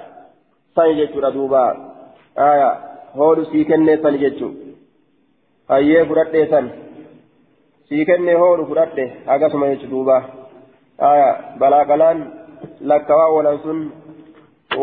sani 0.76 1.00
jechuudha 1.00 1.34
duuba 1.38 1.64
aya 2.50 2.70
hoodhu 3.18 3.46
sii 3.52 3.66
kenneessan 3.72 4.20
jechuun 4.24 4.54
hayyee 5.74 6.06
fudhadheessan 6.12 6.72
sii 7.90 8.06
kennee 8.12 8.40
hoodhu 8.44 8.70
fudhadhe 8.72 9.12
akkasuma 9.36 9.74
jechuun 9.74 9.92
duuba 9.98 10.22
balaa 11.60 11.86
qalaan 11.92 12.26
lakkawaa 12.92 13.30
oolan 13.36 13.60
sun 13.68 13.86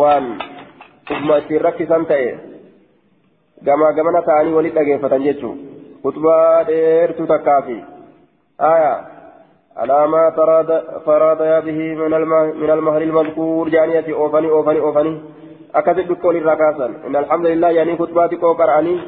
waan 0.02 0.30
ufuma 1.12 1.36
ittiin 1.42 1.66
rakkisan 1.68 2.06
ta'e 2.12 2.30
gamaa 3.64 3.92
gamana 3.92 4.22
ta'anii 4.28 4.56
walitti 4.58 4.78
dhageeffatan 4.80 5.24
jechuun 5.28 5.58
kutubaa 6.02 6.64
dheertuu 6.68 7.26
takkaafi 7.32 7.80
على 9.76 10.06
ما 10.06 10.30
فراد 11.06 11.64
به 11.66 11.78
من 11.94 12.10
من 12.62 12.70
المهر 12.70 13.02
المذكور 13.02 13.68
جانية 13.68 14.14
أوفني 14.14 14.50
أوفني 14.50 14.80
أوفني 14.80 15.20
أكثر 15.74 16.02
بكل 16.02 16.36
الركاسا 16.36 16.86
إن 17.06 17.16
الحمد 17.16 17.46
لله 17.46 17.70
يعني 17.70 17.96
خطباتي 17.98 18.36
كوكراني 18.36 19.00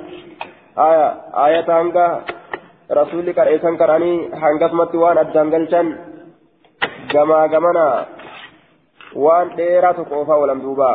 آية 0.78 1.08
آية 1.46 1.68
هنگا 1.80 2.06
رسولي 2.90 3.32
كرئيسان 3.32 3.76
كراني 3.76 4.12
هنگا 4.42 4.68
سمت 4.68 4.94
وان 4.94 5.18
أدنگلشان 5.18 5.86
جما 7.12 7.46
جمنا 7.46 8.06
وان 9.16 9.56
ديرا 9.56 9.92
تقوفا 9.92 10.34
ولم 10.34 10.58
دوبا 10.60 10.92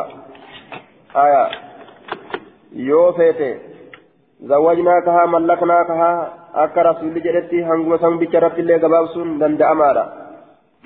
آية 1.16 1.67
يو 2.72 3.12
فيتي 3.12 3.58
زوجناكها 4.40 5.26
ملكناكها 5.26 6.38
akka 6.54 6.82
rasuulli 6.82 7.20
jedhetti 7.20 7.62
hanguma 7.62 7.98
san 7.98 8.18
bicha 8.18 8.38
irratti 8.38 8.62
illee 8.62 8.78
gabaabsuun 8.84 9.38
danda'amaadha 9.40 10.04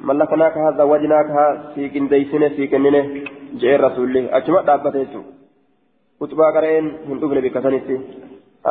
mallakanaa 0.09 0.51
kaha 0.57 0.73
zawajnaa 0.81 1.23
kaha 1.29 1.45
sii 1.75 1.91
qindeeysine 1.95 2.49
sii 2.57 2.69
kennine 2.73 3.01
je'een 3.61 3.81
rasuulli 3.85 4.23
achuma 4.39 4.63
dhaabbate 4.69 5.05
jechuudha 5.05 5.31
utubaa 6.21 6.51
qara'een 6.57 6.91
hin 7.07 7.21
dhufne 7.23 7.45
bikka 7.47 7.63
sanitti 7.67 8.01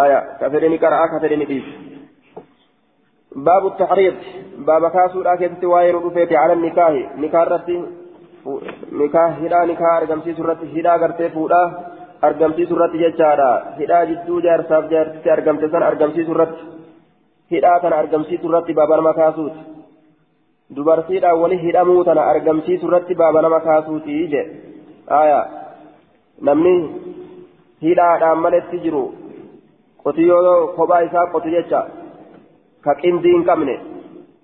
aya 0.03 0.19
ka 0.41 0.51
fedheni 0.55 0.81
qara'aa 0.83 1.07
ka 1.13 1.23
fedheni 1.25 1.49
dhiisi 1.53 1.73
باب 3.35 3.67
التحريض 3.67 4.15
باب 4.67 4.91
كاسودا 4.91 5.35
كيتي 5.35 5.65
واير 5.65 5.95
رفيتي 6.05 6.35
على 6.37 6.53
النكاح 6.53 7.17
نكاح 7.17 7.47
رتي 7.47 7.75
نكاح 8.91 9.31
هدا 9.43 9.59
نكاح 9.65 9.91
ارغمسي 9.97 10.33
سورتي 10.33 10.65
هدا 10.75 10.95
غرتي 10.95 11.29
فودا 11.29 11.61
سورتي 12.69 12.97
جچادا 12.97 13.51
هدا 13.79 14.03
جدو 14.09 14.39
جار 14.39 14.61
صاحب 14.69 14.89
جار 14.89 15.07
ارغمتي 15.37 15.67
سن 15.67 15.83
ارغمسي 15.83 16.25
سورتي 16.25 16.71
hidhaa 17.51 17.79
tana 17.83 17.97
argamsiisu 18.01 18.47
irratti 18.49 18.73
baaba 18.79 18.97
nama 18.97 19.13
kaasuuti 19.13 19.61
dubartiidhaan 20.75 21.41
wali 21.43 21.57
hidhamuu 21.63 22.03
tana 22.09 22.27
argamsiisu 22.33 22.87
irratti 22.89 23.17
baaba 23.21 23.41
nama 23.45 23.59
kaasuuti 23.65 24.19
je 24.33 24.43
aya 25.17 25.39
namni 26.49 26.75
hidhaadhaan 27.87 28.43
maletti 28.45 28.79
jiru 28.85 29.03
qotiyyoo 30.03 30.53
kophaa 30.77 31.01
isaa 31.07 31.25
qotu 31.33 31.53
jecha 31.55 31.81
ka 32.87 32.95
qindii 33.01 33.35
hin 33.35 33.43
qabne 33.49 33.75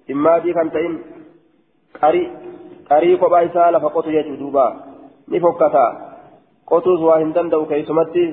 dhimmaadii 0.08 0.58
kan 0.60 0.74
ta'in 0.76 1.00
qarii 2.02 3.18
kophaa 3.24 3.46
isaa 3.52 3.72
lafa 3.78 3.96
qotu 3.98 4.18
jechuu 4.18 4.40
duuba 4.44 4.68
ni 5.28 5.44
fokkata 5.48 5.86
hin 6.72 7.34
danda'u 7.34 7.66
keessumatti 7.66 8.24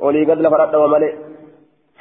olii 0.00 0.26
gad 0.26 0.40
lafa 0.40 0.56
dhadhawa 0.58 0.88
malee. 0.88 1.14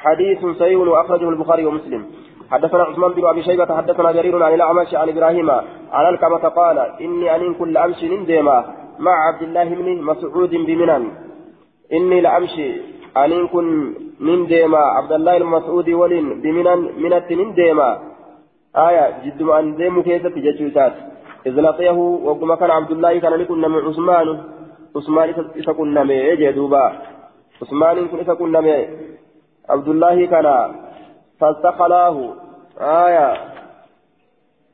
حديث 0.03 0.45
صحيح 0.59 0.79
وأخرجه 0.79 1.29
البخاري 1.29 1.65
ومسلم 1.65 2.05
حدثنا 2.51 2.83
عثمان 2.83 3.11
بن 3.11 3.25
أبي 3.25 3.43
شيبة 3.43 3.77
حدثنا 3.77 4.11
جرير 4.11 4.43
عن 4.43 4.53
الأعمش 4.53 4.93
عن 4.93 5.09
إبراهيم 5.09 5.49
عن 5.91 6.13
الكمة 6.13 6.43
قال 6.59 6.77
إني 7.01 7.35
أن 7.35 7.53
كل 7.53 7.77
أمشي 7.77 8.07
ننديما 8.09 8.57
مع 8.99 9.27
عبد 9.27 9.41
الله 9.41 9.63
بن 9.63 10.03
مسعود 10.03 10.49
بمنن 10.49 11.11
إني 11.93 12.21
لأمشي 12.21 12.69
أن 13.17 13.47
كن 13.47 13.93
ننديما 14.21 14.77
عبد 14.77 15.11
الله 15.11 15.37
المسعود 15.37 15.89
ولن 15.89 16.41
بمنن 16.41 16.79
منت 17.03 17.31
ننديما 17.31 17.89
آية 18.75 19.05
جد 19.25 19.41
ما 19.43 19.59
أنديم 19.59 20.01
كيسة 20.01 20.35
جتشوسات 20.45 20.93
إذ 21.47 21.55
لقيه 21.61 21.97
وقم 22.27 22.55
كان 22.55 22.71
عبد 22.71 22.91
الله 22.91 23.19
كان 23.19 23.33
لكن 23.33 23.57
من 23.57 23.81
عثمان 23.87 24.27
عثمان 24.95 25.29
إذا 25.55 25.73
كنا 25.73 26.03
مي 26.03 26.51
دوبا 26.51 27.01
عثمان 27.61 28.07
كن 28.07 28.19
إذا 28.19 28.33
كنا 28.33 28.61
مي 28.61 28.87
عبد 29.69 29.87
الله 29.87 30.25
كان 30.25 30.75
فاستخلاه 31.39 32.33
آية 32.79 33.53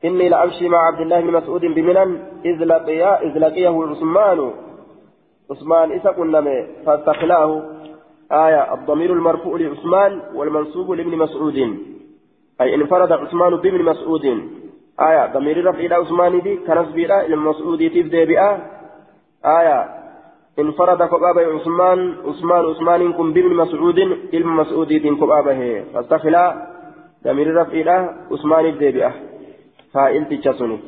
إني 0.04 0.28
لأمشي 0.28 0.68
مع 0.68 0.86
عبد 0.86 1.00
الله 1.00 1.20
بن 1.20 1.32
مسعود 1.32 1.60
بمنن 1.60 2.22
إذ 2.44 2.64
لقيا 2.64 3.22
إذ 3.22 3.38
لقيه 3.38 3.86
عثمان 3.90 4.50
عثمان 5.50 5.92
إذا 5.92 6.10
كنا 6.10 6.66
فاستخلاه 6.86 7.62
آية 8.32 8.74
الضمير 8.74 9.12
المرفوع 9.12 9.58
لعثمان 9.58 10.20
والمنصوب 10.34 10.92
لابن 10.92 11.16
مسعود 11.18 11.56
أي 12.60 12.74
انفرد 12.74 13.12
عثمان 13.12 13.56
بابن 13.56 13.84
مسعود 13.84 14.24
آية 15.00 15.32
ضمير 15.32 15.66
رفع 15.66 15.78
إلى 15.78 15.94
عثمان 15.94 16.40
دي 16.40 16.56
كنسب 16.56 16.98
إلى 16.98 17.34
المسعود 17.34 17.90
تبدأ 17.90 18.24
بآ 18.24 18.58
آية 19.44 19.99
انفرد 20.58 21.02
كبابة 21.02 21.42
عثمان 21.54 22.14
عثمان 22.24 22.64
عثمان 22.64 23.12
كن 23.12 23.32
بابن 23.32 23.54
مسعود 23.56 23.98
علم 24.34 24.56
مسعود 24.56 24.92
كبابة 24.92 25.84
فاستخلا 25.94 26.66
ضمير 27.24 27.56
رفع 27.56 27.72
إلى 27.72 28.14
عثمان 28.32 28.66
الدبئة 28.66 29.14
فائل 29.94 30.24
تجاسوني. 30.28 30.78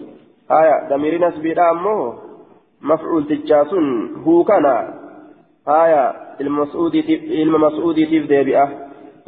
آية 0.51 0.89
ضمير 0.89 1.29
نسب 1.29 1.47
إلى 1.47 1.71
أمه 1.71 2.15
مفعول 2.83 3.27
تجاسون. 3.27 4.15
هو 4.27 4.45
كان. 4.45 4.67
آية 5.69 6.13
المسعود 6.41 6.97
مسعود 7.57 7.97
تبدأ 8.13 8.69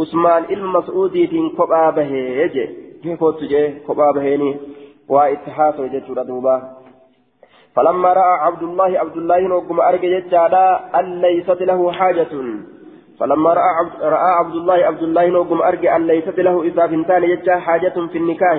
عثمان 0.01 0.45
علم 0.45 0.73
مسعود 0.73 1.17
كبابة 1.59 2.03
يجي 2.43 2.67
كيف 3.03 3.25
تجي 3.25 3.69
كبابة 3.89 4.35
هني 4.35 4.57
واتحاد 5.09 5.81
وجدت 5.81 6.11
دوبا. 6.11 6.74
فلما 7.77 8.13
رأى 8.13 8.35
عبد 8.41 8.63
الله 8.63 8.99
عبد 8.99 9.17
الله 9.17 9.41
نوكم 9.41 9.81
أرجع 9.81 10.19
جادا 10.19 10.81
أن 10.99 11.21
ليست 11.21 11.63
له 11.63 11.93
حاجة. 11.93 12.33
فلما 13.21 13.51
رأى 13.55 13.71
عبد, 13.81 14.03
رأى 14.03 14.31
عبد 14.41 14.55
الله 14.55 14.75
عبد 14.75 15.03
الله 15.03 15.27
نوكم 15.29 15.63
أرجع 15.63 15.97
أن 15.97 16.07
ليست 16.07 16.39
له 16.39 16.63
إذا 16.63 16.87
فنتان 16.87 17.23
يجا 17.23 17.57
حاجة 17.59 17.97
في 18.13 18.19
النكاح. 18.19 18.59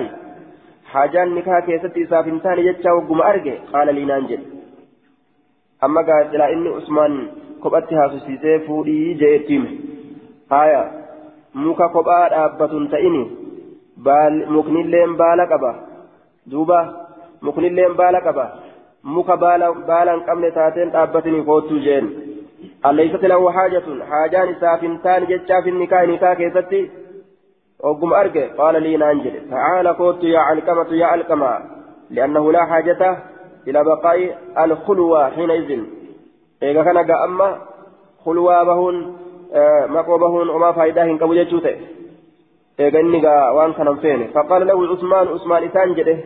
حاجة 0.92 1.22
النكاح 1.22 1.64
كيست 1.66 1.96
إذا 1.96 2.22
فنتان 2.22 2.58
يجا 2.58 2.92
وكم 2.92 3.20
أرجع 3.20 3.54
قال 3.72 3.94
لي 3.94 4.04
نانجل 4.04 4.40
أما 5.84 6.00
قال 6.00 6.32
لا 6.32 6.52
إني 6.52 6.68
عثمان 6.68 7.28
كبتها 7.64 8.08
سيسي 8.08 8.58
فودي 8.58 9.14
جئتيم. 9.14 9.64
آية. 10.52 10.82
موكا 11.54 11.86
كبار 11.86 12.44
أبة 12.44 12.88
تئني 12.92 13.30
بال 13.96 14.52
مكنين 14.52 15.16
بالا 15.16 15.44
قبا 15.52 15.72
دوبا. 16.46 16.80
مكنين 17.42 17.92
بالا 17.92 18.18
قبا 18.18 18.65
muka 19.14 19.36
baala 19.42 20.12
hin 20.12 20.22
qabne 20.28 20.50
taateen 20.58 20.92
dhaabbatanii 20.94 21.42
koottuu 21.48 21.80
jeen 21.86 22.06
alleeysati 22.90 23.28
lahu 23.32 23.50
haajatun 23.56 24.02
haajaan 24.10 24.52
isaaf 24.54 24.80
hin 24.86 24.98
taane 25.04 25.26
jechaaf 25.32 25.66
inni 25.72 25.86
kaa 25.92 26.06
nikaa 26.12 26.34
keessatti 26.40 26.80
ogguma 27.90 28.18
arge 28.22 28.44
qaala 28.58 28.80
lii 28.86 28.96
naan 29.02 29.22
jedhe 29.24 29.40
tacaala 29.50 29.94
koottu 30.00 30.32
yaa 30.34 30.46
alqamatu 30.54 31.00
yaa 31.02 31.12
alqama 31.18 31.50
liannahu 32.18 32.52
laa 32.56 32.66
haajata 32.72 33.10
ila 33.66 33.84
baqaa'i 33.90 34.26
alkhulwaa 34.64 35.30
xiina 35.36 35.54
izin 35.62 35.82
eega 36.68 36.84
kana 36.88 37.04
ga 37.10 37.16
amma 37.26 37.48
khulwaa 38.24 38.64
bahuun 38.70 38.98
maqoo 39.96 40.18
bahuun 40.24 40.50
omaa 40.56 40.72
faayidaa 40.78 41.04
hin 41.10 41.18
qabu 41.22 41.38
jechuu 41.40 41.60
ta'e 41.66 41.76
eega 42.86 43.04
inni 43.06 43.20
gaa 43.26 43.42
waan 43.58 43.74
kanan 43.78 43.98
feene 44.06 44.30
faqaala 44.38 44.70
lahu 44.72 44.88
cusmaan 44.92 45.34
usmaan 45.36 45.68
isaan 45.68 45.94
jedhe 46.00 46.16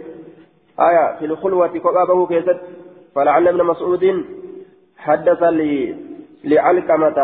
آية 0.80 1.16
في 1.18 1.24
الخلوة 1.24 1.68
كبابه 1.68 2.26
كيست. 2.26 2.60
فلعل 3.14 3.48
ابن 3.48 3.64
مسعود 3.64 4.24
حدث 4.98 5.42
لي 5.42 5.96
لعلكمة 6.44 7.14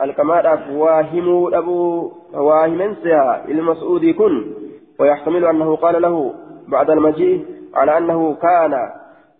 الكمال 0.00 0.76
واهم 0.76 1.54
أبو 1.54 2.12
واهم 2.34 2.94
سها 3.04 3.44
المسعود 3.48 4.04
كن. 4.06 4.52
ويحتمل 5.00 5.44
أنه 5.44 5.76
قال 5.76 6.02
له 6.02 6.34
بعد 6.68 6.90
المجيء 6.90 7.46
على 7.74 7.98
أنه 7.98 8.34
كان 8.34 8.90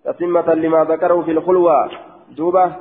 تتمة 0.05 0.55
لما 0.55 0.85
ذكره 0.85 1.23
في 1.23 1.31
الخلوة. 1.31 1.91
دوبة. 2.37 2.73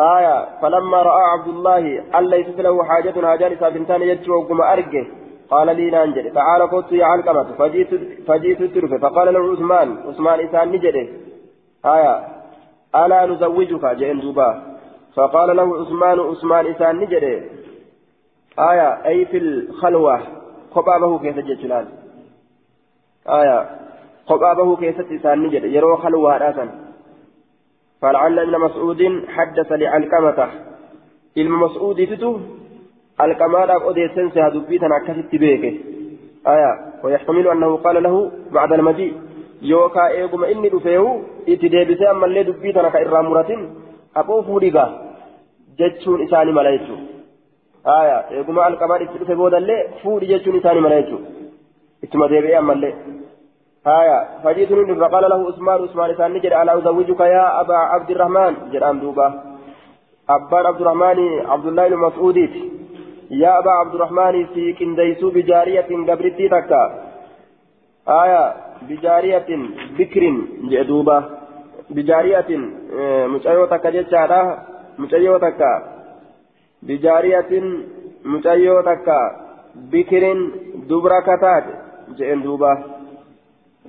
آية. 0.00 0.60
فلما 0.62 1.02
رأى 1.02 1.22
عبد 1.22 1.48
الله 1.48 2.04
أن 2.18 2.24
ليست 2.24 2.60
له 2.60 2.84
حاجة 2.84 3.32
هاجان 3.32 3.56
سابنتان 3.60 4.02
يجوا 4.02 4.36
وقم 4.36 4.60
أرجه. 4.60 5.06
قال 5.50 5.76
لي 5.76 5.90
نانجل 5.90 6.32
تعال 6.32 6.62
قلت 6.70 6.92
يا 6.92 7.04
علقمة 7.04 7.52
فجئت 7.58 7.90
فجئت 8.26 8.60
الترف 8.60 8.94
فقال 9.02 9.34
له 9.34 9.52
عثمان 9.52 9.96
عثمان 10.08 10.40
إسان 10.40 10.68
نجده 10.72 11.08
آية. 11.84 12.14
ألا 12.96 13.26
نزوجك؟ 13.26 13.84
جئن 13.84 14.20
دوبا. 14.20 14.48
فقال 15.14 15.56
له 15.56 15.76
عثمان 15.80 16.20
عثمان 16.20 16.66
إسان 16.66 16.96
نجده 16.96 17.44
آية. 18.58 18.88
أي 19.06 19.24
في 19.24 19.38
الخلوة. 19.38 20.20
خبابه 20.74 21.18
كيف 21.18 21.38
جتلان 21.38 21.86
آية. 23.28 23.58
خبابه 24.28 24.76
كيف 24.76 25.12
إسان 25.12 25.42
نجده 25.42 25.68
يرو 25.68 25.96
خلوة 25.96 26.36
راسا 26.36 26.66
فلعل 28.02 28.38
ابن 28.38 28.60
مسعود 28.60 29.24
حدث 29.28 29.72
لعلقمة. 29.72 30.66
ilma 31.36 31.56
mas'uudiititu 31.68 32.30
odeessan 33.18 34.30
seha 34.34 34.50
dubbii 34.50 34.78
tana 34.78 34.96
akkasitti 34.96 35.38
beeke. 35.38 35.70
Aya 36.44 36.86
ويحتمل 37.06 37.48
أنه 37.48 37.76
قال 37.76 38.02
له 38.02 38.30
بعد 38.52 38.72
المجيء 38.72 39.14
يوكا 39.62 40.08
إيغما 40.08 40.50
إني 40.52 40.68
دفيه 40.68 41.22
إتدابسي 41.48 42.10
أما 42.10 42.26
اللي 42.26 42.42
دبيتنا 42.42 42.88
كإرامورة 42.88 43.70
أبو 44.16 44.42
فوريغا 44.42 44.86
جتشون 45.78 46.22
إساني 46.22 46.52
ملايتو 46.52 46.96
آية 47.86 48.18
إيغما 48.30 48.68
القمار 48.68 49.02
إتدفه 49.02 49.34
بودا 49.34 49.58
اللي 49.58 49.88
فوري 50.02 50.26
جتشون 50.26 50.56
إساني 50.56 50.80
ملايتو 50.80 51.18
إتما 52.04 52.26
ديبئي 52.26 52.58
أما 52.58 52.72
اللي 52.72 52.94
آية 53.86 54.18
فجئتني 54.44 54.94
فقال 54.94 55.24
له 55.30 55.48
عثمان 55.48 55.82
عثمان 55.82 56.10
إساني 56.10 56.38
جد 56.38 56.52
على 56.52 56.78
أزوجك 56.78 57.20
يا 57.20 57.60
أبا 57.60 57.76
عبد 57.76 58.10
الرحمن 58.10 58.54
جد 58.72 58.82
أم 58.82 58.98
دوبا 59.00 59.26
أبان 60.30 60.66
عبد 60.66 60.80
الرحمن 60.80 61.18
عبد 61.52 61.66
الله 61.66 61.86
المسعودي 61.86 62.46
يا 63.30 63.58
أبا 63.58 63.70
عبد 63.70 63.94
الرحمن 63.94 64.46
في 64.46 64.72
كنديسو 64.72 65.30
بجارية 65.30 65.88
قبرتي 66.08 66.48
تكا. 66.48 66.82
آية 68.08 68.54
بجارية 68.88 69.48
بكر 69.98 70.22
جدوبة. 70.70 71.24
بجارية 71.90 72.46
مشايو 73.26 73.66
تكا 73.66 73.90
جتشارا 73.90 74.58
مشايو 74.98 75.38
تكا. 75.38 75.72
بجارية 76.82 77.50
مشايو 78.24 78.80
تكا. 78.80 79.20
بكر 79.74 80.22
دبرة 80.88 81.20
كتات 81.20 81.64
جئن 82.18 82.42
دوبة 82.42 82.72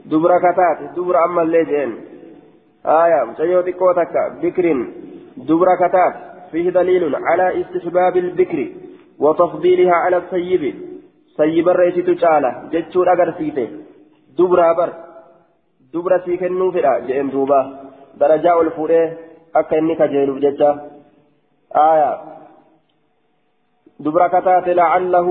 دبرة 0.06 0.38
كتات 0.38 0.78
دبرة 0.96 1.26
أما 1.26 1.42
اللي 1.42 1.64
جئن. 1.66 1.92
آية 2.86 3.24
مشايو 3.24 3.62
تكو 3.62 3.92
تكا. 3.92 4.24
بكر 4.42 4.66
دبرة 5.38 5.76
كتات 5.76 6.14
فيه 6.52 6.70
دليل 6.70 7.16
على 7.16 7.62
استحباب 7.62 8.18
البكر. 8.18 8.68
وتفضيلها 9.19 9.95
على 9.95 10.17
السيب 10.17 10.75
سيب 11.37 11.69
الرئيس 11.69 11.95
تجعله 11.95 12.53
جتشور 12.73 13.13
أغرسيته 13.13 13.69
دبرا 14.39 14.73
بر 14.73 14.91
دبرا 15.95 16.19
سيكنو 16.25 16.71
فدا 16.75 16.99
جئن 17.07 17.31
دوبا 17.31 17.61
درجاء 18.21 18.61
الفوره 18.63 19.17
أكا 19.57 19.79
إني 19.79 19.95
كجيلو 19.95 20.39
جتشا 20.45 20.71
آية 21.77 22.13
دبرا 24.05 24.27
كتات 24.29 24.69
لعله 24.69 25.29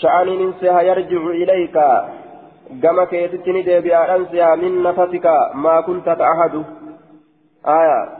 شأن 0.00 0.28
ننسها 0.40 0.80
يرجع 0.88 1.22
إليك 1.42 1.76
كما 2.82 3.04
كيتتني 3.10 3.62
ديبيا 3.62 4.16
أنسها 4.16 4.54
من 4.54 4.82
نفسك 4.82 5.26
ما 5.54 5.80
كنت 5.80 6.06
تعهد 6.20 6.54
آية 7.66 8.18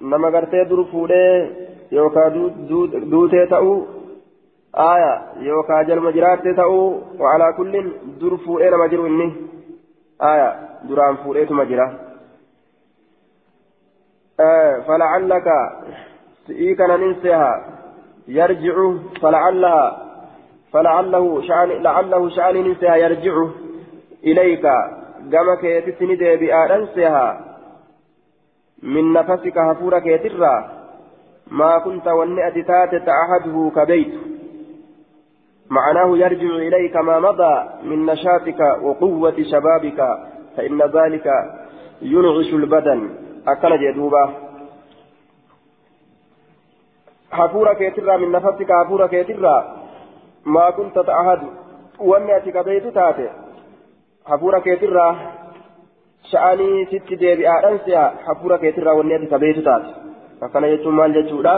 nama 0.00 0.30
gartee 0.30 0.64
dur 0.68 0.86
fuudhee 0.90 1.32
yookaan 1.92 2.36
duutee 3.10 3.46
ta'uu 3.52 3.74
aya 4.75 5.11
yookaan 5.41 5.87
jalma 5.87 6.11
jiraattee 6.11 6.53
ta'uu 6.53 7.03
wa'alaa 7.19 7.53
kullin 7.53 7.93
dur 8.19 8.37
fuudhee 8.45 8.69
nama 8.71 8.87
jiru 8.87 9.05
inni 9.05 9.27
aya 10.19 10.49
duraan 10.87 11.17
fuudheetuma 11.23 11.65
jira 11.65 11.87
فلعلك 14.87 15.47
سئيكا 16.47 16.97
ننسيها. 16.97 17.53
يرجع 18.27 18.75
فلعلها 19.21 20.05
فلعله 20.73 21.41
شأن 21.41 21.69
لعله 21.69 22.29
شأن 22.29 22.55
ننسيها 22.67 22.95
يرجع 22.95 23.35
إليك. 24.23 24.65
كما 25.31 25.55
كيتسند 25.55 26.23
بآدنسيها 26.39 27.27
من 28.83 29.13
نفسك 29.13 29.57
هفورك 29.57 30.05
يترى 30.05 30.55
ما 31.51 31.79
كنت 31.79 32.07
والنئة 32.07 32.61
تات 32.61 32.95
تعهده 32.95 33.71
كبيت. 33.75 34.34
معناه 35.69 36.17
يرجع 36.17 36.55
إليك 36.55 36.95
ما 36.95 37.19
مضى 37.19 37.69
من 37.83 38.05
نشاطك 38.05 38.59
وقوة 38.81 39.35
شبابك 39.51 39.99
فإن 40.57 40.81
ذلك 40.81 41.27
ينعش 42.01 42.53
البدن 42.53 43.09
أكل 43.47 43.79
جدوبا 43.79 44.33
هفورك 47.31 47.81
يترى 47.81 48.17
من 48.17 48.31
نفسك 48.31 48.71
هفورك 48.71 49.13
يترى 49.13 49.75
ما 50.45 50.69
كنت 50.69 50.99
تعهد 50.99 51.41
والنئة 51.99 52.51
كبيت 52.51 52.87
تات 52.87 53.15
هفورك 54.27 54.67
يترى 54.67 55.15
sha'anii 56.31 56.85
sitti 56.91 57.19
deebi'aadhaan 57.21 57.79
si'a 57.85 58.03
hafuura 58.27 58.57
keetirraa 58.57 58.95
wanni 58.99 59.15
ati 59.17 59.27
kabeetu 59.33 59.61
taate 59.67 59.91
akkana 60.47 60.71
jechuun 60.73 60.97
maal 60.99 61.13
jechuudha 61.17 61.53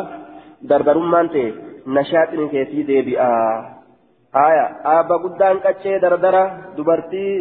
dardarummaan 0.70 1.30
ta'e 1.36 1.46
nashaaxini 1.98 2.50
keetii 2.54 2.88
deebi'a 2.90 3.30
aya 4.46 4.66
aabba 4.94 5.16
guddaan 5.24 5.58
qaccee 5.66 6.00
dardara 6.04 6.44
dubartii 6.78 7.32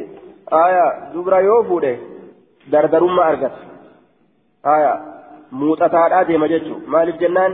aya 0.64 0.84
dubra 1.14 1.38
yoo 1.48 1.62
fuudhe 1.68 1.92
dardarummaa 2.72 3.26
argata. 3.32 3.58
Aya 4.74 4.92
muuxataadhaa 5.58 6.24
deema 6.28 6.46
jechuun 6.52 6.82
maaliif 6.92 7.18
jennaan? 7.22 7.52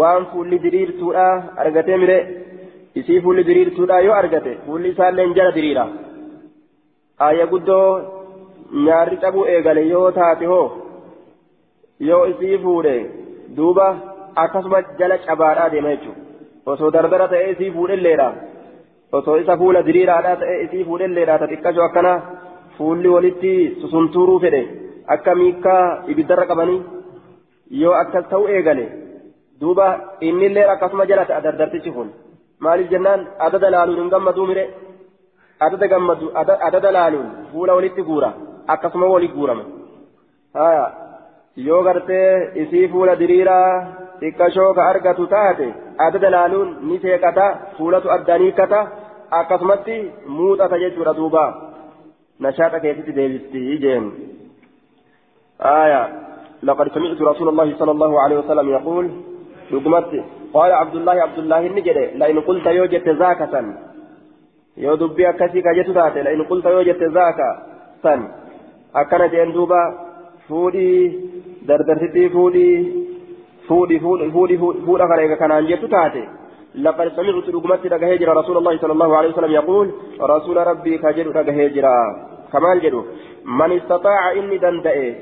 Waan 0.00 0.22
fuulli 0.32 0.58
diriirtuudhaa 0.64 1.34
argatee 1.64 1.96
mire. 2.02 2.18
Isii 3.00 3.20
fuulli 3.24 3.42
diriirtuudhaa 3.48 4.00
yoo 4.06 4.14
argate 4.20 4.52
fuulli 4.66 4.88
isaallee 4.94 5.26
jala 5.38 5.52
diriira. 5.58 5.84
Aya 7.26 7.46
guddoo 7.52 7.88
nyaarri 8.86 9.16
cabuu 9.22 9.44
eegale 9.54 9.82
yoo 9.92 10.08
taate 10.18 10.46
hoo 10.52 10.66
yoo 12.08 12.24
isii 12.32 12.58
fuudhe 12.64 12.94
duuba 13.56 13.86
akkasuma 14.42 14.78
jala 14.98 15.16
cabaadhaa 15.26 15.68
deema 15.74 15.90
jechuudha 15.94 16.20
osoo 16.72 16.90
dardara 16.96 17.26
ta'ee 17.32 17.50
isii 17.54 17.70
fuudhelleedha 17.76 18.28
osoo 19.18 19.36
isa 19.42 19.56
fuula 19.62 19.84
diriiraadhaa 19.88 20.36
ta'ee 20.42 20.58
isii 20.66 20.84
fuudhelleedha 20.88 21.38
ta 21.42 21.50
xiqqashoo 21.52 21.86
akkana 21.88 22.12
fuulli 22.76 23.14
walitti 23.14 23.52
susuntuuruu 23.80 24.38
fedhe 24.44 24.62
akka 25.16 25.34
miikkaa 25.40 25.82
ibiddarra 26.14 26.46
qabanii 26.52 26.80
yoo 27.82 27.96
akkas 28.02 28.30
ta'uu 28.30 28.52
eegale 28.58 28.86
duuba 29.60 29.88
innillee 30.28 30.70
akkasuma 30.76 31.08
jala 31.10 31.28
ta'a 31.32 31.44
dardartichi 31.48 31.96
kun 31.98 32.14
maaliif 32.66 32.94
jennaan 32.94 33.26
adada 33.48 33.74
laaluun 33.76 34.00
hin 34.02 34.14
gammaduu 34.14 34.46
mire 34.52 34.64
adada 35.66 35.92
gammadu 35.96 36.32
adada 36.68 36.96
laaluun 36.98 37.28
fuula 37.52 37.78
walitti 37.80 38.08
guura. 38.10 38.32
akkasuma 38.66 39.06
walii 39.06 39.28
guurama 39.28 39.64
haya 40.54 40.84
yoo 41.56 41.82
gartee 41.86 42.50
isii 42.62 42.88
fuula 42.88 43.16
diriiraa 43.22 43.70
xiqqashoo 44.20 44.74
ka 44.78 44.88
argatu 44.90 45.26
taate 45.32 45.66
adada 46.06 46.30
laaluun 46.34 46.70
ni 46.88 46.98
seeqata 47.04 47.46
fuulatu 47.78 48.12
addanii 48.16 48.52
kata 48.60 48.80
akkasumatti 49.38 49.96
muuxata 50.38 50.80
jechuudha 50.82 51.14
duuba 51.20 51.44
nashaaxa 52.46 52.82
keessatti 52.84 53.16
deebisti 53.20 53.78
jeen 53.84 54.10
haya 55.68 56.02
لقد 56.62 56.88
سمعت 56.94 57.20
رسول 57.22 57.48
الله 57.48 57.68
صلى 57.78 57.90
الله 57.90 58.12
عليه 58.22 58.36
وسلم 58.38 58.68
يقول 58.68 59.04
لقمت 59.70 60.12
قال 60.54 60.70
عبد 60.72 60.94
الله 60.94 61.16
عبد 61.22 61.38
الله 61.38 61.66
النجد 61.66 61.98
لئن 62.22 62.38
قلت 62.40 62.66
يوجد 62.66 63.08
ذاك 63.08 63.40
سن 63.52 63.66
يو 64.76 64.94
دبي 64.94 65.28
أكسي 65.28 65.58
كجت 65.66 65.88
لئن 66.26 66.42
قلت 66.50 66.66
يوجد 66.66 67.02
ذاك 67.18 67.40
سن 68.02 68.20
akkana 69.00 69.28
jeen 69.32 69.52
duuba 69.52 69.80
fuudhii 70.48 71.30
dardarsitii 71.68 72.28
fuudhii 72.28 72.74
fuudhii 73.68 74.00
fuudhii 74.32 74.58
fuudha 74.58 75.06
kana 75.08 75.22
eega 75.22 75.36
kanaan 75.42 75.68
jettu 75.70 75.88
taate 75.94 76.22
لقد 76.74 77.08
سمعت 77.08 77.48
رقمت 77.48 77.86
دقهجر 77.86 78.36
رسول 78.36 78.56
الله 78.56 78.78
صلى 78.78 78.92
الله 78.92 79.16
عليه 79.16 79.28
وسلم 79.28 79.50
يقول 79.50 79.90
رسول 80.20 80.56
ربي 80.56 80.98
كجر 80.98 81.30
دقهجر 81.30 81.86
كمال 82.52 82.80
جدو 82.80 83.02
من 83.44 83.72
استطاع 83.72 84.32
إني 84.32 84.58
دندئ 84.58 85.14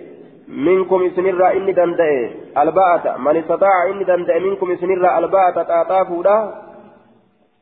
منكم 0.48 1.10
سنرى 1.16 1.56
إني 1.56 1.72
دندئ 1.72 2.30
الباءة. 2.58 3.16
من 3.18 3.36
استطاع 3.36 3.86
إني 3.90 4.04
دندئ 4.04 4.38
منكم 4.40 4.76
سنرى 4.76 5.18
الباءة. 5.18 5.62
تأتافودا. 5.62 6.54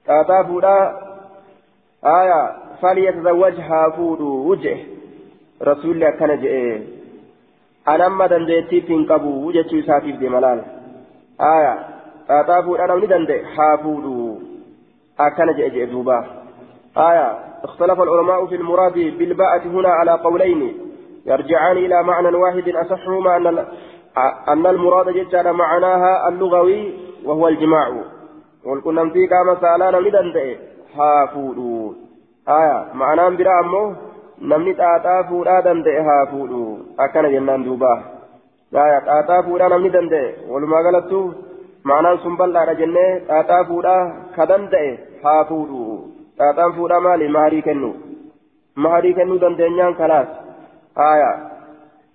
تأتافودا. 0.06 0.76
آية. 2.04 2.40
فليتزوجها 2.82 3.90
فودو 3.96 4.50
وجه. 4.50 4.76
rasuulli 5.60 6.04
akkana 6.06 6.36
je'e 6.36 6.82
anamma 7.86 8.28
dandeettiitti 8.28 8.92
hin 8.92 9.06
qabu 9.06 9.52
jechuu 9.52 9.78
isaatiif 9.78 10.18
deema 10.20 10.40
laal 10.40 10.60
aya 11.46 11.72
xaaxaa 12.28 12.62
fuudha 12.62 12.86
namni 12.86 13.06
danda'e 13.12 13.42
haa 13.56 13.76
fuudhu 13.82 14.14
akkana 15.26 15.52
je'e 15.58 15.70
je'e 15.76 15.90
duuba 15.92 16.18
aya 17.10 17.28
اختلف 17.58 18.00
العلماء 18.00 18.46
في 18.46 18.54
المراد 18.54 18.92
بالباءة 19.18 19.62
هنا 19.66 19.88
على 19.88 20.10
قولين 20.10 20.62
يرجعان 21.26 21.76
إلى 21.76 22.02
معنى 22.02 22.36
واحد 22.36 22.68
أصحهما 22.68 23.36
أن 23.36 23.46
أن 24.48 24.66
المراد 24.66 25.08
جدا 25.08 25.52
معناها 25.52 26.28
اللغوي 26.28 26.94
وهو 27.24 27.48
الجماع 27.48 27.88
والكنم 28.66 29.10
في 29.10 29.26
قام 29.26 29.56
سالانا 29.60 29.96
لدندئ 29.96 30.56
هافودو 30.96 31.94
آية 32.48 32.78
معناه 32.94 33.28
برا 33.28 33.60
أمه 33.60 33.96
namni 34.40 34.74
xaaxaa 34.78 35.22
fuudhaa 35.28 35.62
danda'e 35.66 36.02
haa 36.08 36.26
fuudhu 36.30 36.60
akkana 37.04 37.30
jennaan 37.30 37.64
duuba 37.64 37.92
xaaxaa 38.74 39.42
fuudhaa 39.46 39.70
namni 39.72 39.90
danda'e 39.96 40.28
walumaa 40.50 40.82
galattu 40.86 41.22
معنى 41.84 42.18
سنبل 42.18 42.56
على 42.56 42.74
جنة 42.74 43.18
تاتا 43.28 43.62
فودا 43.68 43.96
كدن 44.36 44.68
دئ 44.72 44.86
هافودو 45.24 46.06
تاتا 46.38 46.70
فودا 46.76 46.98
مالي 46.98 47.28
مهري 47.28 47.60
كنو 47.62 47.92
مهري 48.76 49.12
كنو 49.12 49.36
دندنيان 49.36 49.94
خلاص 49.94 50.28
آية 51.12 51.32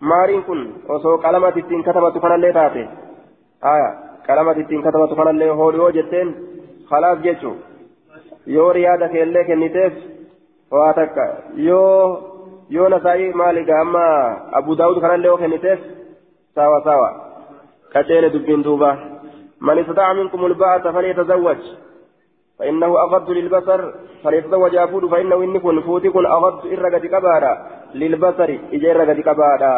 مهرين 0.01 0.41
كن 0.41 0.59
وسو 0.89 1.15
قلمة 1.15 1.49
تتين 1.49 1.81
كتبت 1.83 2.17
فنالله 2.23 2.51
تاتي 2.51 2.83
آية 3.73 3.89
قلمة 4.29 4.53
تتين 4.53 4.81
كتبت 4.85 5.11
فنالله 5.17 5.51
هوليو 5.51 5.89
جتين 5.89 6.27
خلاص 6.89 7.17
جيتشو 7.25 7.53
yoo 8.55 8.73
riyaada 8.75 9.07
keellee 9.09 9.45
kenniteef 9.47 9.93
waa 10.71 10.93
takka. 10.93 11.25
Yoo 11.55 11.99
yoo 12.69 12.89
nasaa'ii 12.89 13.33
maaliga 13.41 13.79
amma 13.79 14.03
abu 14.59 14.75
daawud 14.75 14.99
kanallee 15.01 15.31
yoo 15.31 15.37
kenniteef 15.37 15.79
sawa 16.55 16.81
sawa 16.87 17.09
qaceele 17.93 18.29
dubbiin 18.33 18.63
duuba. 18.63 18.89
Man 19.67 19.79
istata'a 19.81 20.13
minkum 20.19 20.43
ulba'ata 20.49 20.93
falyatazawwaj 20.95 21.63
فإنه 22.59 22.91
أغض 23.05 23.29
للبصر 23.31 23.81
فليتزوج 24.23 24.75
أفود 24.75 25.05
فإنه 25.05 25.43
إن 25.43 25.57
كن 25.59 25.81
فوتي 25.81 26.09
كن 26.09 26.25
أغض 26.25 26.65
إرقة 26.73 27.05
كبارا 27.13 27.53
للبصر 27.95 28.49
إجا 28.73 28.91
إرقة 28.91 29.19
كبارا 29.27 29.73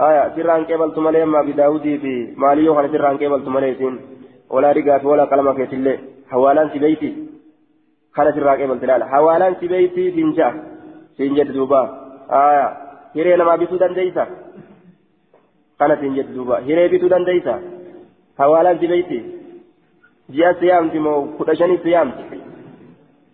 آية 0.00 0.22
سران 0.36 0.64
كيبل 0.68 0.94
تمالي 0.94 1.24
ما 1.24 1.42
بداودي 1.42 1.98
في 1.98 2.12
ماليو 2.36 2.74
خان 2.74 2.86
سران 2.92 3.16
كيبل 3.18 3.44
تمالي 3.44 3.98
ولا 4.50 4.72
رقات 4.72 5.04
ولا 5.04 5.24
كلمة 5.24 5.52
في 5.52 5.76
الله 5.76 5.96
حوالا 6.30 6.68
في 6.68 6.78
بيتي 6.78 7.10
qeebalti 8.14 8.84
ilaala 8.86 9.06
hawaalaan 9.10 9.56
si 9.60 9.68
beeyti 9.68 10.12
siin 10.14 10.34
ja'a 10.38 10.52
siin 11.16 11.36
jedhe 11.36 11.54
duuba 11.54 11.80
aayaa 12.40 12.70
hiree 13.14 13.36
namaa 13.36 13.58
bituu 13.58 13.78
dandeeysa 13.80 14.26
kana 15.78 15.96
siin 16.00 16.14
jedhe 16.18 16.34
duuba 16.36 16.60
hiree 16.68 16.88
bituu 16.88 17.10
beeyti 18.38 19.18
ji'a 20.34 20.54
siyaamti 20.60 20.98
moo 20.98 21.18
kudha 21.38 21.56
shanii 21.60 21.80
siyaamti 21.82 22.40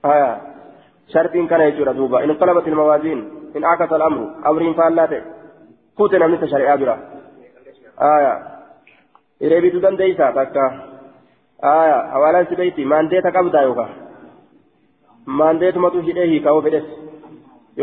aayaa 0.05 0.37
shartiin 1.13 1.49
kana 1.49 1.71
jechuudha 1.71 1.95
duuba 1.99 2.23
in 2.25 2.35
qalabat 2.43 2.67
ilmawaaziin 2.67 3.21
in 3.55 3.65
akasa 3.73 3.95
al'amru 3.99 4.27
amriin 4.51 4.75
faallaa 4.75 5.09
ta'e 5.13 5.23
kuute 5.97 6.19
namnisa 6.19 6.49
shari'aa 6.53 6.79
bira 6.83 6.97
aayaa 8.11 8.37
hiree 9.41 9.61
bituu 9.67 9.83
dandeeysa 9.87 10.33
takka 10.39 10.67
aayaa 11.73 12.03
hawaalaan 12.13 12.47
si 12.51 12.61
beeyti 12.61 12.85
maandeeta 12.95 13.35
qabdaa 13.39 13.63
yookaan 13.69 13.95
maandeetumatu 15.41 16.03
hidhee 16.09 16.29
hiikaa'uu 16.35 16.63
fedhes 16.69 16.87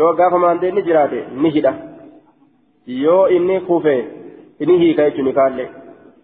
yoo 0.00 0.14
gaafa 0.20 0.38
maandeenni 0.46 0.86
jiraate 0.88 1.24
ni 1.42 1.50
hidha 1.58 1.74
yoo 3.02 3.26
inni 3.36 3.60
kufe 3.68 3.94
ni 4.70 4.78
hiika 4.78 5.10
jechuun 5.10 5.28
ni 5.30 5.36
kaalle 5.40 5.70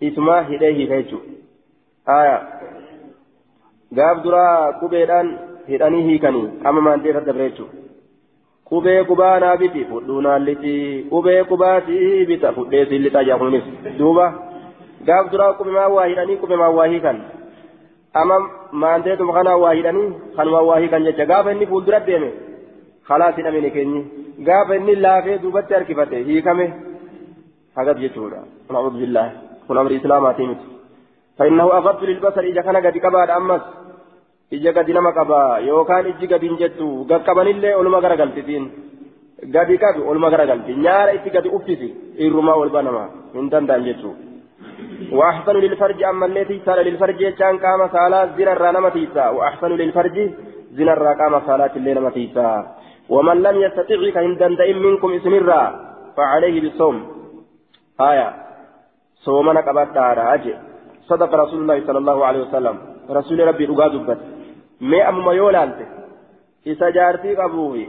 isumaa 0.00 0.42
hidhee 0.50 0.72
hiika 0.78 0.96
jechuun 1.02 1.22
haaya 2.06 2.36
gaaf 3.98 4.22
duraa 4.24 4.72
qubeedhaan 4.80 5.30
hidhanii 5.68 6.02
hiikanii 6.08 6.48
amma 6.64 6.86
maandeeta 6.88 7.20
dabre 7.28 7.50
jechuun 7.50 7.70
qubee 8.70 9.04
qubaa 9.12 9.36
naa 9.44 9.56
biti 9.62 9.84
fudhuu 9.92 10.20
naalliti 10.26 10.74
qubee 11.12 11.38
qubaatii 11.52 12.26
bita 12.32 12.52
fudhee 12.58 12.84
siin 12.90 13.06
lixa 13.06 13.24
jaakunis 13.30 13.70
duuba 13.98 14.26
gaaf 15.06 15.32
duraa 15.32 15.52
qubemaa 15.60 15.88
waa 15.96 16.10
hidhanii 16.10 16.42
qubemaa 16.42 16.74
waa 16.80 16.90
hiikan. 16.94 17.24
ama 18.14 18.50
maanteetuma 18.72 19.32
kanaa 19.32 19.56
waa 19.56 19.72
hidhanii 19.72 20.10
kanuma 20.36 20.60
waa 20.68 20.78
hiikan 20.78 21.04
jecha 21.04 21.26
gaafa 21.26 21.52
inni 21.52 21.66
fuuldura 21.66 22.00
deeme 22.08 22.28
khalaas 23.08 23.36
hidhamine 23.36 23.70
keenyi 23.76 24.02
gaafa 24.48 24.76
inni 24.76 24.94
laafee 25.06 25.38
duubatti 25.44 25.74
harkifate 25.74 26.22
hiikame 26.28 26.66
hagas 27.76 27.98
jechuudha 28.02 28.42
kun 28.66 28.76
a'udhu 28.80 29.00
billah 29.02 29.26
kun 29.66 29.78
amri 29.78 30.00
islaamaatii 30.00 30.46
miti 30.46 30.74
فإنه 31.38 31.64
أغض 31.64 32.04
للبصر 32.04 32.40
إذا 32.40 32.62
كان 32.62 32.76
قد 32.76 32.98
كبار 32.98 33.36
أمس. 33.36 33.62
إذا 34.52 34.70
قد 34.70 34.90
نما 34.90 35.10
كبا 35.10 35.56
يوكان 35.56 36.06
إجي 36.06 36.26
قد 36.26 36.44
إنجتو 36.44 37.04
قد 37.10 37.22
كبان 37.26 37.46
اللي 37.46 37.74
أولما 37.74 37.98
غرقلت 37.98 38.38
دين 38.38 38.64
قد 39.54 39.70
كبي 39.82 40.02
أولما 40.06 40.28
غرقلت 40.28 40.68
نيار 40.68 41.08
إتي 41.14 41.30
قد 41.34 41.46
أفتسي 41.46 41.94
إرما 42.20 42.54
والبنما 42.54 43.04
من 43.34 43.48
دندان 43.48 43.82
وأحسن 45.12 45.56
للفرج 45.56 46.02
أما 46.02 46.26
التي 46.26 46.60
سال 46.66 46.78
للفرج 46.86 47.20
كان 47.40 47.58
قام 47.58 47.88
صلاة 47.88 48.36
زنا 48.36 48.52
الرانة 48.52 48.88
تيسا. 48.88 49.28
وأحسن 49.28 49.70
للفرج 49.80 50.16
زنا 50.76 50.92
الرقام 50.92 51.34
صلاة 51.46 51.72
الليل 51.76 52.00
متيسا 52.00 52.48
ومن 53.08 53.36
لم 53.42 53.56
يستطع 53.64 54.00
كهن 54.14 54.78
منكم 54.86 55.10
اسمرا 55.18 55.62
فعليه 56.16 56.60
بالصوم. 56.60 56.96
آية. 58.00 58.43
soomana 59.24 59.62
qabadhaadha 59.62 60.38
jee. 60.44 60.56
Sadaqa 61.08 61.36
rasuulillahi 61.36 61.86
sallallahu 61.86 62.22
alaihi 62.28 62.46
wasallam 62.46 62.76
rasuuli 63.08 63.44
rabbii 63.44 63.66
dhugaa 63.66 63.90
dubbate. 63.92 64.24
Mee 64.80 65.02
ammuma 65.02 65.34
yoo 65.34 65.52
laalte 65.52 65.84
isa 66.64 66.90
jaartii 66.92 67.36
qabuufi 67.36 67.84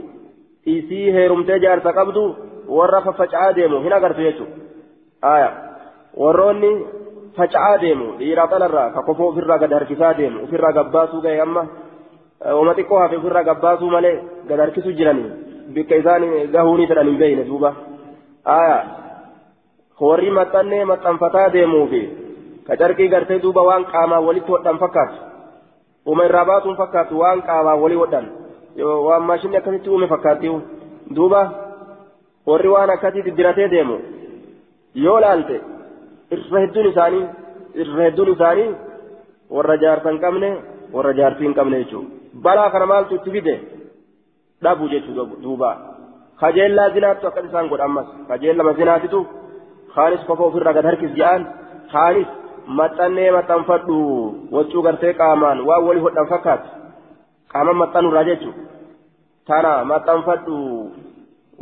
isii 0.66 1.12
heerumtee 1.12 1.58
jaarsa 1.60 1.92
qabdu 1.92 2.24
warra 2.68 3.00
faffaca'aa 3.06 3.54
deemu 3.56 3.80
hin 3.84 3.92
agartu 3.92 4.22
jechuudha. 4.28 4.56
Aayaa 5.22 5.54
warroonni 6.22 6.70
faca'aa 7.36 7.80
deemu 7.80 8.06
dhiiraa 8.18 8.48
qalarraa 8.52 8.90
ka 8.90 9.02
kofoo 9.08 9.28
ofirraa 9.32 9.58
gad 9.58 9.72
harkisaa 9.78 10.14
deemu 10.18 10.44
ofirraa 10.44 10.72
gabbaasuu 10.78 11.20
ga'e 11.26 11.40
amma 11.46 11.66
eh, 12.44 12.54
oma 12.60 12.74
xiqqoo 12.74 12.98
hafe 12.98 13.16
ofirraa 13.16 13.44
gabbaasuu 13.50 13.90
malee 13.90 14.14
gad 14.48 14.60
harkisuu 14.64 14.92
jiranii 15.00 15.30
bikka 15.74 15.96
isaan 16.02 16.22
gahuu 16.52 16.76
ni 16.76 16.86
fedhan 16.86 17.08
hin 17.12 17.18
beeyne. 17.18 17.44
Warri 20.00 20.30
maxxannee 20.30 20.84
maxxanfataa 20.84 21.52
deemuu 21.52 21.86
fi 21.92 22.00
ka 22.66 22.76
carqii 22.80 23.08
gartee 23.08 23.38
duuba 23.44 23.62
waan 23.68 23.84
qaamaa 23.92 24.20
walitti 24.26 24.52
hodhan 24.52 24.78
fakkaatu 24.78 25.16
uma 26.06 26.24
irraa 26.28 26.44
baatuun 26.50 26.76
fakkaatu 26.80 27.18
waan 27.22 27.42
qaamaa 27.48 27.76
walii 27.82 28.00
hodhan 28.02 28.26
waan 29.06 29.22
maashinni 29.28 29.56
akkasitti 29.60 29.90
uume 29.90 30.08
fakkaattiu 30.14 30.60
duuba 31.16 31.40
warri 32.50 32.68
waan 32.74 32.90
akkasii 32.96 33.24
diddiratee 33.28 33.68
deemu 33.74 33.96
yoo 35.04 35.20
laalte 35.20 35.56
irra 36.36 36.60
hedduun 36.64 36.90
isaanii 36.92 37.24
irra 37.84 38.04
hedduun 38.08 38.32
isaanii 38.34 38.68
warra 39.56 39.76
jaarsa 39.84 40.10
hin 40.10 40.20
qabne 40.26 40.50
warra 40.98 41.12
jaarsii 41.20 41.46
hin 41.48 41.56
qabne 41.58 41.80
jechuudha 41.82 42.42
balaa 42.44 42.70
kana 42.70 42.86
maaltu 42.92 43.14
itti 43.18 43.30
fide 43.38 43.54
dhabu 44.62 44.88
jechuudha 44.94 45.24
duuba 45.42 45.70
kajeellaa 46.40 46.90
zinaattu 46.98 47.26
akkas 47.32 47.48
isaan 47.50 47.68
godha 47.72 47.84
ammas 47.90 48.08
kajeellama 48.28 48.72
zinaatitu 48.80 49.20
kaanis 49.96 50.26
kofa 50.28 50.48
ofirraa 50.48 50.76
gad 50.76 50.88
harkis 50.90 51.12
jedhaan 51.18 51.42
kaanis 51.92 52.28
maxxannee 52.78 53.30
maxxanfadhu 53.36 53.98
waccuu 54.56 54.86
gartee 54.86 55.12
qaamaan 55.20 55.66
waan 55.68 55.86
walii 55.88 56.06
hodhan 56.06 56.32
fakkaatu 56.32 56.68
qaaman 57.52 57.80
maxxanurraa 57.82 58.28
jechuudha 58.30 58.62
tana 59.48 59.72
maxxanfadhu 59.92 60.56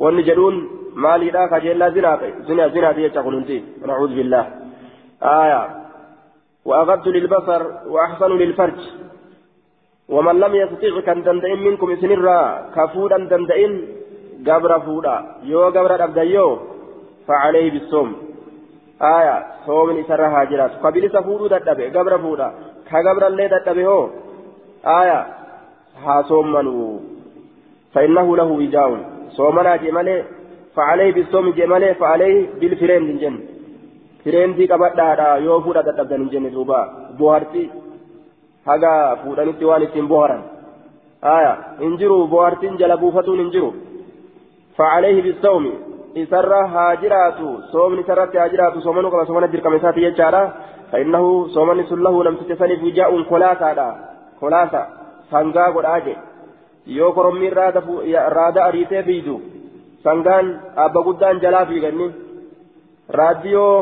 wanni 0.03 0.27
jedhuun 0.31 0.57
مالي 0.95 1.31
لا 1.31 1.47
كجيلا 1.47 1.89
زنا 1.95 2.13
زنا 2.49 2.69
زنا 2.75 2.93
دي 2.97 3.09
تقولنتي 3.09 3.59
نعوذ 3.87 4.13
بالله 4.19 4.45
آية 5.23 5.63
وأغض 6.69 7.09
للبصر 7.09 7.63
وأحسن 7.93 8.31
للفرج 8.41 8.81
ومن 10.09 10.37
لم 10.41 10.53
يستطيع 10.55 11.01
كان 11.07 11.23
دندئن 11.27 11.61
منكم 11.67 11.89
سنرا 12.03 12.39
كفودا 12.75 13.19
دندئن 13.31 13.73
قبر 14.47 14.73
فودا 14.87 15.17
يو 15.51 15.61
قبر 15.77 16.05
أبدا 16.05 16.25
فعليه 17.29 17.71
بالصوم. 17.71 18.17
آية 19.03 19.37
صوم 19.67 19.99
إسرها 19.99 20.41
هاجرات 20.41 20.71
قبل 20.85 21.11
سفودو 21.11 21.47
ددبه 21.47 21.89
قبر 21.95 22.19
فودا. 22.19 22.49
كقبر 22.91 23.27
اللي 23.27 23.49
ددبه 23.49 23.87
هو. 23.87 24.09
آية 24.87 25.27
ها 26.05 26.23
صومنوا 26.23 26.99
فإنه 27.95 28.37
له 28.37 28.45
وجاء 28.45 28.91
صومنا 29.31 29.77
جماله 29.77 30.25
فعليه 30.77 31.13
بالصوم 31.13 31.51
جماله 31.51 31.93
فعليه 31.93 32.49
بالفرين 32.61 33.19
جن. 33.19 33.37
فرين 34.25 34.55
دي 34.55 34.67
قبضا 34.67 35.37
يو 35.37 35.61
فودا 35.61 35.81
ددبن 35.81 36.29
جن 36.29 36.51
دوبا. 36.51 36.81
بوهرتي 37.19 37.71
haga 38.67 39.17
fuudhanitti 39.23 39.65
waan 39.65 39.83
ittiin 39.83 40.09
boharan 40.09 40.43
aya 41.23 41.57
hin 41.81 41.99
jiru 42.01 42.27
bohartiin 42.29 42.79
jala 42.79 42.97
buufatuun 42.97 43.39
hin 43.39 43.51
jiru 43.53 43.75
إسرى 46.17 46.61
هاجرات 46.75 47.39
صوم 47.73 47.99
إسرت 47.99 48.37
هاجرات 48.37 48.79
صومن 48.79 49.11
كما 49.11 49.25
صومن 49.25 49.51
دركم 49.51 49.75
إساتي 49.75 50.01
يجارا 50.03 50.43
فإنه 50.93 51.25
صومن 51.49 51.85
سله 51.91 52.25
لم 52.25 52.35
تتسنف 52.37 52.83
وجاء 52.83 53.11
خلاصة 53.31 53.73
دا 53.73 53.89
خلاصة 54.41 54.83
سانغا 55.31 55.67
قد 55.75 55.85
آجي 55.97 56.17
yoo 56.87 57.13
korommiin 57.13 57.53
raada 58.37 58.65
ariitee 58.65 59.03
fiidu 59.03 59.43
sangaan 60.05 60.61
abba 60.77 61.03
guddaan 61.07 61.41
jalaa 61.41 61.67
fiiganni 61.67 62.09
raadiyoo 63.09 63.79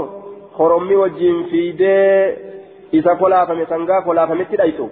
korommii 0.56 0.96
wajjiin 0.96 1.44
fiidee 1.50 2.38
isa 2.92 3.16
kolaafame 3.16 3.66
sangaa 3.66 4.02
kolaafametti 4.02 4.56
dhayxu 4.60 4.90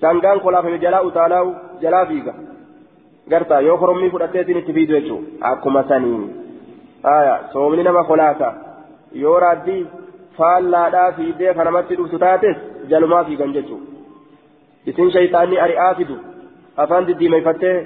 sangaan 0.00 0.40
kolaafame 0.40 0.78
jalaa 0.78 1.02
utaalaa'u 1.08 1.54
jalaa 1.82 2.06
fiiga 2.06 2.34
gartaa 3.30 3.60
yoo 3.60 3.76
korommii 3.82 4.10
fudhatteetiin 4.10 4.58
itti 4.58 4.72
fiidu 4.72 4.92
jechuudha 4.92 5.52
akkuma 5.52 5.84
saniin 5.88 6.41
aya 7.02 7.34
soomni 7.52 7.82
nama 7.82 8.04
kolaasa 8.04 8.54
yoo 9.12 9.38
raaddi 9.44 9.86
faallaadhaa 10.36 11.12
fiidee 11.12 11.54
kanamatti 11.54 11.96
dhuftu 11.96 12.18
taates 12.18 12.56
jalumaa 12.88 13.24
fiigan 13.24 13.52
jechu. 13.52 13.80
Isin 14.86 15.10
shayxaanni 15.12 15.58
ari'aa 15.64 15.94
fidu 15.94 16.16
afaan 16.76 17.06
diddiimeeffattee 17.06 17.76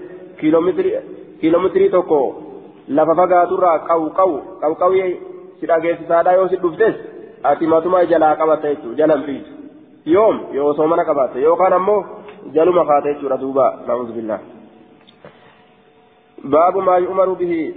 kiiloomitiri 1.41 1.91
tokko 1.91 2.21
lafa 2.89 3.15
fagaaturraa 3.21 3.79
qawu 3.89 4.11
qawu 4.19 4.37
qawu 4.61 4.75
qawee 4.83 5.11
si 5.61 5.67
dhageessisaadhaa 5.67 6.37
yoo 6.39 6.49
si 6.49 6.57
dhuftes 6.63 6.95
ati 7.43 7.67
matumaa 7.67 8.05
jalaa 8.05 8.37
qabatta 8.37 8.69
jechuu 8.69 8.95
jalan 9.01 9.23
fiitu. 9.23 9.51
Yoom 10.07 10.41
yoo 10.53 10.75
soomana 10.75 11.05
qabaatte 11.05 11.43
yookaan 11.43 11.73
ammoo 11.73 12.05
jaluma 12.55 12.85
kaata 12.85 13.13
jechuudha 13.13 13.41
duuba 13.41 13.65
na'uuzu 13.87 14.13
billaa 14.13 14.41
baabu 16.53 16.83
maa 16.83 16.99
yu'maru 16.99 17.37
bihii 17.37 17.75